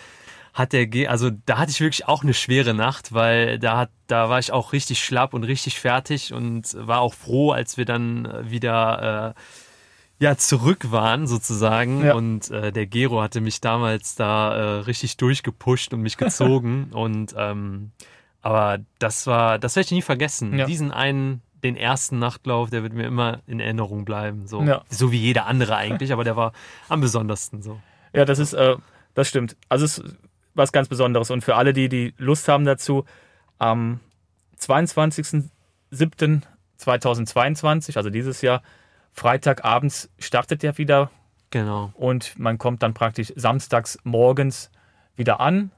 hat 0.55 0.73
der, 0.73 0.87
Ge 0.87 1.07
also 1.09 1.31
da 1.45 1.59
hatte 1.59 1.71
ich 1.71 1.81
wirklich 1.81 2.09
auch 2.09 2.23
eine 2.23 2.33
schwere 2.33 2.73
Nacht, 2.73 3.13
weil 3.13 3.59
da 3.59 3.77
hat, 3.77 3.91
da 4.07 4.31
war 4.31 4.39
ich 4.39 4.53
auch 4.53 4.73
richtig 4.73 5.05
schlapp 5.05 5.35
und 5.35 5.45
richtig 5.45 5.79
fertig 5.79 6.33
und 6.33 6.75
war 6.79 7.01
auch 7.01 7.13
froh, 7.13 7.51
als 7.53 7.77
wir 7.77 7.85
dann 7.85 8.25
äh, 8.25 8.51
wieder 8.51 9.35
äh, 9.37 9.41
ja 10.25 10.37
zurück 10.39 10.91
waren 10.91 11.27
sozusagen 11.27 12.03
Ja. 12.03 12.15
und 12.15 12.51
äh, 12.51 12.73
der 12.73 12.87
Gero 12.87 13.21
hatte 13.21 13.43
mich 13.43 13.61
damals 13.61 14.15
da 14.15 14.55
äh, 14.57 14.63
richtig 14.81 15.19
durchgepusht 15.19 15.93
und 15.93 16.01
mich 16.01 16.17
gezogen 16.17 16.89
und 16.95 17.35
ähm, 17.37 17.91
aber 18.41 18.79
das 18.99 19.27
war, 19.27 19.59
das 19.59 19.77
werde 19.77 19.85
ich 19.87 19.91
nie 19.93 20.03
vergessen. 20.03 20.57
Ja. 20.57 20.65
Diesen 20.65 20.91
einen, 20.93 21.43
den 21.67 21.77
ersten 21.77 22.19
Nachtlauf, 22.19 22.71
der 22.71 22.83
wird 22.83 22.93
mir 22.93 23.07
immer 23.07 23.41
in 23.47 23.61
Erinnerung 23.61 24.05
bleiben. 24.05 24.47
So, 24.47 24.63
Ja. 24.63 24.83
so 24.89 25.13
wie 25.13 25.19
jeder 25.19 25.47
andere 25.47 25.77
eigentlich, 25.77 26.13
aber 26.13 26.25
der 26.25 26.37
war 26.37 26.53
am 26.89 27.01
besondersten 27.01 27.63
so. 27.63 27.81
Ja, 28.13 28.25
das 28.25 28.39
ist, 28.39 28.53
äh, 28.55 28.77
das 29.15 29.29
stimmt. 29.29 29.57
Also 29.69 29.85
es 29.85 29.99
ist 29.99 30.15
was 30.55 30.73
ganz 30.73 30.89
Besonderes. 30.89 31.31
Und 31.31 31.43
für 31.45 31.55
alle, 31.57 31.73
die 31.75 31.89
die 31.89 32.15
Lust 32.17 32.49
haben 32.49 32.65
dazu, 32.65 33.05
am 33.59 34.01
22.07.2022, 36.79 37.97
also 37.97 38.11
dieses 38.11 38.41
Jahr, 38.43 38.63
Freitagabends 39.13 40.11
startet 40.19 40.63
der 40.63 40.77
wieder 40.79 41.11
Genau. 41.51 41.91
und 41.95 42.39
man 42.39 42.59
kommt 42.59 42.83
dann 42.83 42.93
praktisch 42.95 43.33
samstags 43.37 43.99
morgens 44.05 44.71
wieder 45.15 45.41
an. 45.41 45.71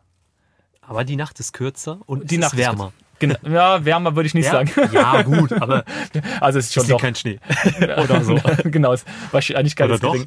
Aber 0.81 1.05
die 1.05 1.17
Nacht 1.17 1.39
ist 1.41 1.53
kürzer 1.53 2.01
und 2.07 2.31
Die 2.31 2.37
es 2.37 2.41
Nacht 2.41 2.53
ist 2.55 2.59
ist 2.61 2.67
wärmer. 2.67 2.93
Genau, 3.19 3.37
ja, 3.43 3.85
wärmer 3.85 4.15
würde 4.17 4.27
ich 4.27 4.35
nicht 4.35 4.47
Ja? 4.47 4.53
sagen. 4.53 4.71
ja, 4.93 5.23
gut, 5.23 5.53
aber 5.53 5.85
Also 6.41 6.59
es 6.59 6.67
ist 6.67 6.75
schon 6.75 6.83
es 6.83 6.89
liegt 6.89 6.99
doch. 6.99 7.03
kein 7.03 7.15
Schnee. 7.15 7.39
Oder 7.81 8.23
so. 8.25 8.39
genau, 8.65 8.93
ist 8.93 9.07
Wahrscheinlichkeit 9.33 9.91
Oder 9.91 10.15
ist. 10.15 10.27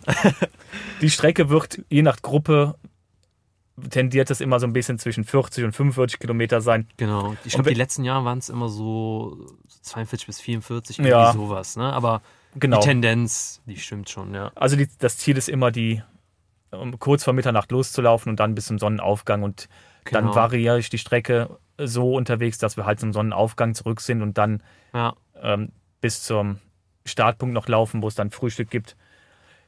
Die 1.01 1.09
Strecke 1.09 1.49
wird 1.49 1.81
je 1.89 2.01
nach 2.01 2.21
Gruppe 2.21 2.75
tendiert 3.89 4.29
es 4.29 4.41
immer 4.41 4.59
so 4.59 4.67
ein 4.67 4.73
bisschen 4.73 4.99
zwischen 4.99 5.23
40 5.23 5.63
und 5.63 5.71
45 5.75 6.19
Kilometer 6.19 6.61
sein. 6.61 6.87
Genau. 6.97 7.35
Ich 7.45 7.53
glaube, 7.53 7.69
die 7.69 7.75
letzten 7.75 8.03
Jahre 8.03 8.25
waren 8.25 8.37
es 8.37 8.49
immer 8.49 8.69
so 8.69 9.47
42 9.81 10.27
bis 10.27 10.39
44, 10.41 10.99
irgendwie 10.99 11.09
Ja. 11.11 11.33
sowas. 11.33 11.77
Ne? 11.77 11.91
Aber 11.91 12.21
Genau. 12.55 12.79
die 12.81 12.85
Tendenz, 12.87 13.61
die 13.65 13.77
stimmt 13.77 14.09
schon, 14.09 14.33
ja. 14.35 14.51
Also 14.55 14.75
die, 14.75 14.87
das 14.99 15.17
Ziel 15.17 15.37
ist 15.37 15.47
immer, 15.49 15.71
die 15.71 16.03
um 16.71 16.99
kurz 16.99 17.23
vor 17.23 17.33
Mitternacht 17.33 17.71
loszulaufen 17.71 18.29
und 18.29 18.39
dann 18.39 18.53
bis 18.55 18.65
zum 18.65 18.77
Sonnenaufgang. 18.77 19.41
Und 19.43 19.67
dann 20.11 20.25
Genau. 20.25 20.35
variiere 20.35 20.77
ich 20.77 20.89
die 20.89 20.97
Strecke 20.97 21.57
so 21.77 22.15
unterwegs, 22.15 22.57
dass 22.57 22.77
wir 22.77 22.85
halt 22.85 22.99
zum 22.99 23.13
Sonnenaufgang 23.13 23.73
zurück 23.75 24.01
sind 24.01 24.21
und 24.21 24.37
dann 24.37 24.61
Ja, 24.93 25.13
ähm, 25.41 25.71
bis 26.01 26.23
zum 26.23 26.59
Startpunkt 27.05 27.53
noch 27.53 27.67
laufen, 27.67 28.01
wo 28.01 28.07
es 28.07 28.15
dann 28.15 28.29
Frühstück 28.31 28.69
gibt. 28.69 28.95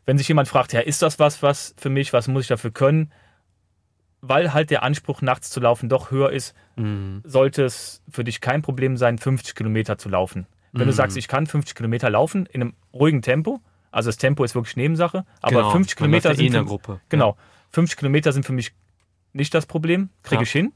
Wenn 0.06 0.18
sich 0.18 0.28
jemand 0.28 0.48
fragt, 0.48 0.74
ja, 0.74 0.82
ist 0.82 1.02
das 1.02 1.18
was, 1.20 1.42
was 1.42 1.74
für 1.78 1.90
mich, 1.90 2.12
was 2.14 2.28
muss 2.28 2.44
ich 2.44 2.48
dafür 2.50 2.72
können? 2.72 3.12
Weil 4.22 4.54
halt 4.54 4.70
der 4.70 4.84
Anspruch, 4.84 5.22
nachts 5.22 5.50
zu 5.50 5.60
laufen, 5.60 5.90
doch 5.90 6.10
höher 6.12 6.32
ist, 6.32 6.56
mhm. 6.78 7.22
sollte 7.26 7.64
es 7.66 8.02
für 8.10 8.24
dich 8.24 8.40
kein 8.40 8.62
Problem 8.62 8.96
sein, 8.96 9.18
50 9.18 9.54
Kilometer 9.56 9.98
zu 9.98 10.08
laufen. 10.10 10.48
Wenn 10.72 10.88
du 10.88 10.94
Mhm. 10.94 10.98
sagst, 10.98 11.18
ich 11.18 11.28
kann 11.28 11.46
50 11.46 11.76
Kilometer 11.76 12.10
laufen 12.10 12.46
in 12.48 12.62
einem 12.62 12.74
ruhigen 12.94 13.22
Tempo, 13.22 13.60
also 13.92 14.08
das 14.10 14.18
Tempo 14.18 14.44
ist 14.44 14.56
wirklich 14.56 14.76
Nebensache, 14.78 15.26
aber 15.42 15.58
genau. 15.58 15.72
50 15.72 16.00
Man 16.00 16.12
läuft 16.12 16.24
Kilometer 16.24 16.32
eh 16.32 16.50
sind 16.50 16.54
für, 16.54 16.66
Gruppe. 16.66 17.02
genau, 17.10 17.38
50 17.72 17.98
Kilometer 17.98 18.32
sind 18.32 18.46
für 18.46 18.54
mich 18.54 18.74
nicht 19.34 19.54
das 19.54 19.66
Problem, 19.66 20.10
kriege 20.24 20.42
Ja. 20.42 20.44
ich 20.44 20.52
hin. 20.52 20.74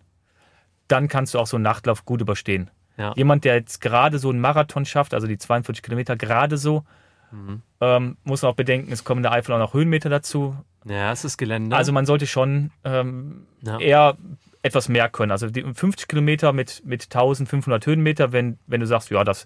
Dann 0.88 1.08
kannst 1.08 1.34
du 1.34 1.39
auch 1.39 1.47
so 1.47 1.58
einen 1.58 1.63
Nachtlauf 1.63 2.06
gut 2.06 2.21
überstehen. 2.21 2.69
Ja. 2.97 3.13
Jemand, 3.15 3.43
der 3.45 3.56
jetzt 3.56 3.82
gerade 3.82 4.17
so 4.19 4.30
einen 4.30 4.39
Marathon 4.39 4.86
schafft, 4.86 5.13
also 5.13 5.28
die 5.28 5.38
42 5.38 5.84
Kilometer 5.84 6.15
gerade 6.15 6.58
so, 6.58 6.84
Mhm. 7.32 7.62
ähm, 7.82 8.17
muss 8.23 8.41
man 8.41 8.52
auch 8.52 8.56
bedenken, 8.56 8.89
es 8.91 9.04
kommen 9.04 9.19
in 9.19 9.23
der 9.23 9.34
Eifel 9.34 9.54
auch 9.54 9.60
noch 9.60 9.73
Höhenmeter 9.73 10.10
dazu. 10.10 10.56
Ja, 10.86 11.12
es 11.12 11.26
ist 11.26 11.38
Gelände. 11.38 11.76
Also 11.76 11.91
man 11.91 12.06
sollte 12.06 12.26
schon 12.26 12.71
ähm, 12.86 13.45
ja. 13.63 13.78
eher 13.80 14.17
etwas 14.63 14.88
mehr 14.88 15.10
können. 15.10 15.32
Also 15.34 15.50
die 15.50 15.62
50 15.62 16.08
Kilometer 16.08 16.54
mit, 16.54 16.84
mit 16.86 17.04
1500 17.04 17.86
Höhenmeter, 17.86 18.32
wenn, 18.32 18.58
wenn 18.65 18.80
du 18.80 18.88
sagst, 18.88 19.10
ja, 19.12 19.26
das 19.26 19.45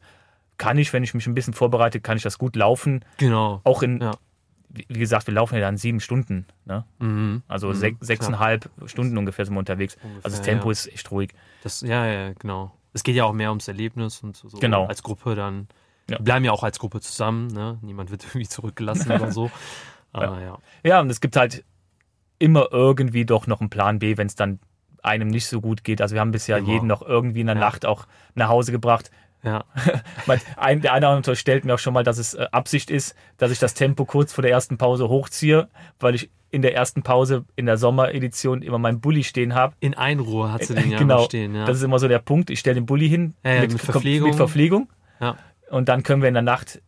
kann 0.59 0.77
ich, 0.77 0.93
wenn 0.93 1.03
ich 1.03 1.15
mich 1.15 1.25
ein 1.25 1.33
bisschen 1.33 1.53
vorbereite, 1.55 1.99
kann 2.01 2.17
ich 2.17 2.23
das 2.23 2.37
gut 2.37 2.55
laufen. 2.55 3.03
genau. 3.17 3.61
Auch 3.63 3.81
in, 3.81 3.99
Ja. 3.99 4.11
Wie 4.73 4.99
gesagt, 4.99 5.27
wir 5.27 5.33
laufen 5.33 5.55
ja 5.55 5.61
dann 5.61 5.77
sieben 5.77 5.99
Stunden. 5.99 6.45
Ne? 6.65 6.85
Mhm. 6.99 7.43
Also 7.47 7.69
Mhm, 7.69 7.73
sech, 7.75 7.89
klar. 7.97 8.05
sechseinhalb 8.05 8.69
Stunden 8.85 9.17
ungefähr 9.17 9.45
sind 9.45 9.53
wir 9.55 9.59
unterwegs. 9.59 9.95
Ungefähr, 10.03 10.25
also 10.25 10.37
das 10.37 10.45
Tempo 10.45 10.67
ja. 10.67 10.71
ist 10.71 10.87
echt 10.87 11.11
ruhig. 11.11 11.33
Das, 11.63 11.81
ja, 11.81 12.05
ja, 12.05 12.33
genau. 12.33 12.71
Es 12.93 13.03
geht 13.03 13.15
ja 13.15 13.25
auch 13.25 13.33
mehr 13.33 13.49
ums 13.49 13.67
Erlebnis 13.67 14.21
und 14.21 14.35
so. 14.37 14.47
Genau. 14.59 14.85
Als 14.87 15.03
Gruppe 15.03 15.35
dann. 15.35 15.67
Ja. 16.09 16.17
Wir 16.19 16.23
bleiben 16.23 16.45
ja 16.45 16.51
auch 16.51 16.63
als 16.63 16.79
Gruppe 16.79 16.99
zusammen. 17.01 17.47
Ne? 17.47 17.77
Niemand 17.81 18.11
wird 18.11 18.23
irgendwie 18.29 18.47
zurückgelassen 18.47 19.11
oder 19.11 19.31
so. 19.31 19.51
Aber 20.13 20.41
ja. 20.41 20.57
Ja, 20.83 20.99
und 20.99 21.09
es 21.09 21.21
gibt 21.21 21.35
halt 21.35 21.63
immer 22.39 22.69
irgendwie 22.71 23.25
doch 23.25 23.47
noch 23.47 23.61
einen 23.61 23.69
Plan 23.69 23.99
B, 23.99 24.17
wenn 24.17 24.27
es 24.27 24.35
dann 24.35 24.59
einem 25.03 25.29
nicht 25.29 25.47
so 25.47 25.61
gut 25.61 25.83
geht. 25.83 26.01
Also 26.01 26.13
wir 26.15 26.21
haben 26.21 26.31
bisher 26.31 26.57
Immer. 26.57 26.67
jeden 26.69 26.87
noch 26.87 27.01
irgendwie 27.01 27.41
in 27.41 27.47
der 27.47 27.55
Ja. 27.55 27.61
Nacht 27.61 27.85
auch 27.85 28.07
nach 28.35 28.49
Hause 28.49 28.71
gebracht. 28.71 29.09
Ja. 29.43 29.65
Ein, 30.55 30.81
der 30.81 30.93
eine 30.93 31.07
oder 31.07 31.15
andere 31.15 31.35
stellt 31.35 31.65
mir 31.65 31.73
auch 31.73 31.79
schon 31.79 31.93
mal, 31.93 32.03
dass 32.03 32.17
es 32.17 32.33
äh, 32.33 32.45
Absicht 32.51 32.91
ist, 32.91 33.15
dass 33.37 33.51
ich 33.51 33.59
das 33.59 33.73
Tempo 33.73 34.05
kurz 34.05 34.33
vor 34.33 34.41
der 34.43 34.51
ersten 34.51 34.77
Pause 34.77 35.09
hochziehe, 35.09 35.67
weil 35.99 36.15
ich 36.15 36.29
in 36.51 36.61
der 36.61 36.75
ersten 36.75 37.01
Pause 37.01 37.45
in 37.55 37.65
der 37.65 37.77
Sommeredition 37.77 38.61
immer 38.61 38.77
meinen 38.77 38.99
Bulli 38.99 39.23
stehen 39.23 39.55
habe. 39.55 39.73
In 39.79 39.93
Einruhe 39.93 40.51
hat 40.51 40.63
sie 40.63 40.75
den 40.75 40.91
ja 40.91 40.99
genau, 40.99 41.15
immer 41.15 41.25
stehen. 41.25 41.55
Ja. 41.55 41.65
das 41.65 41.77
ist 41.77 41.83
immer 41.83 41.97
so 41.97 42.07
der 42.07 42.19
Punkt. 42.19 42.49
Ich 42.49 42.59
stelle 42.59 42.75
den 42.75 42.85
Bulli 42.85 43.09
hin 43.09 43.33
Ja, 43.43 43.53
ja, 43.55 43.61
mit 43.61 43.79
Verpflegung. 43.79 44.29
mit 44.29 44.35
Verpflegung 44.35 44.89
ja. 45.19 45.37
und 45.69 45.89
dann 45.89 46.03
können 46.03 46.21
wir 46.21 46.27
in 46.27 46.33
der 46.33 46.43
Nacht 46.43 46.81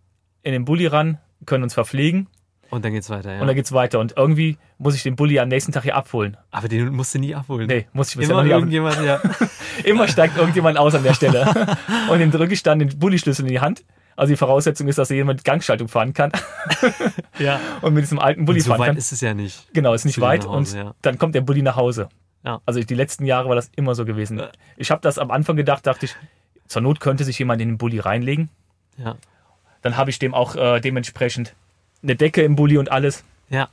in 0.43 0.51
den 0.51 0.65
Bulli 0.65 0.85
ran, 0.85 1.17
können 1.45 1.63
uns 1.63 1.73
verpflegen 1.73 2.27
Und 2.73 2.83
dann 2.83 2.91
geht's 2.91 3.11
weiter, 3.11 3.35
ja. 3.35 3.39
und 3.39 3.45
dann 3.45 3.55
geht's 3.55 3.71
weiter. 3.71 3.99
Und 3.99 4.15
irgendwie 4.17 4.57
muss 4.79 4.95
ich 4.95 5.03
den 5.03 5.15
Bulli 5.15 5.37
am 5.39 5.47
nächsten 5.47 5.71
Tag 5.71 5.83
hier 5.83 5.95
abholen. 5.95 6.37
Aber 6.49 6.67
den 6.67 6.89
musst 6.89 7.13
du 7.13 7.19
nie 7.19 7.35
abholen. 7.35 7.67
Nee, 7.67 7.87
muss 7.93 8.09
ich 8.09 8.17
bisher 8.17 8.33
Immer 8.33 8.43
noch 8.43 8.49
irgendjemand, 8.49 8.99
ja. 9.05 9.21
Immer 9.83 10.07
steigt 10.07 10.37
irgendjemand 10.37 10.79
aus 10.79 10.95
an 10.95 11.03
der 11.03 11.13
Stelle. 11.13 11.77
Und 12.09 12.17
dem 12.17 12.31
drücke 12.31 12.53
ich 12.53 12.63
dann 12.63 12.79
den 12.79 12.97
Bulli-Schlüssel 12.97 13.45
in 13.45 13.51
die 13.51 13.59
Hand. 13.59 13.83
Also 14.15 14.31
die 14.33 14.37
Voraussetzung 14.37 14.87
ist, 14.87 14.97
dass 14.97 15.11
er 15.11 15.17
jemand 15.17 15.43
Gangschaltung 15.43 15.87
fahren 15.87 16.13
kann 16.13 16.31
ja. 17.39 17.59
und 17.81 17.95
mit 17.95 18.03
diesem 18.03 18.19
alten 18.19 18.45
Bulli 18.45 18.59
so 18.59 18.69
fahren 18.69 18.81
weit 18.81 18.87
kann. 18.89 18.97
ist 18.97 19.11
es 19.11 19.21
ja 19.21 19.33
nicht. 19.33 19.73
Genau, 19.73 19.93
ist 19.95 20.05
nicht 20.05 20.21
weit 20.21 20.43
nach 20.43 20.49
und 20.49 20.67
Hause, 20.67 20.77
ja. 20.77 20.95
dann 21.01 21.17
kommt 21.17 21.33
der 21.33 21.41
Bulli 21.41 21.63
nach 21.63 21.77
Hause. 21.77 22.09
Ja. 22.45 22.61
Also 22.63 22.79
die 22.79 22.93
letzten 22.93 23.25
Jahre 23.25 23.49
war 23.49 23.55
das 23.55 23.71
immer 23.75 23.95
so 23.95 24.05
gewesen. 24.05 24.39
Ich 24.77 24.91
habe 24.91 25.01
das 25.01 25.17
am 25.17 25.31
Anfang 25.31 25.55
gedacht, 25.55 25.87
dachte 25.87 26.05
ich, 26.05 26.15
zur 26.67 26.83
Not 26.83 26.99
könnte 26.99 27.23
sich 27.23 27.39
jemand 27.39 27.61
in 27.61 27.69
den 27.69 27.77
Bulli 27.77 27.99
reinlegen. 27.99 28.49
Ja. 28.97 29.15
Dann 29.81 29.97
habe 29.97 30.09
ich 30.09 30.19
dem 30.19 30.33
auch 30.33 30.55
äh, 30.55 30.79
dementsprechend 30.79 31.55
eine 32.03 32.15
Decke 32.15 32.41
im 32.43 32.55
Bulli 32.55 32.77
und 32.77 32.91
alles. 32.91 33.23
Ja. 33.49 33.69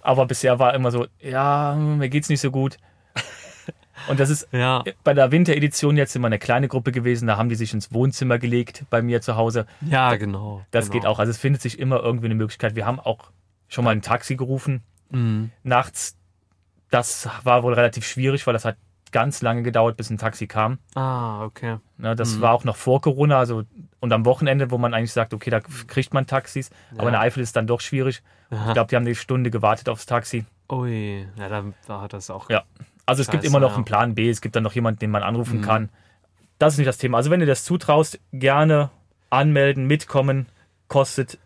Aber 0.00 0.26
bisher 0.26 0.58
war 0.58 0.74
immer 0.74 0.90
so, 0.90 1.06
ja, 1.20 1.74
mir 1.76 2.08
geht's 2.08 2.28
nicht 2.28 2.40
so 2.40 2.50
gut. 2.50 2.76
Und 4.08 4.18
das 4.18 4.30
ist 4.30 4.48
Ja. 4.50 4.82
bei 5.04 5.14
der 5.14 5.30
Winteredition 5.30 5.96
jetzt 5.96 6.16
immer 6.16 6.26
eine 6.26 6.40
kleine 6.40 6.66
Gruppe 6.66 6.90
gewesen. 6.90 7.28
Da 7.28 7.36
haben 7.36 7.48
die 7.48 7.54
sich 7.54 7.72
ins 7.72 7.92
Wohnzimmer 7.92 8.38
gelegt 8.40 8.84
bei 8.90 9.00
mir 9.00 9.20
zu 9.20 9.36
Hause. 9.36 9.66
Ja, 9.80 10.16
genau. 10.16 10.64
Das 10.72 10.86
genau. 10.86 10.92
geht 11.00 11.06
auch. 11.06 11.20
Also 11.20 11.30
es 11.30 11.38
findet 11.38 11.62
sich 11.62 11.78
immer 11.78 12.00
irgendwie 12.00 12.24
eine 12.26 12.34
Möglichkeit. 12.34 12.74
Wir 12.74 12.84
haben 12.84 12.98
auch 12.98 13.30
schon 13.68 13.84
mal 13.84 13.92
ein 13.92 14.02
Taxi 14.02 14.34
gerufen 14.34 14.82
Mhm. 15.10 15.50
nachts. 15.62 16.16
Das 16.90 17.28
war 17.44 17.62
wohl 17.62 17.74
relativ 17.74 18.04
schwierig, 18.04 18.44
weil 18.46 18.54
das 18.54 18.64
hat 18.64 18.76
ganz 19.12 19.42
lange 19.42 19.62
gedauert, 19.62 19.96
bis 19.96 20.10
ein 20.10 20.18
Taxi 20.18 20.46
kam. 20.46 20.78
Ah, 20.94 21.44
okay. 21.44 21.78
Ja, 21.98 22.14
das 22.14 22.36
Mhm. 22.36 22.40
war 22.40 22.52
auch 22.54 22.64
noch 22.64 22.76
vor 22.76 23.00
Corona, 23.00 23.38
also 23.38 23.62
und 24.00 24.12
am 24.12 24.24
Wochenende, 24.24 24.70
wo 24.70 24.78
man 24.78 24.94
eigentlich 24.94 25.12
sagt, 25.12 25.32
okay, 25.34 25.50
da 25.50 25.60
kriegt 25.60 26.12
man 26.14 26.26
Taxis, 26.26 26.70
aber 26.98 27.08
in 27.08 27.12
der 27.12 27.20
Eifel 27.20 27.42
ist 27.42 27.54
dann 27.54 27.66
doch 27.66 27.80
schwierig. 27.80 28.22
Ich 28.50 28.72
glaube, 28.74 28.88
die 28.90 28.96
haben 28.96 29.04
eine 29.04 29.14
Stunde 29.14 29.50
gewartet 29.50 29.88
aufs 29.88 30.04
Taxi. 30.06 30.44
Ui, 30.70 31.26
ja, 31.36 31.48
dann 31.48 31.74
war 31.86 32.08
das 32.08 32.28
auch. 32.30 32.50
Ja. 32.50 32.64
Also 33.06 33.22
es 33.22 33.30
gibt 33.30 33.44
immer 33.44 33.60
noch 33.60 33.70
ja. 33.70 33.76
einen 33.76 33.84
Plan 33.84 34.14
B, 34.14 34.28
es 34.28 34.40
gibt 34.40 34.56
dann 34.56 34.62
noch 34.62 34.74
jemanden, 34.74 34.98
den 35.00 35.10
man 35.10 35.22
anrufen 35.22 35.58
Mhm. 35.58 35.62
kann. 35.64 35.88
Das 36.58 36.74
ist 36.74 36.78
nicht 36.78 36.86
das 36.88 36.98
Thema. 36.98 37.18
Also 37.18 37.30
wenn 37.30 37.40
du 37.40 37.46
das 37.46 37.64
zutraust, 37.64 38.20
gerne 38.32 38.90
anmelden, 39.30 39.86
mitkommen, 39.86 40.46
kostet 40.88 41.38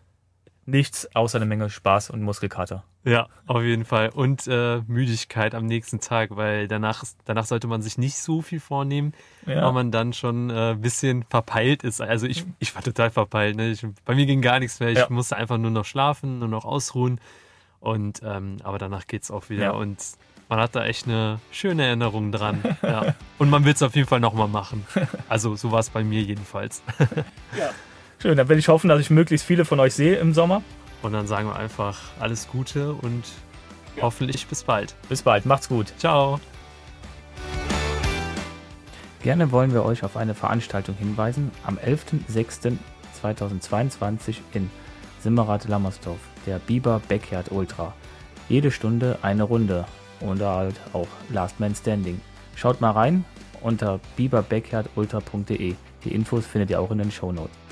nichts 0.67 1.09
außer 1.15 1.37
eine 1.39 1.47
Menge 1.47 1.71
Spaß 1.71 2.11
und 2.11 2.23
Muskelkater. 2.23 2.83
Ja, 3.07 3.29
auf 3.47 3.63
jeden 3.63 3.85
Fall. 3.85 4.09
Und 4.09 4.49
äh, 4.49 4.81
Müdigkeit 4.89 5.55
am 5.55 5.65
nächsten 5.67 6.01
Tag, 6.01 6.31
weil 6.37 6.67
danach, 6.67 7.05
danach 7.25 7.47
sollte 7.47 7.69
man 7.69 7.81
sich 7.81 7.99
nicht 7.99 8.17
so 8.17 8.43
viel 8.43 8.59
vornehmen, 8.59 9.13
Ja. 9.47 9.63
weil 9.65 9.73
man 9.73 9.93
dann 9.93 10.13
schon 10.13 10.51
äh, 10.51 10.73
ein 10.73 10.81
bisschen 10.81 11.25
verpeilt 11.31 11.85
ist. 11.85 12.01
Also 12.01 12.27
ich, 12.27 12.45
ich 12.59 12.75
war 12.75 12.83
total 12.83 13.11
verpeilt. 13.11 13.57
Ne? 13.57 13.71
Ich, 13.71 13.87
bei 14.05 14.17
mir 14.17 14.27
ging 14.27 14.43
gar 14.43 14.59
nichts 14.59 14.81
mehr. 14.81 14.89
Ich 14.91 14.99
Ja. 14.99 15.07
musste 15.09 15.37
einfach 15.37 15.57
nur 15.57 15.71
noch 15.71 15.85
schlafen, 15.85 16.41
nur 16.41 16.49
noch 16.49 16.65
ausruhen. 16.65 17.21
Und 17.79 18.23
ähm, 18.25 18.57
aber 18.65 18.79
danach 18.79 19.07
geht's 19.07 19.31
auch 19.31 19.51
wieder. 19.51 19.63
Ja. 19.67 19.71
Und 19.71 19.99
man 20.49 20.59
hat 20.59 20.75
da 20.75 20.85
echt 20.85 21.07
eine 21.07 21.39
schöne 21.53 21.87
Erinnerung 21.87 22.33
dran. 22.33 22.61
ja. 22.83 23.15
Und 23.39 23.51
man 23.51 23.65
will 23.65 23.73
es 23.75 23.83
auf 23.85 23.95
jeden 23.95 24.09
Fall 24.09 24.19
nochmal 24.21 24.49
machen. 24.49 24.85
Also 25.29 25.55
so 25.55 25.71
war 25.71 25.79
es 25.79 25.91
bei 25.91 26.03
mir 26.03 26.23
jedenfalls. 26.23 26.83
Schön, 28.21 28.37
dann 28.37 28.49
will 28.49 28.59
ich 28.59 28.67
hoffen, 28.69 28.89
dass 28.89 29.01
ich 29.01 29.11
möglichst 29.11 29.47
viele 29.47 29.65
von 29.65 29.79
euch 29.79 29.95
sehe 29.95 30.17
im 30.17 30.33
Sommer. 30.35 30.63
Und 31.03 31.13
dann 31.13 31.27
sagen 31.27 31.49
wir 31.49 31.57
einfach 31.57 31.99
alles 32.21 32.49
Gute 32.49 32.95
und 32.95 33.25
hoffentlich 34.01 34.47
bis 34.47 34.63
bald. 34.65 34.95
Bis 35.09 35.23
bald, 35.23 35.47
macht's 35.47 35.69
gut. 35.69 35.93
Ciao. 35.99 36.41
Gerne 39.23 39.51
wollen 39.51 39.73
wir 39.73 39.83
euch 39.85 40.05
auf 40.05 40.17
eine 40.17 40.35
Veranstaltung 40.35 40.95
hinweisen 40.95 41.51
am 41.65 41.79
11.06.2022 41.79 44.37
in 44.53 44.71
Simmerath-Lammersdorf, 45.21 46.21
der 46.47 46.61
Biber 46.61 47.01
Backyard 47.09 47.51
Ultra. 47.51 47.93
Jede 48.49 48.71
Stunde 48.71 49.19
eine 49.23 49.43
Runde 49.43 49.85
und 50.21 50.41
halt 50.41 50.77
auch 50.93 51.09
Last 51.31 51.59
Man 51.59 51.75
Standing. 51.75 52.21
Schaut 52.55 52.81
mal 52.81 52.93
rein 52.93 53.25
unter 53.63 53.99
biberbackyardultra.de. 54.17 55.75
Die 56.05 56.15
Infos 56.15 56.47
findet 56.47 56.71
ihr 56.71 56.81
auch 56.81 56.93
in 56.93 56.99
den 56.99 57.11
Shownotes. 57.11 57.66